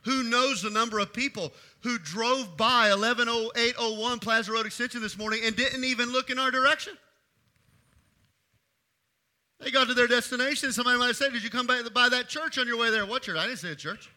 Who 0.04 0.22
knows 0.22 0.62
the 0.62 0.70
number 0.70 0.98
of 0.98 1.12
people 1.12 1.52
who 1.80 1.98
drove 1.98 2.56
by 2.56 2.90
110801 2.90 4.18
Plaza 4.18 4.52
Road 4.52 4.66
Extension 4.66 5.00
this 5.00 5.16
morning 5.16 5.40
and 5.44 5.56
didn't 5.56 5.84
even 5.84 6.12
look 6.12 6.30
in 6.30 6.38
our 6.38 6.50
direction? 6.50 6.96
They 9.60 9.70
got 9.70 9.88
to 9.88 9.94
their 9.94 10.06
destination. 10.06 10.72
Somebody 10.72 10.98
might 10.98 11.06
have 11.06 11.16
said, 11.16 11.32
Did 11.32 11.42
you 11.42 11.50
come 11.50 11.66
by, 11.66 11.82
by 11.94 12.08
that 12.10 12.28
church 12.28 12.58
on 12.58 12.66
your 12.66 12.76
way 12.76 12.90
there? 12.90 13.06
What 13.06 13.22
church? 13.22 13.38
I 13.38 13.46
didn't 13.46 13.58
see 13.58 13.70
a 13.70 13.74
church. 13.74 14.10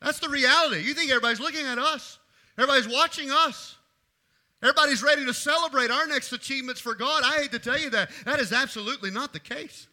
That's 0.00 0.18
the 0.18 0.30
reality. 0.30 0.82
You 0.82 0.94
think 0.94 1.10
everybody's 1.10 1.40
looking 1.40 1.66
at 1.66 1.78
us, 1.78 2.18
everybody's 2.56 2.88
watching 2.88 3.30
us. 3.30 3.76
Everybody's 4.62 5.02
ready 5.02 5.24
to 5.24 5.32
celebrate 5.32 5.90
our 5.90 6.06
next 6.06 6.32
achievements 6.32 6.82
for 6.82 6.94
God. 6.94 7.22
I 7.24 7.40
hate 7.40 7.52
to 7.52 7.58
tell 7.58 7.78
you 7.78 7.88
that. 7.90 8.10
That 8.26 8.40
is 8.40 8.52
absolutely 8.52 9.10
not 9.10 9.32
the 9.32 9.40
case. 9.40 9.86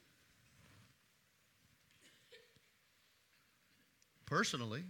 Personally, 4.28 4.84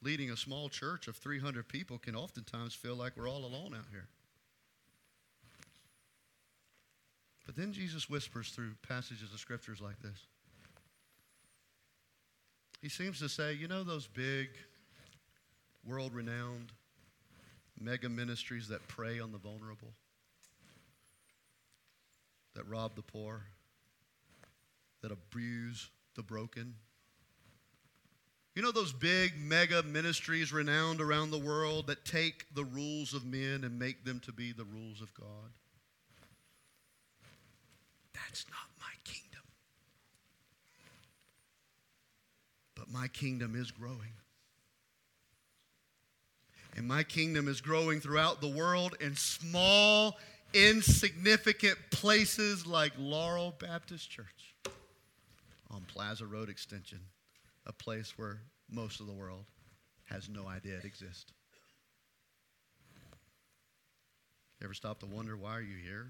leading 0.00 0.30
a 0.30 0.36
small 0.36 0.68
church 0.68 1.08
of 1.08 1.16
300 1.16 1.68
people 1.68 1.98
can 1.98 2.16
oftentimes 2.16 2.72
feel 2.72 2.94
like 2.94 3.16
we're 3.16 3.28
all 3.28 3.44
alone 3.44 3.74
out 3.76 3.84
here. 3.90 4.06
But 7.44 7.56
then 7.56 7.72
Jesus 7.72 8.08
whispers 8.08 8.50
through 8.50 8.70
passages 8.86 9.32
of 9.34 9.40
scriptures 9.40 9.80
like 9.80 10.00
this. 10.00 10.26
He 12.80 12.88
seems 12.88 13.18
to 13.18 13.28
say, 13.28 13.52
you 13.52 13.66
know, 13.66 13.82
those 13.82 14.06
big, 14.06 14.50
world 15.84 16.14
renowned 16.14 16.72
mega 17.78 18.08
ministries 18.08 18.68
that 18.68 18.86
prey 18.86 19.18
on 19.18 19.32
the 19.32 19.38
vulnerable, 19.38 19.92
that 22.54 22.68
rob 22.68 22.94
the 22.94 23.02
poor, 23.02 23.42
that 25.02 25.10
abuse 25.10 25.90
the 26.14 26.22
broken. 26.22 26.74
You 28.54 28.62
know 28.62 28.72
those 28.72 28.92
big 28.92 29.38
mega 29.38 29.82
ministries 29.84 30.52
renowned 30.52 31.00
around 31.00 31.30
the 31.30 31.38
world 31.38 31.86
that 31.86 32.04
take 32.04 32.46
the 32.54 32.64
rules 32.64 33.14
of 33.14 33.24
men 33.24 33.62
and 33.64 33.78
make 33.78 34.04
them 34.04 34.20
to 34.20 34.32
be 34.32 34.52
the 34.52 34.64
rules 34.64 35.00
of 35.00 35.14
God? 35.14 35.50
That's 38.12 38.44
not 38.50 38.58
my 38.80 38.92
kingdom. 39.04 39.42
But 42.74 42.90
my 42.90 43.08
kingdom 43.08 43.54
is 43.54 43.70
growing. 43.70 44.14
And 46.76 46.86
my 46.86 47.02
kingdom 47.02 47.48
is 47.48 47.60
growing 47.60 48.00
throughout 48.00 48.40
the 48.40 48.48
world 48.48 48.96
in 49.00 49.16
small, 49.16 50.18
insignificant 50.54 51.76
places 51.90 52.66
like 52.66 52.92
Laurel 52.98 53.54
Baptist 53.58 54.10
Church 54.10 54.54
on 55.70 55.82
Plaza 55.88 56.26
Road 56.26 56.48
Extension, 56.48 57.00
a 57.70 57.72
place 57.72 58.18
where 58.18 58.40
most 58.68 58.98
of 58.98 59.06
the 59.06 59.12
world 59.12 59.44
has 60.06 60.28
no 60.28 60.48
idea 60.48 60.76
it 60.76 60.84
exists. 60.84 61.32
You 64.60 64.64
ever 64.64 64.74
stop 64.74 64.98
to 65.00 65.06
wonder 65.06 65.36
why 65.36 65.56
are 65.56 65.62
you 65.62 65.76
here? 65.76 66.08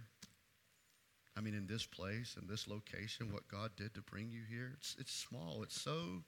I 1.36 1.42
mean, 1.42 1.54
in 1.54 1.66
this 1.66 1.84
place, 1.84 2.36
in 2.40 2.48
this 2.48 2.66
location, 2.66 3.30
what 3.30 3.46
God 3.46 3.72
did 3.76 3.94
to 3.94 4.00
bring 4.00 4.30
you 4.30 4.40
here, 4.48 4.72
it's, 4.78 4.96
it's 4.98 5.12
small. 5.12 5.62
It's 5.62 5.78
so, 5.78 6.22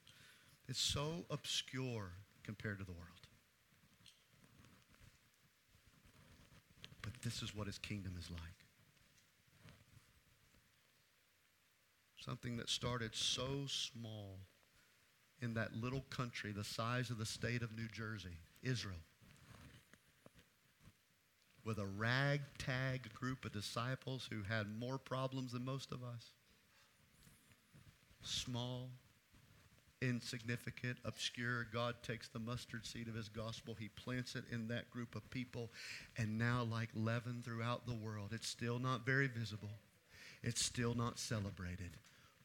it's 0.68 0.80
so 0.80 1.24
obscure 1.30 2.12
compared 2.44 2.78
to 2.78 2.84
the 2.84 2.92
world. 2.92 3.26
But 7.00 7.14
this 7.22 7.42
is 7.42 7.54
what 7.54 7.66
his 7.66 7.78
kingdom 7.78 8.16
is 8.18 8.30
like. 8.30 8.40
Something 12.20 12.58
that 12.58 12.68
started 12.68 13.14
so 13.14 13.66
small 13.66 14.36
in 15.42 15.54
that 15.54 15.74
little 15.74 16.04
country 16.08 16.52
the 16.52 16.64
size 16.64 17.10
of 17.10 17.18
the 17.18 17.26
state 17.26 17.62
of 17.62 17.76
New 17.76 17.88
Jersey, 17.92 18.38
Israel, 18.62 18.96
with 21.64 21.78
a 21.78 21.86
ragtag 21.86 23.12
group 23.12 23.44
of 23.44 23.52
disciples 23.52 24.28
who 24.30 24.42
had 24.48 24.66
more 24.78 24.98
problems 24.98 25.52
than 25.52 25.64
most 25.64 25.92
of 25.92 26.02
us. 26.02 26.30
Small, 28.22 28.90
insignificant, 30.00 30.98
obscure. 31.04 31.66
God 31.72 31.96
takes 32.02 32.28
the 32.28 32.38
mustard 32.38 32.86
seed 32.86 33.08
of 33.08 33.14
his 33.14 33.28
gospel, 33.28 33.76
he 33.78 33.88
plants 33.88 34.34
it 34.34 34.44
in 34.50 34.68
that 34.68 34.90
group 34.90 35.14
of 35.14 35.28
people, 35.30 35.70
and 36.16 36.38
now, 36.38 36.66
like 36.70 36.88
leaven 36.94 37.42
throughout 37.44 37.86
the 37.86 37.94
world, 37.94 38.30
it's 38.32 38.48
still 38.48 38.78
not 38.78 39.06
very 39.06 39.28
visible, 39.28 39.70
it's 40.42 40.64
still 40.64 40.94
not 40.94 41.18
celebrated, 41.18 41.96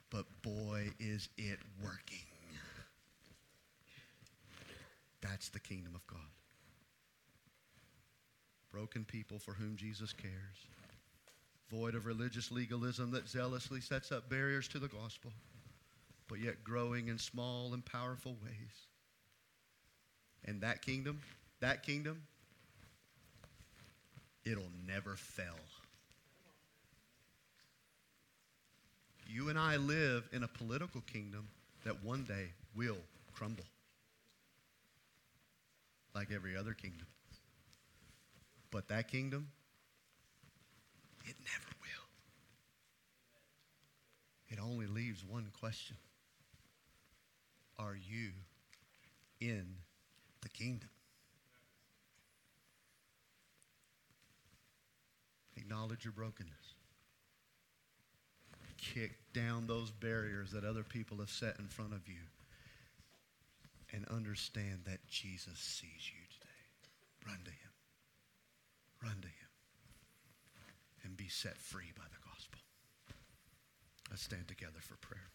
but 0.10 0.26
boy, 0.42 0.90
is 1.00 1.30
it 1.38 1.60
working. 1.84 2.27
That's 5.30 5.50
the 5.50 5.60
kingdom 5.60 5.96
of 5.96 6.06
God. 6.08 6.20
Broken 8.72 9.06
people 9.06 9.40
for 9.40 9.54
whom 9.54 9.76
Jesus 9.76 10.14
cares. 10.14 10.34
Void 11.70 11.96
of 11.96 12.06
religious 12.06 12.52
legalism 12.52 13.12
that 13.12 13.28
zealously 13.28 13.82
sets 13.82 14.12
up 14.12 14.30
barriers 14.30 14.68
to 14.70 14.80
the 14.80 14.88
gospel 14.88 15.32
but 16.28 16.40
yet 16.40 16.64
growing 16.64 17.08
in 17.08 17.18
small 17.18 17.74
and 17.74 17.86
powerful 17.86 18.36
ways. 18.44 18.88
And 20.46 20.62
that 20.62 20.82
kingdom, 20.82 21.22
that 21.60 21.84
kingdom, 21.84 22.22
it'll 24.46 24.72
never 24.86 25.16
fail. 25.16 25.46
You 29.30 29.50
and 29.50 29.60
I 29.60 29.76
live 29.76 30.28
in 30.32 30.44
a 30.44 30.48
political 30.48 31.02
kingdom 31.02 31.48
that 31.84 32.04
one 32.04 32.24
day 32.24 32.48
will 32.76 32.98
crumble, 33.34 33.66
like 36.18 36.32
every 36.34 36.58
other 36.58 36.74
kingdom. 36.74 37.06
But 38.72 38.88
that 38.88 39.08
kingdom, 39.08 39.50
it 41.24 41.36
never 41.46 41.76
will. 41.80 42.08
It 44.50 44.60
only 44.60 44.88
leaves 44.88 45.24
one 45.24 45.52
question 45.60 45.96
are 47.78 47.96
you 47.96 48.32
in 49.40 49.68
the 50.42 50.50
kingdom? 50.50 50.90
Acknowledge 55.56 56.04
your 56.04 56.14
brokenness. 56.14 56.74
Kick 58.78 59.20
down 59.34 59.68
those 59.68 59.92
barriers 59.92 60.50
that 60.52 60.64
other 60.64 60.82
people 60.82 61.18
have 61.18 61.30
set 61.30 61.60
in 61.60 61.68
front 61.68 61.94
of 61.94 62.08
you. 62.08 62.16
And 63.94 64.06
understand 64.10 64.82
that 64.86 65.08
Jesus 65.08 65.58
sees 65.58 66.12
you 66.12 66.22
today. 66.30 66.62
Run 67.26 67.40
to 67.46 67.52
him. 67.52 67.74
Run 69.02 69.22
to 69.22 69.28
him. 69.28 69.52
And 71.04 71.16
be 71.16 71.30
set 71.30 71.58
free 71.58 71.94
by 71.96 72.04
the 72.04 72.30
gospel. 72.30 72.60
Let's 74.10 74.24
stand 74.24 74.48
together 74.48 74.80
for 74.82 74.98
prayer. 74.98 75.32